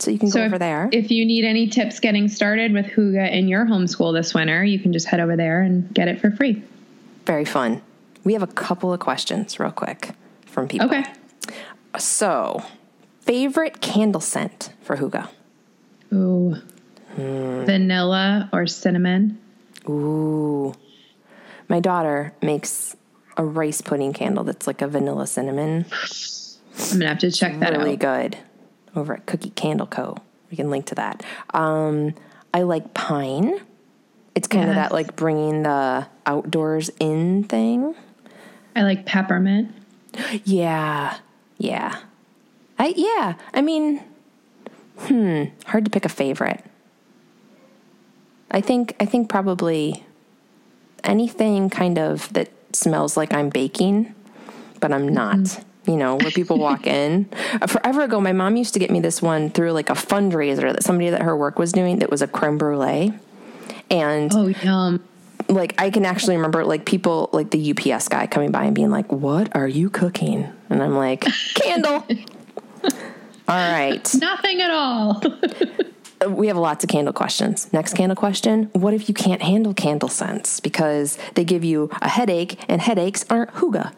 So 0.00 0.10
you 0.10 0.18
can 0.18 0.28
So 0.28 0.40
go 0.40 0.46
over 0.46 0.56
if, 0.56 0.58
there. 0.58 0.88
if 0.90 1.12
you 1.12 1.24
need 1.24 1.44
any 1.44 1.68
tips 1.68 2.00
getting 2.00 2.26
started 2.26 2.72
with 2.72 2.86
Hygge 2.86 3.30
in 3.30 3.46
your 3.46 3.64
homeschool 3.64 4.12
this 4.12 4.34
winter, 4.34 4.64
you 4.64 4.80
can 4.80 4.92
just 4.92 5.06
head 5.06 5.20
over 5.20 5.36
there 5.36 5.62
and 5.62 5.92
get 5.94 6.08
it 6.08 6.20
for 6.20 6.32
free. 6.32 6.60
Very 7.26 7.44
fun. 7.44 7.80
We 8.24 8.32
have 8.32 8.42
a 8.42 8.48
couple 8.48 8.92
of 8.92 8.98
questions 8.98 9.60
real 9.60 9.70
quick 9.70 10.10
from 10.46 10.66
people. 10.66 10.88
Okay. 10.88 11.04
So, 11.98 12.64
favorite 13.20 13.80
candle 13.80 14.20
scent 14.20 14.72
for 14.82 14.96
hygge? 14.96 15.28
Ooh. 16.12 16.56
Hmm. 17.14 17.64
Vanilla 17.64 18.48
or 18.52 18.66
cinnamon. 18.66 19.38
Ooh. 19.88 20.74
My 21.68 21.80
daughter 21.80 22.32
makes 22.42 22.96
a 23.36 23.44
rice 23.44 23.80
pudding 23.80 24.12
candle 24.12 24.44
that's 24.44 24.66
like 24.66 24.82
a 24.82 24.88
vanilla 24.88 25.26
cinnamon. 25.26 25.86
I'm 26.92 26.98
gonna 26.98 27.08
have 27.08 27.18
to 27.20 27.30
check 27.30 27.58
that 27.60 27.70
really 27.72 27.74
out. 27.74 27.84
Really 27.84 27.96
good 27.96 28.38
over 28.96 29.14
at 29.14 29.26
Cookie 29.26 29.50
Candle 29.50 29.86
Co. 29.86 30.16
We 30.50 30.56
can 30.56 30.70
link 30.70 30.86
to 30.86 30.94
that. 30.96 31.22
Um, 31.52 32.14
I 32.52 32.62
like 32.62 32.94
pine. 32.94 33.58
It's 34.34 34.46
kind 34.48 34.68
of 34.68 34.76
Yes. 34.76 34.88
that 34.88 34.92
like 34.92 35.16
bringing 35.16 35.62
the 35.62 36.06
outdoors 36.26 36.90
in 37.00 37.44
thing. 37.44 37.94
I 38.76 38.82
like 38.82 39.06
peppermint. 39.06 39.72
Yeah, 40.44 41.16
yeah. 41.58 41.98
I 42.78 42.92
yeah. 42.96 43.34
I 43.52 43.62
mean, 43.62 44.00
hmm. 44.98 45.44
Hard 45.66 45.84
to 45.86 45.90
pick 45.90 46.04
a 46.04 46.08
favorite. 46.08 46.64
I 48.50 48.60
think 48.60 48.94
I 49.00 49.04
think 49.06 49.28
probably 49.28 50.04
anything 51.04 51.70
kind 51.70 51.98
of 51.98 52.32
that 52.32 52.50
smells 52.74 53.16
like 53.16 53.32
I'm 53.32 53.48
baking, 53.50 54.14
but 54.80 54.92
I'm 54.92 55.08
not. 55.08 55.62
You 55.86 55.96
know, 55.96 56.16
where 56.16 56.30
people 56.30 56.58
walk 56.58 56.86
in. 57.00 57.28
Uh, 57.60 57.66
Forever 57.66 58.02
ago, 58.04 58.18
my 58.20 58.32
mom 58.32 58.56
used 58.56 58.72
to 58.72 58.80
get 58.80 58.90
me 58.90 59.00
this 59.00 59.20
one 59.20 59.50
through 59.50 59.72
like 59.72 59.90
a 59.90 59.94
fundraiser 59.94 60.72
that 60.72 60.82
somebody 60.82 61.10
that 61.10 61.20
her 61.22 61.36
work 61.36 61.58
was 61.58 61.72
doing 61.72 61.98
that 61.98 62.10
was 62.10 62.22
a 62.22 62.26
creme 62.26 62.56
brulee. 62.56 63.12
And 63.90 64.32
Oh, 64.34 64.46
yum. 64.46 65.04
like 65.50 65.74
I 65.78 65.90
can 65.90 66.06
actually 66.06 66.36
remember 66.36 66.64
like 66.64 66.86
people 66.86 67.28
like 67.34 67.50
the 67.50 67.70
UPS 67.72 68.08
guy 68.08 68.26
coming 68.26 68.50
by 68.50 68.64
and 68.64 68.74
being 68.74 68.90
like, 68.90 69.12
"What 69.12 69.54
are 69.54 69.68
you 69.68 69.90
cooking?" 69.90 70.48
And 70.70 70.82
I'm 70.82 70.96
like, 70.96 71.26
"Candle." 71.54 72.02
All 72.84 72.90
right. 73.72 74.14
Nothing 74.14 74.62
at 74.62 74.70
all. 74.70 75.22
We 76.28 76.46
have 76.48 76.56
lots 76.56 76.84
of 76.84 76.90
candle 76.90 77.12
questions. 77.12 77.72
Next 77.72 77.94
candle 77.94 78.16
question, 78.16 78.70
what 78.72 78.94
if 78.94 79.08
you 79.08 79.14
can't 79.14 79.42
handle 79.42 79.74
candle 79.74 80.08
scents 80.08 80.60
because 80.60 81.18
they 81.34 81.44
give 81.44 81.64
you 81.64 81.90
a 82.00 82.08
headache 82.08 82.58
and 82.68 82.80
headaches 82.80 83.24
aren't 83.28 83.50
hygge? 83.52 83.92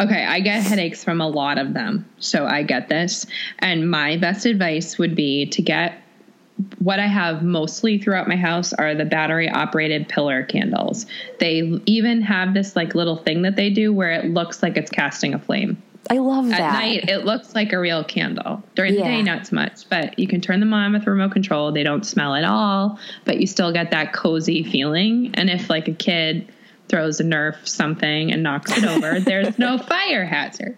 Okay, 0.00 0.24
I 0.24 0.40
get 0.40 0.62
headaches 0.62 1.02
from 1.02 1.20
a 1.20 1.28
lot 1.28 1.58
of 1.58 1.74
them. 1.74 2.08
So 2.20 2.46
I 2.46 2.62
get 2.62 2.88
this. 2.88 3.26
And 3.58 3.90
my 3.90 4.16
best 4.16 4.46
advice 4.46 4.96
would 4.98 5.16
be 5.16 5.46
to 5.46 5.62
get 5.62 6.00
what 6.78 6.98
I 6.98 7.06
have 7.06 7.42
mostly 7.42 7.98
throughout 7.98 8.28
my 8.28 8.36
house 8.36 8.72
are 8.72 8.94
the 8.94 9.04
battery 9.04 9.48
operated 9.48 10.08
pillar 10.08 10.42
candles. 10.42 11.06
They 11.38 11.80
even 11.86 12.22
have 12.22 12.54
this 12.54 12.74
like 12.74 12.94
little 12.94 13.16
thing 13.16 13.42
that 13.42 13.56
they 13.56 13.70
do 13.70 13.92
where 13.92 14.12
it 14.12 14.26
looks 14.26 14.62
like 14.62 14.76
it's 14.76 14.90
casting 14.90 15.34
a 15.34 15.38
flame. 15.38 15.80
I 16.10 16.18
love 16.18 16.48
that. 16.48 16.60
At 16.60 16.72
night, 16.72 17.08
it 17.08 17.24
looks 17.24 17.54
like 17.54 17.72
a 17.72 17.78
real 17.78 18.04
candle. 18.04 18.62
During 18.74 18.94
the 18.94 19.02
day, 19.02 19.22
not 19.22 19.46
so 19.46 19.56
much, 19.56 19.88
but 19.88 20.18
you 20.18 20.26
can 20.26 20.40
turn 20.40 20.60
them 20.60 20.72
on 20.72 20.92
with 20.92 21.06
remote 21.06 21.32
control. 21.32 21.72
They 21.72 21.82
don't 21.82 22.04
smell 22.04 22.34
at 22.34 22.44
all, 22.44 22.98
but 23.24 23.40
you 23.40 23.46
still 23.46 23.72
get 23.72 23.90
that 23.90 24.12
cozy 24.12 24.64
feeling. 24.64 25.32
And 25.34 25.50
if 25.50 25.68
like 25.68 25.88
a 25.88 25.92
kid 25.92 26.52
throws 26.88 27.20
a 27.20 27.24
Nerf 27.24 27.66
something 27.66 28.32
and 28.32 28.42
knocks 28.42 28.76
it 28.76 28.84
over, 28.84 29.20
there's 29.24 29.58
no 29.58 29.78
fire 29.78 30.24
hazard, 30.24 30.76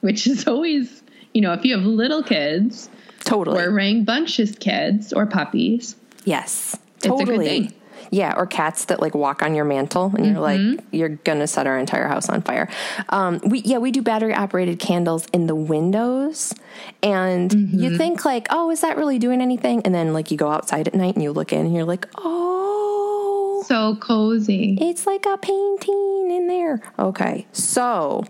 which 0.00 0.26
is 0.26 0.46
always, 0.46 1.02
you 1.34 1.40
know, 1.40 1.52
if 1.52 1.64
you 1.64 1.76
have 1.76 1.84
little 1.84 2.22
kids 2.22 2.88
totally. 3.24 3.62
or 3.62 3.70
Rang 3.70 4.04
Bunches 4.04 4.54
kids 4.56 5.12
or 5.12 5.26
puppies, 5.26 5.96
yes. 6.24 6.76
a 7.04 7.08
good 7.08 7.18
Totally. 7.18 7.70
Yeah, 8.10 8.34
or 8.36 8.46
cats 8.46 8.86
that 8.86 9.00
like 9.00 9.14
walk 9.14 9.42
on 9.42 9.54
your 9.54 9.64
mantle 9.66 10.12
and 10.16 10.24
you're 10.26 10.40
like, 10.40 10.58
Mm-hmm. 10.60 10.94
you're 10.96 11.10
gonna 11.10 11.46
set 11.46 11.66
our 11.66 11.78
entire 11.78 12.08
house 12.08 12.28
on 12.28 12.40
fire. 12.42 12.68
Um, 13.10 13.38
we 13.44 13.60
yeah, 13.60 13.78
we 13.78 13.90
do 13.90 14.00
battery 14.02 14.32
operated 14.34 14.78
candles 14.78 15.26
in 15.32 15.46
the 15.46 15.54
windows, 15.54 16.54
and 17.02 17.50
Mm-hmm. 17.50 17.78
you 17.78 17.96
think 17.98 18.24
like, 18.24 18.46
oh, 18.50 18.70
is 18.70 18.80
that 18.80 18.96
really 18.96 19.18
doing 19.18 19.40
anything? 19.42 19.82
And 19.84 19.94
then 19.94 20.12
like 20.14 20.30
you 20.30 20.36
go 20.36 20.50
outside 20.50 20.88
at 20.88 20.94
night 20.94 21.14
and 21.14 21.22
you 21.22 21.32
look 21.32 21.52
in 21.52 21.66
and 21.66 21.74
you're 21.74 21.84
like, 21.84 22.06
oh, 22.16 23.62
so 23.66 23.96
cozy. 23.96 24.78
it's 24.80 25.06
like 25.06 25.26
a 25.26 25.36
painting 25.36 26.30
in 26.30 26.46
there. 26.48 26.80
Okay, 26.98 27.46
so 27.52 28.24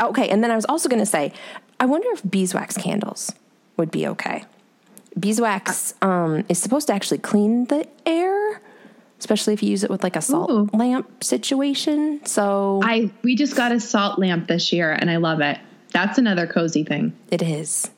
okay, 0.00 0.28
and 0.28 0.42
then 0.42 0.50
I 0.50 0.56
was 0.56 0.64
also 0.64 0.88
gonna 0.88 1.04
say, 1.06 1.32
I 1.78 1.86
wonder 1.86 2.08
if 2.12 2.22
beeswax 2.28 2.76
candles 2.76 3.32
would 3.76 3.90
be 3.90 4.06
okay. 4.06 4.44
Beeswax 5.18 5.94
um, 6.02 6.44
is 6.48 6.58
supposed 6.58 6.88
to 6.88 6.92
actually 6.94 7.18
clean 7.18 7.66
the 7.66 7.86
air, 8.04 8.60
especially 9.18 9.54
if 9.54 9.62
you 9.62 9.70
use 9.70 9.84
it 9.84 9.90
with 9.90 10.02
like 10.02 10.16
a 10.16 10.20
salt 10.20 10.50
Ooh. 10.50 10.68
lamp 10.76 11.22
situation. 11.24 12.24
So 12.26 12.80
I 12.82 13.10
we 13.22 13.36
just 13.36 13.56
got 13.56 13.72
a 13.72 13.80
salt 13.80 14.18
lamp 14.18 14.48
this 14.48 14.72
year 14.72 14.92
and 14.92 15.10
I 15.10 15.16
love 15.16 15.40
it. 15.40 15.58
That's 15.92 16.18
another 16.18 16.46
cozy 16.46 16.84
thing. 16.84 17.12
it 17.30 17.40
is. 17.42 17.90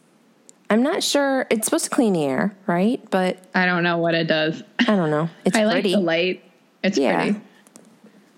I'm 0.69 0.83
not 0.83 1.03
sure. 1.03 1.47
It's 1.49 1.64
supposed 1.67 1.85
to 1.85 1.91
clean 1.91 2.12
the 2.14 2.25
air, 2.25 2.55
right? 2.67 3.01
But 3.11 3.39
I 3.55 3.67
don't 3.67 3.83
know 3.85 3.99
what 3.99 4.14
it 4.14 4.25
does. 4.27 4.62
I 4.81 4.97
don't 4.97 5.11
know. 5.11 5.31
It's 5.45 5.57
I 5.57 5.64
like 5.64 5.75
pretty. 5.75 5.93
the 5.93 6.01
light. 6.01 6.43
It's 6.83 6.99
Yeah. 6.99 7.23
pretty. 7.23 7.41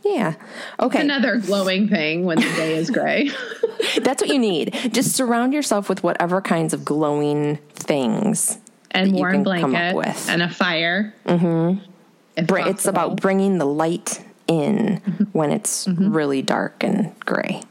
Yeah. 0.05 0.35
Okay. 0.79 1.01
Another 1.01 1.39
glowing 1.39 1.89
thing 1.89 2.25
when 2.25 2.37
the 2.37 2.43
day 2.57 2.77
is 2.77 2.89
gray. 2.91 3.31
That's 4.03 4.23
what 4.23 4.29
you 4.31 4.39
need. 4.39 4.73
Just 4.93 5.17
surround 5.17 5.53
yourself 5.53 5.89
with 5.89 6.03
whatever 6.03 6.41
kinds 6.41 6.73
of 6.73 6.85
glowing 6.85 7.57
things. 7.75 8.59
and 8.91 9.13
warm 9.13 9.33
can 9.33 9.45
come 9.45 9.75
up 9.75 9.95
blanket 9.95 9.97
with. 9.97 10.29
and 10.31 10.43
a 10.43 10.49
fire. 10.49 11.15
Mm-hmm. 11.27 11.83
Br- 12.47 12.59
It's 12.61 12.87
about 12.87 13.21
bringing 13.21 13.59
the 13.59 13.67
light 13.67 14.23
in 14.47 15.01
Mm-hmm. 15.07 15.25
when 15.33 15.51
it's 15.51 15.87
really 15.89 16.41
dark 16.43 16.83
and 16.83 17.13
gray. 17.21 17.63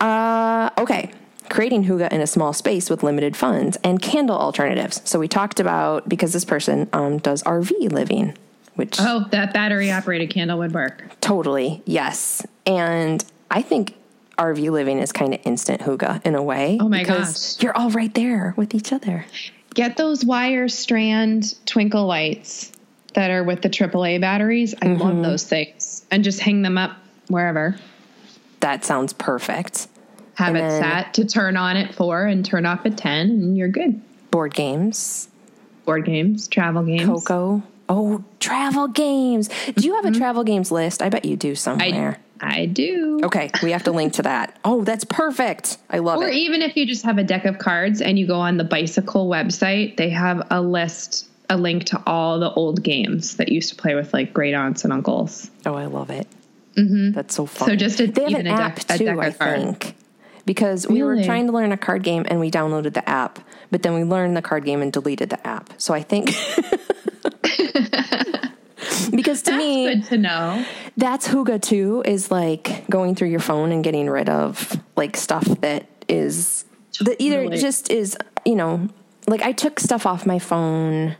Uh, 0.00 0.70
okay. 0.78 1.10
Creating 1.48 1.84
Hygge 1.84 2.10
in 2.12 2.20
a 2.20 2.26
small 2.26 2.52
space 2.52 2.88
with 2.88 3.02
limited 3.02 3.36
funds 3.36 3.76
and 3.84 4.00
candle 4.00 4.36
alternatives. 4.38 5.02
So 5.04 5.18
we 5.18 5.28
talked 5.28 5.60
about 5.60 6.08
because 6.08 6.32
this 6.32 6.44
person 6.44 6.88
um, 6.92 7.18
does 7.18 7.42
RV 7.42 7.92
living, 7.92 8.36
which 8.74 8.96
Oh, 9.00 9.26
that 9.30 9.52
battery 9.52 9.90
operated 9.90 10.30
candle 10.30 10.58
would 10.58 10.72
work. 10.72 11.04
totally 11.20 11.82
yes. 11.84 12.44
And 12.66 13.22
I 13.50 13.60
think 13.62 13.94
RV 14.38 14.70
living 14.70 14.98
is 14.98 15.12
kind 15.12 15.34
of 15.34 15.40
instant 15.44 15.82
Hygge 15.82 16.24
in 16.24 16.34
a 16.34 16.42
way. 16.42 16.78
Oh 16.80 16.88
my 16.88 17.00
because 17.00 17.56
gosh. 17.56 17.62
you're 17.62 17.76
all 17.76 17.90
right 17.90 18.12
there 18.14 18.54
with 18.56 18.74
each 18.74 18.92
other. 18.92 19.26
Get 19.74 19.96
those 19.96 20.24
wire 20.24 20.68
strand 20.68 21.54
twinkle 21.66 22.06
lights 22.06 22.72
that 23.14 23.30
are 23.30 23.44
with 23.44 23.62
the 23.62 23.68
AAA 23.70 24.20
batteries. 24.20 24.74
I 24.80 24.86
Mm-hmm. 24.86 25.00
love 25.02 25.22
those 25.22 25.44
things. 25.44 26.04
And 26.10 26.24
just 26.24 26.40
hang 26.40 26.62
them 26.62 26.78
up 26.78 26.96
wherever. 27.28 27.76
That 28.60 28.84
sounds 28.84 29.12
perfect. 29.12 29.88
Have 30.34 30.54
And 30.54 30.64
it 30.66 30.70
set 30.80 31.14
to 31.14 31.24
turn 31.26 31.56
on 31.56 31.76
at 31.76 31.94
four 31.94 32.24
and 32.26 32.44
turn 32.44 32.64
off 32.64 32.86
at 32.86 32.96
10, 32.96 33.30
and 33.30 33.56
you're 33.56 33.68
good. 33.68 34.00
Board 34.30 34.54
games, 34.54 35.28
Board 35.84 36.04
games, 36.06 36.46
travel 36.48 36.82
games. 36.84 37.04
Coco. 37.06 37.62
Oh, 37.88 38.24
travel 38.40 38.88
games. 38.88 39.50
Do 39.76 39.86
you 39.86 39.94
have 39.96 40.04
a 40.06 40.12
travel 40.12 40.44
games 40.44 40.70
list? 40.70 41.02
I 41.02 41.08
bet 41.10 41.24
you 41.26 41.36
do 41.36 41.50
I, 41.50 41.54
somewhere. 41.54 42.18
I 42.40 42.66
do. 42.66 43.20
Okay, 43.24 43.50
we 43.62 43.72
have 43.72 43.82
to 43.84 43.90
link 43.92 44.14
to 44.14 44.22
that. 44.22 44.58
Oh, 44.64 44.84
that's 44.84 45.04
perfect. 45.04 45.76
I 45.90 45.98
love 45.98 46.18
Or 46.18 46.24
it. 46.24 46.30
Or 46.30 46.32
even 46.32 46.62
if 46.62 46.76
you 46.76 46.86
just 46.86 47.04
have 47.04 47.18
a 47.18 47.24
deck 47.24 47.44
of 47.44 47.58
cards 47.58 48.00
and 48.00 48.18
you 48.18 48.26
go 48.26 48.36
on 48.36 48.56
the 48.56 48.64
bicycle 48.64 49.28
website, 49.28 49.96
they 49.98 50.08
have 50.10 50.46
a 50.50 50.62
list, 50.62 51.28
a 51.50 51.56
link 51.56 51.84
to 51.84 52.02
all 52.06 52.38
the 52.40 52.50
old 52.52 52.82
games 52.82 53.36
that 53.36 53.50
used 53.50 53.68
to 53.70 53.76
play 53.76 53.94
with 53.94 54.12
like 54.14 54.32
great 54.32 54.54
aunts 54.54 54.84
and 54.84 54.92
uncles. 54.92 55.50
Oh, 55.66 55.74
I 55.74 55.86
love 55.86 56.10
it. 56.10 56.26
Mm-hmm. 56.76 57.12
That's 57.12 57.34
so 57.34 57.44
fun. 57.46 57.68
So 57.68 57.76
just 57.76 58.00
a- 58.00 58.06
they 58.06 58.22
have 58.22 58.30
even 58.30 58.46
an 58.46 58.54
a 58.58 58.60
app 58.60 58.76
deck- 58.76 59.00
a 59.00 59.04
too, 59.04 59.20
I 59.20 59.30
think, 59.30 59.94
because 60.46 60.86
we 60.88 61.02
were 61.02 61.22
trying 61.22 61.46
to 61.46 61.52
learn 61.52 61.72
a 61.72 61.76
card 61.76 62.02
game 62.02 62.24
and 62.28 62.40
we 62.40 62.50
downloaded 62.50 62.94
the 62.94 63.06
app, 63.08 63.38
but 63.70 63.82
then 63.82 63.92
we 63.94 64.04
learned 64.04 64.36
the 64.36 64.42
card 64.42 64.64
game 64.64 64.80
and 64.80 64.92
deleted 64.92 65.28
the 65.30 65.46
app. 65.46 65.74
So 65.76 65.92
I 65.92 66.02
think. 66.02 66.30
because 69.10 69.42
to 69.42 69.50
That's 69.52 69.56
me, 69.62 69.94
good 69.94 70.04
to 70.06 70.18
know. 70.18 70.64
that's 70.96 71.28
Hygge 71.28 71.60
too, 71.62 72.02
is 72.06 72.30
like 72.30 72.88
going 72.88 73.14
through 73.14 73.28
your 73.28 73.40
phone 73.40 73.72
and 73.72 73.84
getting 73.84 74.08
rid 74.08 74.28
of 74.28 74.80
like 74.96 75.16
stuff 75.16 75.44
that 75.60 75.86
is 76.08 76.64
that 77.00 77.20
either 77.22 77.42
Totally. 77.44 77.58
just 77.60 77.90
is, 77.90 78.16
you 78.44 78.54
know, 78.54 78.88
like 79.26 79.42
I 79.42 79.52
took 79.52 79.78
stuff 79.80 80.06
off 80.06 80.26
my 80.26 80.38
phone 80.38 81.16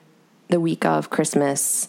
the 0.53 0.61
week 0.61 0.85
of 0.85 1.11
Christmas 1.11 1.89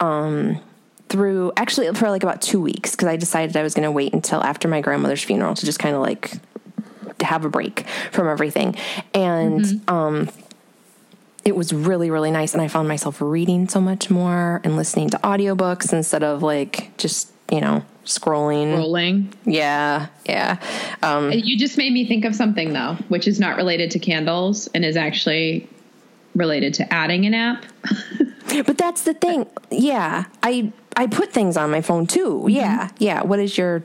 um 0.00 0.60
through 1.08 1.52
actually 1.56 1.92
for 1.94 2.10
like 2.10 2.22
about 2.22 2.40
2 2.42 2.60
weeks 2.60 2.92
because 2.92 3.08
I 3.08 3.16
decided 3.16 3.56
I 3.56 3.62
was 3.62 3.74
going 3.74 3.84
to 3.84 3.90
wait 3.90 4.12
until 4.12 4.42
after 4.42 4.68
my 4.68 4.80
grandmother's 4.80 5.22
funeral 5.22 5.54
to 5.54 5.66
just 5.66 5.78
kind 5.78 5.94
of 5.94 6.02
like 6.02 6.32
have 7.20 7.44
a 7.44 7.48
break 7.48 7.86
from 8.12 8.28
everything. 8.28 8.76
And 9.14 9.80
um 9.88 10.28
it 11.44 11.54
was 11.56 11.72
really 11.72 12.10
really 12.10 12.30
nice 12.30 12.52
and 12.54 12.62
I 12.62 12.68
found 12.68 12.88
myself 12.88 13.20
reading 13.20 13.68
so 13.68 13.80
much 13.80 14.10
more 14.10 14.60
and 14.64 14.76
listening 14.76 15.10
to 15.10 15.18
audiobooks 15.18 15.92
instead 15.92 16.22
of 16.22 16.42
like 16.42 16.96
just, 16.98 17.30
you 17.50 17.60
know, 17.60 17.84
scrolling. 18.04 18.76
Rolling. 18.76 19.32
Yeah. 19.46 20.08
Yeah. 20.26 20.58
Um 21.02 21.30
You 21.32 21.58
just 21.58 21.78
made 21.78 21.92
me 21.92 22.06
think 22.06 22.24
of 22.24 22.34
something 22.34 22.72
though, 22.72 22.96
which 23.08 23.26
is 23.28 23.38
not 23.40 23.56
related 23.56 23.90
to 23.92 23.98
candles 23.98 24.68
and 24.74 24.84
is 24.84 24.96
actually 24.96 25.68
related 26.34 26.74
to 26.74 26.92
adding 26.92 27.26
an 27.26 27.34
app. 27.34 27.64
but 28.66 28.78
that's 28.78 29.02
the 29.02 29.14
thing. 29.14 29.46
Yeah. 29.70 30.24
I 30.42 30.72
I 30.96 31.06
put 31.06 31.32
things 31.32 31.56
on 31.56 31.70
my 31.70 31.80
phone 31.80 32.06
too. 32.06 32.40
Mm-hmm. 32.40 32.48
Yeah. 32.50 32.90
Yeah. 32.98 33.22
What 33.22 33.38
is 33.38 33.56
your 33.56 33.84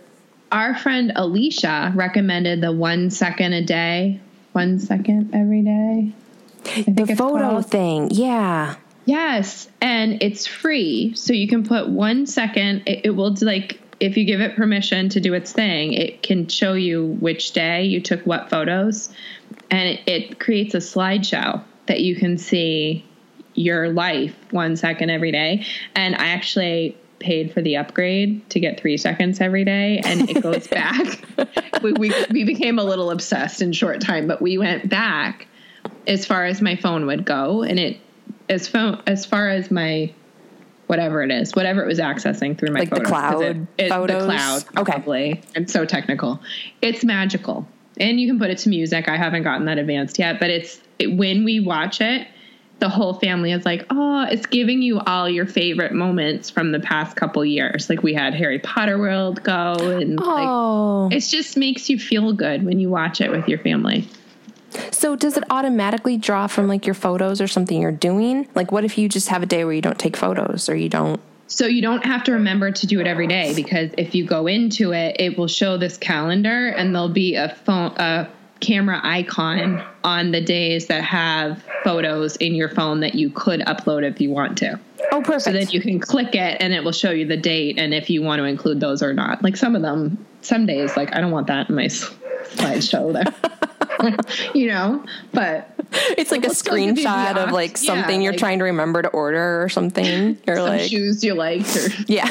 Our 0.51 0.75
friend 0.75 1.11
Alicia 1.15 1.93
recommended 1.95 2.61
the 2.61 2.71
one 2.71 3.09
second 3.09 3.53
a 3.53 3.63
day, 3.63 4.19
one 4.53 4.79
second 4.79 5.33
every 5.33 5.61
day. 5.61 6.13
The 6.85 7.15
photo 7.15 7.49
called. 7.49 7.71
thing? 7.71 8.09
Yeah. 8.11 8.75
Yes, 9.05 9.67
and 9.81 10.21
it's 10.21 10.45
free, 10.45 11.13
so 11.15 11.33
you 11.33 11.47
can 11.47 11.63
put 11.63 11.89
one 11.89 12.27
second. 12.27 12.83
It, 12.85 13.05
it 13.05 13.09
will 13.11 13.35
like 13.41 13.81
if 13.99 14.17
you 14.17 14.25
give 14.25 14.39
it 14.39 14.55
permission 14.55 15.09
to 15.09 15.19
do 15.19 15.33
its 15.33 15.51
thing, 15.51 15.93
it 15.93 16.21
can 16.21 16.47
show 16.47 16.73
you 16.73 17.17
which 17.19 17.53
day 17.53 17.85
you 17.85 18.01
took 18.01 18.21
what 18.27 18.51
photos, 18.51 19.09
and 19.71 19.89
it, 19.89 20.01
it 20.05 20.39
creates 20.39 20.75
a 20.75 20.77
slideshow 20.77 21.63
that 21.89 21.99
you 21.99 22.15
can 22.15 22.37
see 22.37 23.05
your 23.53 23.89
life 23.89 24.33
one 24.51 24.77
second 24.77 25.09
every 25.09 25.31
day. 25.31 25.65
And 25.95 26.15
I 26.15 26.27
actually 26.29 26.97
paid 27.19 27.53
for 27.53 27.61
the 27.61 27.75
upgrade 27.77 28.49
to 28.49 28.59
get 28.59 28.79
three 28.79 28.95
seconds 28.97 29.41
every 29.41 29.65
day, 29.65 29.99
and 30.03 30.29
it 30.29 30.41
goes 30.41 30.67
back. 30.69 31.21
we, 31.83 31.91
we 31.93 32.13
we 32.31 32.43
became 32.45 32.79
a 32.79 32.83
little 32.83 33.11
obsessed 33.11 33.61
in 33.61 33.73
short 33.73 33.99
time, 34.01 34.27
but 34.27 34.41
we 34.41 34.57
went 34.57 34.89
back 34.89 35.47
as 36.07 36.25
far 36.25 36.45
as 36.45 36.61
my 36.61 36.75
phone 36.77 37.05
would 37.07 37.25
go, 37.25 37.63
and 37.63 37.79
it 37.79 37.99
as 38.47 38.67
phone 38.67 39.01
as 39.05 39.25
far 39.25 39.49
as 39.49 39.69
my 39.69 40.13
whatever 40.87 41.21
it 41.21 41.31
is, 41.31 41.53
whatever 41.55 41.83
it 41.83 41.87
was 41.87 41.99
accessing 41.99 42.57
through 42.57 42.71
my 42.71 42.79
Like 42.79 42.89
the 42.89 43.01
cloud 43.01 43.43
it, 43.43 43.57
it, 43.77 43.89
photos? 43.89 44.25
the 44.25 44.33
cloud, 44.33 44.63
Okay. 44.77 45.41
I'm 45.55 45.67
so 45.67 45.85
technical. 45.85 46.41
It's 46.81 47.03
magical, 47.03 47.67
and 47.99 48.19
you 48.19 48.27
can 48.27 48.39
put 48.39 48.49
it 48.49 48.59
to 48.59 48.69
music. 48.69 49.07
I 49.09 49.17
haven't 49.17 49.43
gotten 49.43 49.65
that 49.65 49.77
advanced 49.77 50.17
yet, 50.17 50.39
but 50.39 50.49
it's 50.49 50.79
it, 50.99 51.07
when 51.07 51.43
we 51.43 51.59
watch 51.59 52.01
it. 52.01 52.27
The 52.79 52.87
whole 52.87 53.15
family 53.15 53.51
is 53.51 53.65
like, 53.65 53.85
oh, 53.89 54.25
it's 54.31 54.45
giving 54.45 54.81
you 54.81 55.01
all 55.01 55.29
your 55.29 55.45
favorite 55.45 55.91
moments 55.91 56.49
from 56.49 56.71
the 56.71 56.79
past 56.79 57.17
couple 57.17 57.43
years. 57.43 57.89
Like 57.89 58.03
we 58.03 58.13
had 58.13 58.33
Harry 58.33 58.57
Potter 58.59 58.97
World 58.97 59.43
go, 59.43 59.73
and 59.73 60.15
like 60.15 60.47
Oh. 60.47 61.09
it 61.11 61.19
just 61.19 61.57
makes 61.57 61.89
you 61.89 61.99
feel 61.99 62.31
good 62.31 62.63
when 62.63 62.79
you 62.79 62.89
watch 62.89 63.19
it 63.19 63.31
with 63.31 63.49
your 63.49 63.59
family. 63.59 64.07
So 64.91 65.17
does 65.17 65.35
it 65.35 65.43
automatically 65.49 66.15
draw 66.15 66.47
from 66.47 66.69
like 66.69 66.85
your 66.85 66.93
photos 66.93 67.41
or 67.41 67.47
something 67.47 67.81
you're 67.81 67.91
doing? 67.91 68.47
Like 68.55 68.71
what 68.71 68.85
if 68.85 68.97
you 68.97 69.09
just 69.09 69.27
have 69.27 69.43
a 69.43 69.45
day 69.45 69.65
where 69.65 69.73
you 69.73 69.81
don't 69.81 69.99
take 69.99 70.15
photos 70.15 70.69
or 70.69 70.75
you 70.77 70.87
don't 70.87 71.19
So 71.47 71.65
you 71.65 71.81
don't 71.81 72.05
have 72.05 72.23
to 72.25 72.31
remember 72.31 72.71
to 72.71 72.87
do 72.87 73.01
it 73.01 73.07
every 73.07 73.27
day 73.27 73.53
because 73.55 73.89
if 73.97 74.15
you 74.15 74.25
go 74.25 74.47
into 74.47 74.93
it, 74.93 75.17
it 75.19 75.37
will 75.37 75.47
show 75.47 75.77
this 75.77 75.97
calendar 75.97 76.67
and 76.69 76.95
there'll 76.95 77.09
be 77.09 77.35
a 77.35 77.49
phone 77.65 77.91
a 77.97 78.29
camera 78.59 78.99
icon 79.03 79.83
on 80.03 80.31
the 80.31 80.41
days 80.41 80.87
that 80.87 81.03
have 81.03 81.63
photos 81.83 82.35
in 82.37 82.55
your 82.55 82.69
phone 82.69 82.99
that 83.01 83.15
you 83.15 83.29
could 83.29 83.61
upload 83.61 84.03
if 84.03 84.19
you 84.19 84.29
want 84.29 84.57
to. 84.59 84.79
Oh 85.11 85.21
perfect. 85.21 85.43
So 85.43 85.51
then 85.53 85.67
you 85.69 85.81
can 85.81 85.99
click 85.99 86.35
it 86.35 86.57
and 86.61 86.73
it 86.73 86.83
will 86.83 86.91
show 86.91 87.11
you 87.11 87.25
the 87.25 87.37
date 87.37 87.79
and 87.79 87.93
if 87.93 88.09
you 88.09 88.21
want 88.21 88.39
to 88.39 88.45
include 88.45 88.79
those 88.79 89.01
or 89.01 89.13
not. 89.13 89.43
Like 89.43 89.57
some 89.57 89.75
of 89.75 89.81
them, 89.81 90.25
some 90.41 90.65
days, 90.65 90.95
like 90.97 91.15
I 91.15 91.21
don't 91.21 91.31
want 91.31 91.47
that 91.47 91.69
in 91.69 91.75
my 91.75 91.85
slideshow 91.85 93.13
there. 93.13 93.33
you 94.53 94.67
know, 94.67 95.03
but 95.33 95.73
it's 96.17 96.31
like 96.31 96.43
a 96.43 96.47
We'll 96.47 96.55
still 96.55 96.75
give 96.75 96.87
you 96.87 96.93
the 96.95 97.01
screenshot 97.01 97.35
of 97.37 97.51
like 97.51 97.71
yeah, 97.71 97.75
something 97.95 98.21
you're 98.21 98.31
like- 98.31 98.39
trying 98.39 98.59
to 98.59 98.65
remember 98.65 99.01
to 99.01 99.09
order 99.09 99.61
or 99.61 99.67
something. 99.69 100.37
You're 100.47 100.55
some 100.57 100.67
like 100.67 100.89
shoes 100.89 101.23
you 101.23 101.33
liked 101.33 101.75
or 101.75 101.89
Yeah. 102.07 102.27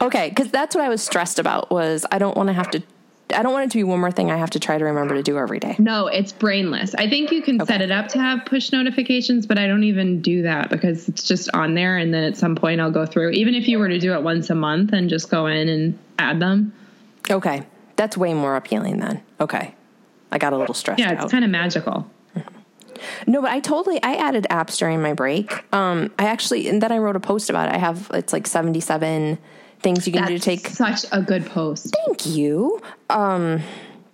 okay, 0.00 0.28
because 0.28 0.50
that's 0.50 0.74
what 0.76 0.84
I 0.84 0.88
was 0.88 1.02
stressed 1.02 1.38
about 1.38 1.70
was 1.70 2.06
I 2.12 2.18
don't 2.18 2.36
want 2.36 2.48
to 2.48 2.52
have 2.52 2.70
to 2.72 2.82
I 3.34 3.42
don't 3.42 3.52
want 3.52 3.66
it 3.66 3.70
to 3.72 3.78
be 3.78 3.84
one 3.84 4.00
more 4.00 4.10
thing 4.10 4.30
I 4.30 4.36
have 4.36 4.50
to 4.50 4.60
try 4.60 4.78
to 4.78 4.84
remember 4.84 5.14
to 5.14 5.22
do 5.22 5.38
every 5.38 5.60
day. 5.60 5.76
No, 5.78 6.06
it's 6.06 6.32
brainless. 6.32 6.94
I 6.94 7.08
think 7.08 7.30
you 7.30 7.42
can 7.42 7.64
set 7.66 7.82
it 7.82 7.90
up 7.90 8.08
to 8.08 8.18
have 8.18 8.46
push 8.46 8.72
notifications, 8.72 9.46
but 9.46 9.58
I 9.58 9.66
don't 9.66 9.84
even 9.84 10.22
do 10.22 10.42
that 10.42 10.70
because 10.70 11.08
it's 11.08 11.22
just 11.24 11.50
on 11.52 11.74
there 11.74 11.98
and 11.98 12.12
then 12.12 12.24
at 12.24 12.36
some 12.36 12.56
point 12.56 12.80
I'll 12.80 12.90
go 12.90 13.04
through. 13.06 13.30
Even 13.30 13.54
if 13.54 13.68
you 13.68 13.78
were 13.78 13.88
to 13.88 13.98
do 13.98 14.14
it 14.14 14.22
once 14.22 14.50
a 14.50 14.54
month 14.54 14.92
and 14.92 15.10
just 15.10 15.30
go 15.30 15.46
in 15.46 15.68
and 15.68 15.98
add 16.18 16.40
them. 16.40 16.72
Okay. 17.30 17.64
That's 17.96 18.16
way 18.16 18.32
more 18.32 18.56
appealing 18.56 18.98
then. 18.98 19.22
Okay. 19.40 19.74
I 20.30 20.38
got 20.38 20.52
a 20.52 20.56
little 20.56 20.74
stressed 20.74 21.00
Yeah, 21.00 21.22
it's 21.22 21.30
kind 21.30 21.44
of 21.44 21.50
magical. 21.50 22.10
No, 23.26 23.40
but 23.42 23.50
I 23.50 23.60
totally 23.60 24.02
I 24.02 24.14
added 24.14 24.46
apps 24.50 24.78
during 24.78 25.00
my 25.00 25.12
break. 25.12 25.64
Um, 25.72 26.10
I 26.18 26.24
actually 26.24 26.68
and 26.68 26.82
then 26.82 26.92
I 26.92 26.98
wrote 26.98 27.16
a 27.16 27.20
post 27.20 27.48
about 27.50 27.68
it. 27.68 27.74
I 27.74 27.78
have 27.78 28.10
it's 28.12 28.32
like 28.32 28.46
seventy 28.46 28.80
seven 28.80 29.38
things 29.80 30.06
you 30.06 30.12
can 30.12 30.26
do 30.26 30.38
to 30.38 30.44
take. 30.44 30.66
such 30.68 31.04
a 31.12 31.22
good 31.22 31.46
post. 31.46 31.94
Thank 32.06 32.26
you. 32.26 32.80
Um, 33.10 33.62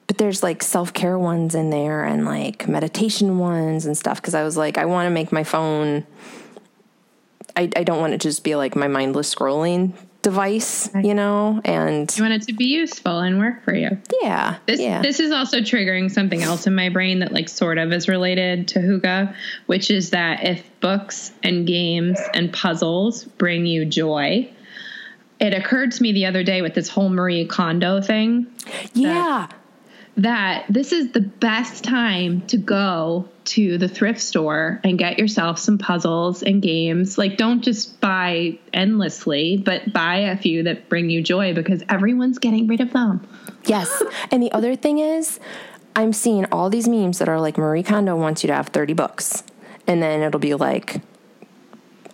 but 0.07 0.19
there's 0.19 0.43
like 0.43 0.63
self 0.63 0.93
care 0.93 1.19
ones 1.19 1.55
in 1.55 1.71
there 1.71 2.05
and 2.05 2.25
like 2.25 2.69
meditation 2.69 3.39
ones 3.39 3.87
and 3.87 3.97
stuff 3.97 4.21
because 4.21 4.35
I 4.35 4.45
was 4.45 4.57
like 4.57 4.77
I 4.79 4.85
want 4.85 5.07
to 5.07 5.11
make 5.11 5.33
my 5.33 5.45
phone. 5.45 6.07
I 7.57 7.71
I 7.77 7.85
don't 7.85 8.01
want 8.01 8.13
it 8.15 8.21
to 8.21 8.29
just 8.29 8.45
be 8.45 8.55
like 8.57 8.77
my 8.77 8.89
mindless 8.89 9.35
scrolling 9.35 9.93
device, 10.23 10.89
you 10.95 11.13
know, 11.13 11.61
and 11.67 12.11
You 12.17 12.23
want 12.25 12.35
it 12.35 12.43
to 12.47 12.55
be 12.55 12.65
useful 12.65 13.21
and 13.21 13.39
work 13.39 13.63
for 13.63 13.75
you. 13.75 13.91
yeah, 14.23 14.57
This 14.67 14.81
yeah. 14.81 15.03
this 15.03 15.21
is 15.21 15.31
also 15.33 15.59
triggering 15.59 16.11
something 16.11 16.43
else 16.43 16.67
in 16.67 16.75
my 16.75 16.89
brain 16.89 17.19
that 17.21 17.31
like 17.33 17.49
sort 17.49 17.77
of 17.79 17.93
is 17.93 18.09
related 18.09 18.69
to 18.69 18.79
Hygge, 18.79 19.35
which 19.67 19.91
is 19.91 20.11
that 20.11 20.43
if 20.45 20.65
books 20.81 21.31
and 21.43 21.67
games 21.67 22.19
and 22.33 22.53
puzzles 22.53 23.25
bring 23.25 23.67
you 23.67 23.85
joy, 23.85 24.51
it 25.45 25.53
occurred 25.53 25.93
to 25.93 26.03
me 26.03 26.13
the 26.13 26.25
other 26.25 26.43
day 26.43 26.63
with 26.63 26.75
this 26.75 26.89
whole 26.89 27.11
Marie 27.11 27.45
Kondo 27.45 28.01
thing 28.01 28.47
yeah. 28.95 29.49
that 30.17 30.65
this 30.71 30.91
is 30.91 31.13
the 31.13 31.21
best 31.21 31.85
time 31.85 32.41
to 32.47 32.57
go 32.57 33.29
to 33.45 33.77
the 33.77 33.87
thrift 33.87 34.21
store 34.21 34.81
and 34.85 34.99
get 34.99 35.19
yourself 35.19 35.59
some 35.59 35.77
puzzles 35.77 36.43
and 36.43 36.63
games. 36.63 37.19
Like, 37.19 37.37
don't 37.37 37.63
just 37.63 38.01
buy 38.01 38.59
endlessly, 38.73 39.59
but 39.59 39.93
buy 39.93 40.17
a 40.17 40.37
few 40.39 40.63
that 40.63 40.89
bring 40.89 41.11
you 41.11 41.23
joy 41.23 41.53
because 41.53 41.83
everyone's 41.91 42.39
getting 42.39 42.67
rid 42.67 42.81
of 42.81 42.95
them. 42.95 43.27
Yes. 43.67 44.03
And 44.31 44.43
the 44.43 44.51
other 44.53 44.75
thing 44.77 44.99
is, 44.99 45.39
I'm 45.95 46.15
seeing 46.15 46.47
all 46.47 46.71
these 46.71 46.89
memes 46.89 47.19
that 47.19 47.29
are 47.29 47.39
like 47.39 47.59
Marie 47.59 47.83
Kondo 47.83 48.17
wants 48.17 48.43
you 48.43 48.49
to 48.49 48.55
have 48.55 48.69
30 48.69 48.95
books. 48.95 49.45
And 49.87 50.03
then 50.03 50.23
it'll 50.23 50.41
be 50.41 50.55
like 50.55 51.03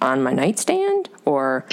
on 0.02 0.20
my 0.20 0.32
nightstand 0.32 1.08
or 1.24 1.64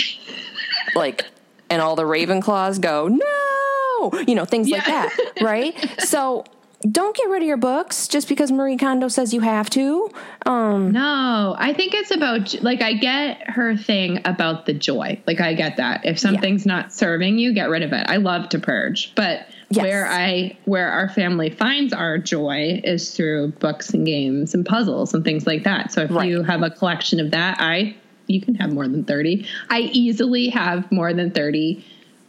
like, 0.94 1.26
and 1.70 1.82
all 1.82 1.96
the 1.96 2.04
Ravenclaws 2.04 2.80
go, 2.82 3.08
no, 3.08 4.22
you 4.28 4.36
know, 4.36 4.46
things 4.46 4.70
like 4.70 4.86
that. 4.86 5.16
Right. 5.42 5.76
So 6.08 6.46
don't 6.90 7.16
get 7.18 7.28
rid 7.30 7.42
of 7.42 7.48
your 7.48 7.58
books 7.58 8.08
just 8.08 8.30
because 8.30 8.52
Marie 8.52 8.78
Kondo 8.78 9.08
says 9.08 9.34
you 9.34 9.42
have 9.42 9.70
to. 9.72 10.10
Um, 10.46 10.92
No, 10.92 11.56
I 11.58 11.74
think 11.74 11.94
it's 11.96 12.12
about 12.12 12.54
like 12.62 12.82
I 12.84 12.94
get 12.94 13.50
her 13.50 13.76
thing 13.76 14.20
about 14.26 14.68
the 14.68 14.74
joy. 14.74 15.20
Like 15.26 15.42
I 15.42 15.54
get 15.56 15.78
that. 15.78 16.06
If 16.06 16.20
something's 16.20 16.66
not 16.68 16.94
serving 16.94 17.40
you, 17.40 17.54
get 17.54 17.70
rid 17.70 17.82
of 17.82 17.94
it. 17.94 18.06
I 18.08 18.18
love 18.18 18.50
to 18.50 18.60
purge, 18.60 19.14
but 19.16 19.48
Yes. 19.70 19.84
where 19.84 20.06
I 20.08 20.56
where 20.64 20.90
our 20.90 21.10
family 21.10 21.50
finds 21.50 21.92
our 21.92 22.18
joy 22.18 22.80
is 22.86 23.14
through 23.14 23.52
books 23.60 23.90
and 23.90 24.06
games 24.06 24.54
and 24.54 24.66
puzzles 24.66 25.14
and 25.14 25.26
things 25.26 25.46
like 25.46 25.64
that. 25.66 25.92
So 25.92 26.04
if 26.04 26.12
Right. 26.12 26.30
you 26.30 26.42
have 26.44 26.62
a 26.64 26.70
collection 26.70 27.20
of 27.20 27.32
that, 27.32 27.58
I 27.60 27.96
you 28.28 28.42
can 28.42 28.56
have 28.56 28.72
more 28.72 28.88
than 28.88 29.04
30. 29.04 29.48
I 29.70 29.82
easily 29.92 30.50
have 30.50 30.92
more 30.92 31.14
than 31.14 31.32
30 31.32 31.86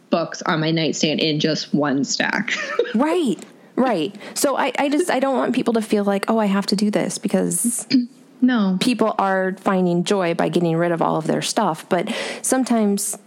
books 0.09 0.41
on 0.41 0.59
my 0.59 0.71
nightstand 0.71 1.19
in 1.19 1.39
just 1.39 1.73
one 1.73 2.03
stack. 2.03 2.51
right. 2.95 3.37
Right. 3.75 4.15
So 4.33 4.57
I, 4.57 4.73
I 4.77 4.89
just, 4.89 5.09
I 5.09 5.19
don't 5.19 5.37
want 5.37 5.55
people 5.55 5.73
to 5.73 5.81
feel 5.81 6.03
like, 6.03 6.25
oh, 6.27 6.37
I 6.37 6.47
have 6.47 6.65
to 6.67 6.75
do 6.75 6.91
this 6.91 7.17
because 7.17 7.87
no. 8.41 8.77
people 8.81 9.15
are 9.17 9.53
finding 9.59 10.03
joy 10.03 10.33
by 10.33 10.49
getting 10.49 10.75
rid 10.75 10.91
of 10.91 11.01
all 11.01 11.17
of 11.17 11.27
their 11.27 11.41
stuff 11.41 11.87
but 11.89 12.13
sometimes 12.41 13.17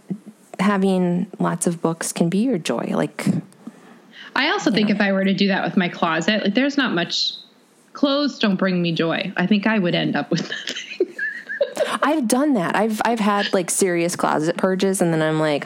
having 0.59 1.27
lots 1.39 1.67
of 1.67 1.81
books 1.81 2.11
can 2.11 2.29
be 2.29 2.39
your 2.39 2.57
joy 2.57 2.91
like 2.91 3.25
I 4.35 4.49
also 4.49 4.71
think 4.71 4.89
if 4.89 4.99
I 4.99 5.11
were 5.11 5.23
to 5.23 5.33
do 5.33 5.47
that 5.47 5.63
with 5.63 5.77
my 5.77 5.89
closet, 5.89 6.43
like 6.43 6.55
there's 6.55 6.77
not 6.77 6.93
much 6.93 7.33
clothes 7.93 8.39
don't 8.39 8.55
bring 8.55 8.81
me 8.81 8.91
joy. 8.91 9.31
I 9.37 9.45
think 9.45 9.67
I 9.67 9.77
would 9.77 9.95
end 9.95 10.15
up 10.15 10.31
with 10.31 10.41
nothing. 10.67 10.92
I've 12.01 12.27
done 12.27 12.53
that 12.53 12.75
i've 12.75 13.01
i've 13.05 13.19
had 13.19 13.53
like 13.53 13.69
serious 13.71 14.15
closet 14.15 14.57
purges 14.57 15.01
and 15.01 15.13
then 15.13 15.21
i'm 15.21 15.39
like 15.39 15.65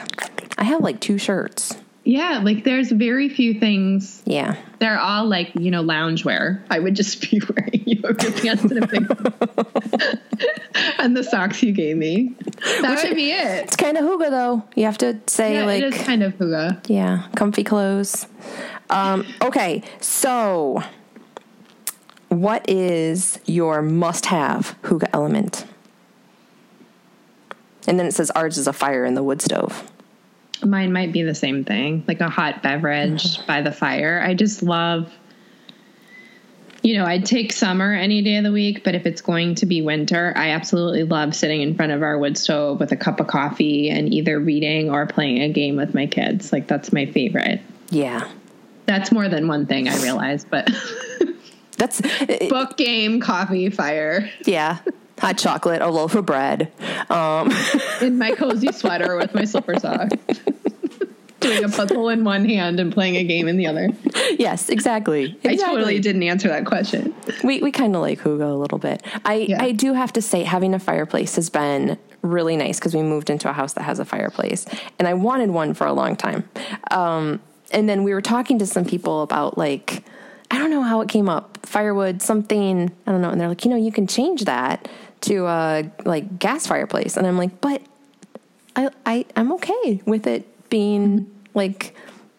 i 0.59 0.63
have 0.63 0.81
like 0.81 0.99
two 0.99 1.17
shirts 1.17 1.75
yeah, 2.09 2.39
like 2.41 2.63
there's 2.63 2.89
very 2.89 3.27
few 3.27 3.59
things. 3.59 4.23
yeah 4.25 4.55
They're 4.79 4.97
all 4.97 5.25
like, 5.25 5.51
you 5.59 5.71
know, 5.71 5.83
loungewear. 5.83 6.61
I 6.69 6.79
would 6.79 6.95
just 6.95 7.19
be 7.19 7.41
wearing 7.49 7.83
yoga 7.85 8.31
pants 8.31 8.63
and 8.63 8.81
a 8.81 8.87
big 8.87 9.11
and 10.99 11.17
the 11.17 11.21
socks 11.23 11.61
you 11.61 11.73
gave 11.73 11.97
me. 11.97 12.33
That 12.81 13.03
would 13.03 13.13
be 13.13 13.31
it. 13.31 13.65
it's 13.65 13.75
kind 13.75 13.97
of 13.97 14.05
hygge 14.05 14.29
though 14.29 14.63
you 14.73 14.85
have 14.85 14.97
to 14.99 15.19
say 15.27 15.55
Yeah, 15.55 15.65
like 15.65 15.83
it 15.83 15.93
is 15.95 16.01
kind 16.01 16.23
of 16.23 16.33
hygge. 16.37 16.87
yeah 16.89 17.27
comfy 17.35 17.65
clothes 17.65 18.25
Um, 18.89 19.25
okay, 19.41 19.83
so 19.99 20.81
what 22.29 22.69
is 22.69 23.37
your 23.45 23.81
must-have 23.81 24.77
Hygge 24.83 25.09
element? 25.13 25.65
And 27.87 27.97
then 27.97 28.05
it 28.05 28.13
says 28.13 28.29
ours 28.31 28.57
is 28.57 28.67
a 28.67 28.73
fire 28.73 29.05
in 29.05 29.13
the 29.15 29.23
wood 29.23 29.41
stove. 29.41 29.89
Mine 30.63 30.91
might 30.91 31.11
be 31.13 31.23
the 31.23 31.35
same 31.35 31.63
thing, 31.63 32.03
like 32.07 32.19
a 32.19 32.29
hot 32.29 32.61
beverage 32.61 33.45
by 33.47 33.61
the 33.61 33.71
fire. 33.71 34.21
I 34.23 34.33
just 34.33 34.61
love, 34.61 35.11
you 36.81 36.97
know, 36.97 37.05
I'd 37.05 37.25
take 37.25 37.53
summer 37.53 37.93
any 37.93 38.21
day 38.21 38.37
of 38.37 38.43
the 38.43 38.51
week, 38.51 38.83
but 38.83 38.93
if 38.95 39.05
it's 39.05 39.21
going 39.21 39.55
to 39.55 39.65
be 39.65 39.81
winter, 39.81 40.33
I 40.35 40.49
absolutely 40.49 41.03
love 41.03 41.35
sitting 41.35 41.61
in 41.61 41.75
front 41.75 41.91
of 41.91 42.01
our 42.03 42.17
wood 42.17 42.37
stove 42.37 42.79
with 42.79 42.91
a 42.91 42.97
cup 42.97 43.19
of 43.19 43.27
coffee 43.27 43.89
and 43.89 44.13
either 44.13 44.39
reading 44.39 44.89
or 44.89 45.05
playing 45.05 45.41
a 45.41 45.49
game 45.49 45.75
with 45.75 45.93
my 45.93 46.07
kids. 46.07 46.51
Like, 46.51 46.67
that's 46.67 46.91
my 46.91 47.05
favorite. 47.05 47.61
Yeah. 47.89 48.27
That's 48.85 49.11
more 49.11 49.29
than 49.29 49.47
one 49.47 49.65
thing, 49.67 49.87
I 49.87 49.95
realize, 50.01 50.43
but 50.43 50.69
That's 51.77 52.01
uh, 52.01 52.47
book, 52.49 52.75
game, 52.75 53.19
coffee, 53.21 53.69
fire. 53.69 54.29
yeah. 54.45 54.79
Hot 55.19 55.37
chocolate, 55.37 55.81
a 55.81 55.87
loaf 55.87 56.15
of 56.15 56.25
bread. 56.25 56.71
Um, 57.09 57.51
in 58.01 58.17
my 58.17 58.31
cozy 58.31 58.71
sweater 58.71 59.17
with 59.17 59.33
my 59.33 59.45
slipper 59.45 59.79
socks. 59.79 60.13
Doing 61.39 61.63
a 61.63 61.69
puzzle 61.69 62.09
in 62.09 62.23
one 62.23 62.45
hand 62.45 62.79
and 62.79 62.91
playing 62.91 63.15
a 63.15 63.23
game 63.23 63.47
in 63.47 63.57
the 63.57 63.67
other. 63.67 63.89
yes, 64.39 64.69
exactly. 64.69 65.37
I 65.45 65.55
totally 65.55 65.99
didn't 65.99 66.23
answer 66.23 66.47
that 66.47 66.65
question. 66.65 67.13
We 67.43 67.61
we 67.61 67.71
kind 67.71 67.95
of 67.95 68.01
like 68.01 68.19
hygge 68.19 68.41
a 68.41 68.55
little 68.55 68.79
bit. 68.79 69.03
I 69.23 69.35
Yeah. 69.35 69.63
I 69.63 69.71
do 69.71 69.93
have 69.93 70.11
to 70.13 70.21
say 70.21 70.43
having 70.43 70.73
a 70.73 70.79
fireplace 70.79 71.35
has 71.35 71.49
been 71.51 71.97
really 72.23 72.57
nice 72.57 72.79
because 72.79 72.95
we 72.95 73.03
moved 73.03 73.29
into 73.29 73.49
a 73.49 73.53
house 73.53 73.73
that 73.73 73.83
has 73.83 73.99
a 73.99 74.05
fireplace, 74.05 74.65
and 74.97 75.07
I 75.07 75.13
wanted 75.13 75.51
one 75.51 75.75
for 75.75 75.85
a 75.85 75.93
long 75.93 76.15
time. 76.15 76.49
Um, 76.89 77.39
and 77.71 77.87
then 77.87 78.03
we 78.03 78.13
were 78.13 78.21
talking 78.21 78.57
to 78.59 78.65
some 78.65 78.83
people 78.85 79.21
about 79.21 79.57
like 79.59 80.03
I 80.49 80.57
don't 80.57 80.71
know 80.71 80.81
how 80.81 81.01
it 81.01 81.09
came 81.09 81.29
up 81.29 81.59
firewood 81.65 82.21
something 82.21 82.91
I 83.05 83.11
don't 83.11 83.21
know, 83.21 83.29
and 83.29 83.39
they're 83.39 83.49
like 83.49 83.63
you 83.63 83.69
know 83.69 83.77
you 83.77 83.91
can 83.91 84.07
change 84.07 84.45
that 84.45 84.87
to 85.21 85.45
a 85.45 85.89
like 86.05 86.39
gas 86.39 86.67
fireplace, 86.67 87.17
and 87.17 87.25
I'm 87.27 87.37
like 87.37 87.59
but 87.61 87.81
I 88.75 88.89
I 89.05 89.25
I'm 89.35 89.51
okay 89.53 90.01
with 90.05 90.27
it 90.27 90.69
being 90.69 91.29
like 91.53 91.95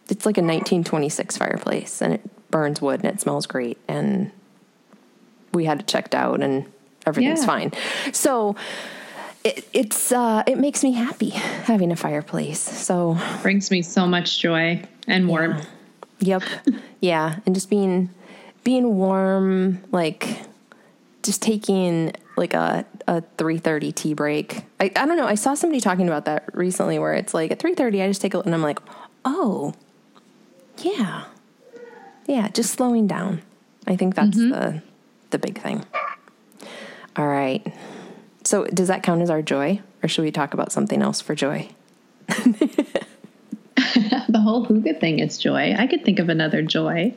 it's 0.09 0.25
like 0.25 0.39
a 0.39 0.43
1926 0.43 1.37
fireplace 1.37 2.01
and 2.01 2.15
it 2.15 2.51
burns 2.51 2.81
wood 2.81 3.01
and 3.05 3.13
it 3.13 3.21
smells 3.21 3.47
great 3.47 3.77
and 3.89 4.31
we 5.53 5.65
had 5.67 5.81
it 5.81 5.87
checked 5.87 6.15
out 6.15 6.41
and 6.43 6.65
everything's 7.07 7.41
Yeah. 7.41 7.47
fine. 7.47 7.73
So 8.13 8.57
it, 9.45 9.67
it's 9.73 10.13
uh, 10.13 10.43
it 10.47 10.59
makes 10.59 10.83
me 10.83 10.93
happy 10.93 11.31
having 11.31 11.91
a 11.93 11.97
fireplace. 11.97 12.59
So 12.61 13.17
Brings 13.43 13.71
me 13.71 13.83
so 13.83 14.07
much 14.07 14.39
joy 14.41 14.83
and 15.07 15.29
warmth. 15.29 15.67
yep, 16.21 16.43
yeah, 17.01 17.37
and 17.47 17.55
just 17.55 17.71
being 17.71 18.11
being 18.65 18.97
warm, 18.97 19.83
like 19.93 20.39
just 21.29 21.43
taking 21.43 22.11
like 22.39 22.55
a 22.55 22.87
a 23.07 23.23
three 23.37 23.59
thirty 23.59 23.93
tea 23.93 24.15
break. 24.15 24.65
I, 24.81 24.91
I 24.97 25.05
don't 25.05 25.19
know. 25.19 25.27
I 25.27 25.35
saw 25.35 25.53
somebody 25.53 25.79
talking 25.79 26.09
about 26.09 26.25
that 26.25 26.49
recently, 26.55 26.99
where 26.99 27.13
it's 27.13 27.35
like 27.35 27.53
at 27.53 27.59
three 27.59 27.75
thirty, 27.75 28.03
I 28.03 28.09
just 28.09 28.23
take 28.23 28.33
a 28.33 28.41
and 28.41 28.55
I'm 28.55 28.63
like, 28.63 28.79
oh, 29.27 29.75
yeah, 30.79 31.25
yeah, 32.27 32.49
just 32.49 32.73
slowing 32.73 33.07
down. 33.07 33.43
I 33.87 33.95
think 33.95 34.15
that's 34.15 34.39
mm-hmm. 34.39 34.51
the 34.51 34.83
the 35.31 35.39
big 35.39 35.61
thing. 35.61 35.85
All 37.15 37.29
right. 37.29 37.75
So 38.45 38.65
does 38.65 38.89
that 38.89 39.03
count 39.03 39.21
as 39.21 39.29
our 39.29 39.43
joy, 39.43 39.83
or 40.03 40.09
should 40.09 40.23
we 40.23 40.31
talk 40.31 40.55
about 40.55 40.73
something 40.73 41.03
else 41.03 41.21
for 41.21 41.35
joy? 41.35 41.69
The 44.29 44.41
whole 44.41 44.67
hygge 44.67 45.01
thing 45.01 45.19
is 45.19 45.39
joy. 45.39 45.75
I 45.77 45.87
could 45.87 46.05
think 46.05 46.19
of 46.19 46.29
another 46.29 46.63
joy. 46.63 47.15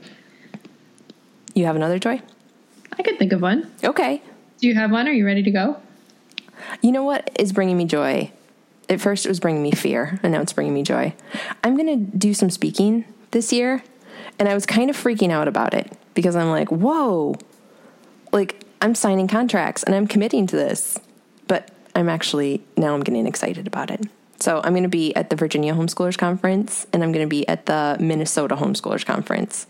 You 1.54 1.66
have 1.66 1.76
another 1.76 2.00
joy? 2.00 2.22
I 2.98 3.04
could 3.04 3.18
think 3.18 3.34
of 3.34 3.42
one. 3.42 3.72
Okay. 3.84 4.22
Do 4.60 4.68
you 4.68 4.76
have 4.76 4.92
one? 4.92 5.08
Are 5.08 5.12
you 5.12 5.26
ready 5.26 5.44
to 5.44 5.52
go? 5.52 5.78
You 6.82 6.92
know 6.92 7.04
what 7.04 7.30
is 7.40 7.52
bringing 7.52 7.78
me 7.78 7.86
joy? 7.86 8.32
At 8.90 9.02
first, 9.02 9.26
it 9.26 9.30
was 9.30 9.40
bringing 9.40 9.64
me 9.64 9.72
fear, 9.72 10.20
and 10.22 10.34
now 10.34 10.42
it's 10.42 10.54
bringing 10.54 10.74
me 10.74 10.84
joy. 10.84 11.14
I'm 11.64 11.78
going 11.78 11.88
to 11.88 12.18
do 12.18 12.34
some 12.34 12.50
speaking 12.50 13.06
this 13.32 13.54
year, 13.54 13.84
and 14.38 14.50
I 14.50 14.54
was 14.54 14.66
kind 14.66 14.90
of 14.90 14.98
freaking 14.98 15.32
out 15.32 15.48
about 15.48 15.74
it 15.74 15.92
because 16.14 16.36
I'm 16.36 16.50
like, 16.50 16.70
whoa, 16.70 17.36
like 18.32 18.64
I'm 18.82 18.96
signing 18.96 19.28
contracts 19.28 19.84
and 19.84 19.96
I'm 19.96 20.08
committing 20.08 20.48
to 20.48 20.56
this, 20.56 20.98
but 21.48 21.72
I'm 21.96 22.10
actually 22.10 22.64
now 22.78 22.94
I'm 22.94 23.02
getting 23.02 23.28
excited 23.28 23.68
about 23.68 23.92
it. 23.92 24.06
So 24.40 24.60
I'm 24.64 24.74
going 24.74 24.84
to 24.84 24.90
be 24.90 25.16
at 25.16 25.30
the 25.30 25.36
Virginia 25.36 25.74
Homeschoolers 25.74 26.18
Conference, 26.18 26.88
and 26.92 27.04
I'm 27.04 27.12
going 27.12 27.26
to 27.26 27.30
be 27.30 27.48
at 27.48 27.68
the 27.68 27.96
Minnesota 28.00 28.56
Homeschoolers 28.56 29.06
Conference. 29.06 29.68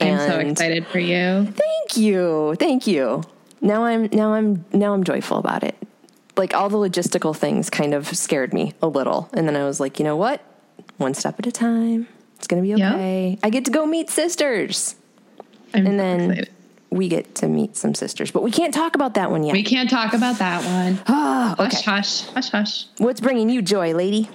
I'm 0.00 0.18
so 0.18 0.38
excited 0.38 0.86
for 0.88 0.98
you. 0.98 1.46
Thank 1.46 1.96
you. 1.96 2.56
Thank 2.58 2.86
you. 2.86 3.22
Now 3.60 3.84
I'm 3.84 4.08
now 4.12 4.32
I'm 4.34 4.64
now 4.72 4.92
I'm 4.94 5.04
joyful 5.04 5.38
about 5.38 5.62
it. 5.62 5.76
Like 6.36 6.54
all 6.54 6.68
the 6.68 6.78
logistical 6.78 7.36
things 7.36 7.70
kind 7.70 7.94
of 7.94 8.06
scared 8.16 8.52
me 8.52 8.72
a 8.82 8.88
little. 8.88 9.28
And 9.32 9.46
then 9.46 9.54
I 9.56 9.64
was 9.64 9.78
like, 9.80 9.98
you 9.98 10.04
know 10.04 10.16
what? 10.16 10.42
One 10.96 11.14
step 11.14 11.38
at 11.38 11.46
a 11.46 11.52
time. 11.52 12.08
It's 12.36 12.46
gonna 12.48 12.62
be 12.62 12.74
okay. 12.74 13.38
I 13.42 13.50
get 13.50 13.64
to 13.66 13.70
go 13.70 13.86
meet 13.86 14.10
sisters. 14.10 14.96
I'm 15.74 15.86
And 15.86 15.94
so 15.94 15.96
then 15.98 16.30
excited. 16.32 16.50
we 16.90 17.08
get 17.08 17.34
to 17.36 17.46
meet 17.48 17.76
some 17.76 17.94
sisters. 17.94 18.30
But 18.32 18.42
we 18.42 18.50
can't 18.50 18.74
talk 18.74 18.94
about 18.96 19.14
that 19.14 19.30
one 19.30 19.44
yet. 19.44 19.52
We 19.52 19.62
can't 19.62 19.88
talk 19.88 20.12
about 20.14 20.38
that 20.38 20.64
one. 20.64 21.00
Ah, 21.06 21.54
Hush, 21.58 21.82
hush, 21.84 22.22
hush, 22.28 22.50
hush. 22.50 22.86
What's 22.98 23.20
bringing 23.20 23.48
you 23.50 23.62
joy, 23.62 23.94
lady? 23.94 24.28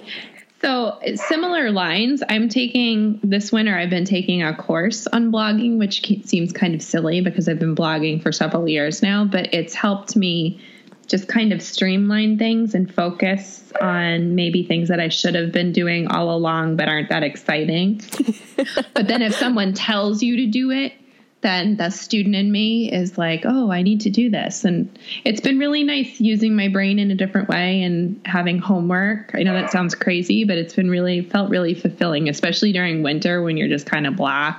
So, 0.60 0.98
similar 1.14 1.70
lines. 1.70 2.22
I'm 2.28 2.48
taking 2.48 3.20
this 3.22 3.52
winter, 3.52 3.76
I've 3.76 3.90
been 3.90 4.04
taking 4.04 4.42
a 4.42 4.56
course 4.56 5.06
on 5.06 5.30
blogging, 5.30 5.78
which 5.78 6.04
seems 6.24 6.52
kind 6.52 6.74
of 6.74 6.82
silly 6.82 7.20
because 7.20 7.48
I've 7.48 7.60
been 7.60 7.76
blogging 7.76 8.20
for 8.22 8.32
several 8.32 8.68
years 8.68 9.02
now, 9.02 9.24
but 9.24 9.54
it's 9.54 9.74
helped 9.74 10.16
me 10.16 10.60
just 11.06 11.28
kind 11.28 11.52
of 11.52 11.62
streamline 11.62 12.38
things 12.38 12.74
and 12.74 12.92
focus 12.92 13.72
on 13.80 14.34
maybe 14.34 14.62
things 14.64 14.88
that 14.88 15.00
I 15.00 15.08
should 15.08 15.34
have 15.34 15.52
been 15.52 15.72
doing 15.72 16.08
all 16.08 16.36
along 16.36 16.76
but 16.76 16.88
aren't 16.88 17.08
that 17.08 17.22
exciting. 17.22 18.02
but 18.94 19.08
then 19.08 19.22
if 19.22 19.34
someone 19.34 19.72
tells 19.72 20.22
you 20.22 20.36
to 20.36 20.46
do 20.46 20.70
it, 20.70 20.92
then 21.40 21.76
the 21.76 21.90
student 21.90 22.34
in 22.34 22.50
me 22.50 22.90
is 22.92 23.16
like, 23.16 23.42
oh, 23.44 23.70
I 23.70 23.82
need 23.82 24.00
to 24.00 24.10
do 24.10 24.28
this. 24.28 24.64
And 24.64 24.98
it's 25.24 25.40
been 25.40 25.58
really 25.58 25.84
nice 25.84 26.20
using 26.20 26.56
my 26.56 26.66
brain 26.68 26.98
in 26.98 27.10
a 27.10 27.14
different 27.14 27.48
way 27.48 27.82
and 27.82 28.20
having 28.24 28.58
homework. 28.58 29.30
I 29.34 29.44
know 29.44 29.52
that 29.52 29.70
sounds 29.70 29.94
crazy, 29.94 30.44
but 30.44 30.58
it's 30.58 30.74
been 30.74 30.90
really, 30.90 31.22
felt 31.22 31.48
really 31.48 31.74
fulfilling, 31.74 32.28
especially 32.28 32.72
during 32.72 33.04
winter 33.04 33.42
when 33.42 33.56
you're 33.56 33.68
just 33.68 33.86
kind 33.86 34.06
of 34.06 34.16
blah. 34.16 34.56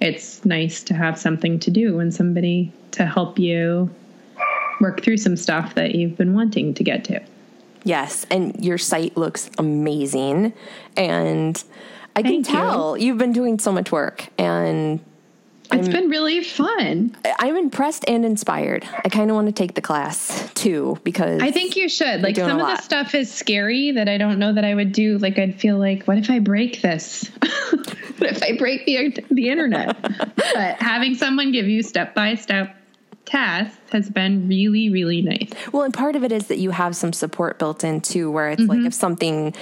It's 0.00 0.44
nice 0.44 0.82
to 0.84 0.94
have 0.94 1.18
something 1.18 1.58
to 1.60 1.70
do 1.70 1.98
and 1.98 2.12
somebody 2.14 2.72
to 2.92 3.04
help 3.04 3.38
you 3.38 3.90
work 4.80 5.02
through 5.02 5.18
some 5.18 5.36
stuff 5.36 5.74
that 5.74 5.94
you've 5.94 6.16
been 6.16 6.34
wanting 6.34 6.74
to 6.74 6.84
get 6.84 7.04
to. 7.04 7.20
Yes, 7.84 8.24
and 8.30 8.64
your 8.64 8.78
site 8.78 9.16
looks 9.16 9.50
amazing, 9.58 10.54
and 10.96 11.62
I 12.16 12.22
can 12.22 12.42
Thank 12.42 12.48
you. 12.48 12.54
tell 12.54 12.96
you've 12.96 13.18
been 13.18 13.34
doing 13.34 13.58
so 13.58 13.72
much 13.72 13.92
work, 13.92 14.28
and 14.38 15.00
It's 15.80 15.88
been 15.88 16.08
really 16.08 16.42
fun. 16.42 17.16
I'm 17.38 17.56
impressed 17.56 18.04
and 18.08 18.24
inspired. 18.24 18.86
I 19.04 19.08
kind 19.08 19.30
of 19.30 19.34
want 19.34 19.48
to 19.48 19.52
take 19.52 19.74
the 19.74 19.80
class 19.80 20.52
too 20.54 20.98
because 21.04 21.40
I 21.42 21.50
think 21.50 21.76
you 21.76 21.88
should. 21.88 22.22
Like 22.22 22.36
some 22.36 22.60
of 22.60 22.66
the 22.66 22.80
stuff 22.80 23.14
is 23.14 23.32
scary 23.32 23.92
that 23.92 24.08
I 24.08 24.18
don't 24.18 24.38
know 24.38 24.52
that 24.52 24.64
I 24.64 24.74
would 24.74 24.92
do. 24.92 25.18
Like 25.18 25.38
I'd 25.38 25.60
feel 25.60 25.78
like, 25.78 26.04
what 26.04 26.18
if 26.18 26.30
I 26.30 26.38
break 26.38 26.82
this? 26.82 27.28
what 27.70 28.30
if 28.30 28.42
I 28.42 28.56
break 28.56 28.86
the 28.86 29.24
the 29.30 29.48
internet? 29.48 30.00
but 30.36 30.80
having 30.80 31.14
someone 31.14 31.52
give 31.52 31.66
you 31.66 31.82
step 31.82 32.14
by 32.14 32.34
step 32.34 32.76
tasks 33.24 33.78
has 33.90 34.10
been 34.10 34.48
really 34.48 34.90
really 34.90 35.22
nice. 35.22 35.50
well, 35.72 35.82
and 35.82 35.94
part 35.94 36.16
of 36.16 36.24
it 36.24 36.32
is 36.32 36.48
that 36.48 36.58
you 36.58 36.70
have 36.70 36.94
some 36.94 37.12
support 37.12 37.58
built 37.58 37.84
in 37.84 38.00
too, 38.00 38.30
where 38.30 38.50
it's 38.50 38.62
like 38.62 38.78
mm-hmm. 38.78 38.86
if 38.86 38.94
something 38.94 39.54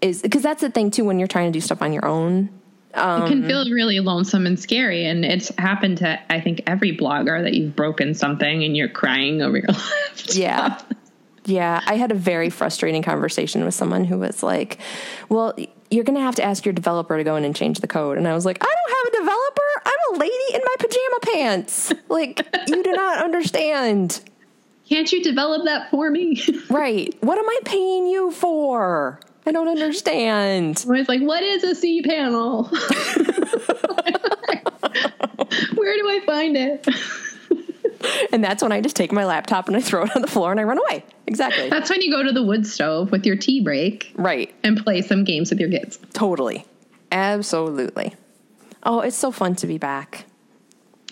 is 0.00 0.22
because 0.22 0.42
that's 0.42 0.60
the 0.60 0.70
thing 0.70 0.90
too 0.90 1.04
when 1.04 1.18
you're 1.18 1.28
trying 1.28 1.52
to 1.52 1.56
do 1.56 1.60
stuff 1.60 1.82
on 1.82 1.92
your 1.92 2.06
own. 2.06 2.50
It 2.94 3.28
can 3.28 3.46
feel 3.46 3.58
um, 3.60 3.70
really 3.70 4.00
lonesome 4.00 4.46
and 4.46 4.58
scary, 4.58 5.04
and 5.04 5.24
it's 5.24 5.54
happened 5.56 5.98
to 5.98 6.18
I 6.32 6.40
think 6.40 6.62
every 6.66 6.96
blogger 6.96 7.42
that 7.42 7.54
you've 7.54 7.76
broken 7.76 8.14
something 8.14 8.64
and 8.64 8.76
you're 8.76 8.88
crying 8.88 9.42
over 9.42 9.58
your 9.58 9.68
life. 9.68 10.34
Yeah. 10.34 10.80
Yeah, 11.44 11.80
I 11.86 11.94
had 11.94 12.10
a 12.10 12.14
very 12.14 12.50
frustrating 12.50 13.02
conversation 13.02 13.64
with 13.64 13.72
someone 13.72 14.04
who 14.04 14.18
was 14.18 14.42
like, 14.42 14.78
"Well, 15.30 15.54
you're 15.90 16.04
going 16.04 16.16
to 16.16 16.22
have 16.22 16.34
to 16.36 16.42
ask 16.42 16.66
your 16.66 16.74
developer 16.74 17.16
to 17.16 17.24
go 17.24 17.36
in 17.36 17.44
and 17.44 17.56
change 17.56 17.80
the 17.80 17.86
code." 17.86 18.18
And 18.18 18.28
I 18.28 18.34
was 18.34 18.44
like, 18.44 18.58
"I 18.62 18.66
don't 18.66 18.96
have 18.96 19.14
a 19.14 19.24
developer. 19.24 19.62
I'm 19.86 20.14
a 20.14 20.18
lady 20.18 20.54
in 20.54 20.60
my 20.64 20.74
pajama 20.78 21.18
pants. 21.22 21.92
Like, 22.08 22.46
you 22.68 22.82
do 22.82 22.92
not 22.92 23.24
understand." 23.24 24.20
Can't 24.88 25.10
you 25.12 25.22
develop 25.22 25.64
that 25.66 25.90
for 25.90 26.10
me? 26.10 26.42
Right. 26.70 27.14
What 27.22 27.38
am 27.38 27.48
I 27.48 27.58
paying 27.64 28.06
you 28.06 28.30
for? 28.30 29.20
I 29.48 29.50
don't 29.52 29.66
understand. 29.68 30.84
I 30.86 30.90
was 30.92 31.08
like, 31.08 31.22
what 31.22 31.42
is 31.42 31.64
a 31.64 31.74
C 31.74 32.02
panel? 32.02 32.64
Where 35.74 35.96
do 35.96 36.08
I 36.08 36.20
find 36.26 36.54
it? 36.54 36.86
And 38.30 38.44
that's 38.44 38.62
when 38.62 38.72
I 38.72 38.82
just 38.82 38.94
take 38.94 39.10
my 39.10 39.24
laptop 39.24 39.66
and 39.68 39.76
I 39.76 39.80
throw 39.80 40.04
it 40.04 40.14
on 40.14 40.20
the 40.20 40.28
floor 40.28 40.50
and 40.50 40.60
I 40.60 40.64
run 40.64 40.76
away. 40.78 41.02
Exactly. 41.26 41.70
That's 41.70 41.88
when 41.88 42.02
you 42.02 42.10
go 42.10 42.22
to 42.22 42.30
the 42.30 42.42
wood 42.42 42.66
stove 42.66 43.10
with 43.10 43.24
your 43.24 43.36
tea 43.36 43.62
break 43.62 44.12
Right. 44.16 44.54
and 44.62 44.76
play 44.76 45.00
some 45.00 45.24
games 45.24 45.48
with 45.48 45.60
your 45.60 45.70
kids. 45.70 45.98
Totally. 46.12 46.66
Absolutely. 47.10 48.14
Oh, 48.82 49.00
it's 49.00 49.16
so 49.16 49.30
fun 49.32 49.54
to 49.56 49.66
be 49.66 49.78
back. 49.78 50.26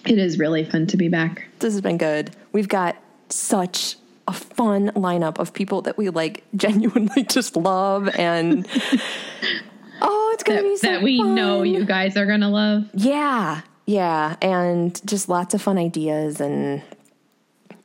It 0.05 0.19
is 0.19 0.39
really 0.39 0.63
fun 0.65 0.87
to 0.89 0.99
be 0.99 1.09
back. 1.09 1.47
This 1.61 1.73
has 1.73 1.81
been 1.81 1.97
good. 1.97 2.37
We've 2.53 2.69
got 2.69 2.97
such 3.31 3.97
a 4.29 4.33
fun 4.33 4.91
lineup 4.91 5.39
of 5.39 5.53
people 5.53 5.83
that 5.83 5.97
we 5.97 6.11
like 6.11 6.45
genuinely 6.57 7.25
just 7.25 7.57
love 7.57 8.09
and 8.09 8.67
oh, 10.03 10.31
it's 10.35 10.43
gonna 10.43 10.63
That, 10.63 10.69
be 10.69 10.77
so 10.77 10.87
that 10.89 11.03
we 11.03 11.23
know 11.23 11.63
you 11.63 11.85
guys 11.85 12.17
are 12.17 12.27
gonna 12.27 12.51
love. 12.51 12.85
Yeah, 12.95 13.63
yeah, 13.87 14.37
and 14.43 15.01
just 15.07 15.29
lots 15.29 15.55
of 15.55 15.63
fun 15.63 15.79
ideas 15.79 16.41
and 16.41 16.83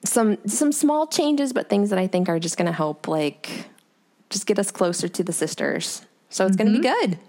some 0.03 0.37
some 0.47 0.71
small 0.71 1.07
changes, 1.07 1.53
but 1.53 1.69
things 1.69 1.89
that 1.91 1.99
I 1.99 2.07
think 2.07 2.27
are 2.27 2.39
just 2.39 2.57
to 2.67 2.71
help, 2.71 3.07
like 3.07 3.67
just 4.29 4.47
get 4.47 4.57
us 4.57 4.71
closer 4.71 5.07
to 5.07 5.23
the 5.23 5.33
sisters. 5.33 6.05
So 6.29 6.45
it's 6.45 6.55
going 6.55 6.73
to 6.73 6.79
be 6.79 6.87
mm-hmm. 6.87 7.11
good. 7.11 7.19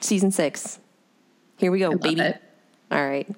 Season 0.00 0.30
six. 0.30 0.78
Here 1.56 1.70
we 1.70 1.78
go, 1.78 1.96
baby. 1.96 2.20
it. 2.20 2.42
All 2.90 3.06
right. 3.06 3.28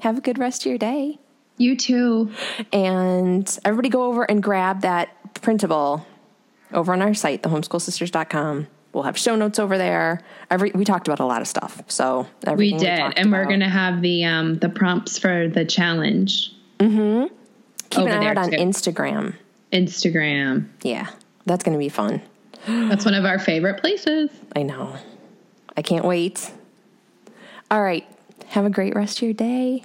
Have 0.00 0.16
a 0.16 0.20
good 0.20 0.38
rest 0.38 0.62
of 0.62 0.66
your 0.66 0.78
day, 0.78 1.18
You 1.58 1.76
too. 1.76 2.30
and 2.72 3.58
everybody 3.64 3.88
go 3.88 4.04
over 4.04 4.22
and 4.24 4.42
grab 4.42 4.80
that 4.82 5.10
printable 5.42 6.06
over 6.72 6.92
on 6.92 7.02
our 7.02 7.14
site, 7.14 7.42
thehomeschoolsisters.com. 7.42 8.66
We'll 8.92 9.02
have 9.04 9.18
show 9.18 9.36
notes 9.36 9.58
over 9.58 9.76
there. 9.76 10.22
Every 10.50 10.70
we 10.74 10.84
talked 10.84 11.06
about 11.08 11.20
a 11.20 11.24
lot 11.26 11.42
of 11.42 11.46
stuff, 11.48 11.82
so 11.88 12.26
We 12.56 12.72
did, 12.76 12.98
talked 12.98 13.18
and 13.18 13.30
we're 13.30 13.42
about- 13.42 13.50
gonna 13.50 13.68
have 13.68 14.00
the 14.00 14.24
um 14.24 14.58
the 14.58 14.68
prompts 14.70 15.18
for 15.18 15.48
the 15.48 15.64
challenge. 15.64 16.52
keep 16.78 16.88
over 16.88 18.08
an 18.08 18.22
eye 18.22 18.26
out 18.30 18.38
on 18.38 18.50
too. 18.50 18.56
Instagram. 18.56 19.34
Instagram. 19.72 20.68
Yeah, 20.82 21.08
that's 21.44 21.62
going 21.64 21.74
to 21.74 21.78
be 21.78 21.88
fun. 21.90 22.22
That's 22.66 23.04
one 23.04 23.14
of 23.14 23.24
our 23.26 23.38
favorite 23.38 23.80
places. 23.80 24.30
I 24.56 24.62
know. 24.62 24.94
I 25.76 25.82
can't 25.82 26.04
wait. 26.04 26.50
All 27.70 27.82
right. 27.82 28.06
Have 28.48 28.64
a 28.64 28.70
great 28.70 28.94
rest 28.94 29.18
of 29.18 29.22
your 29.24 29.34
day. 29.34 29.84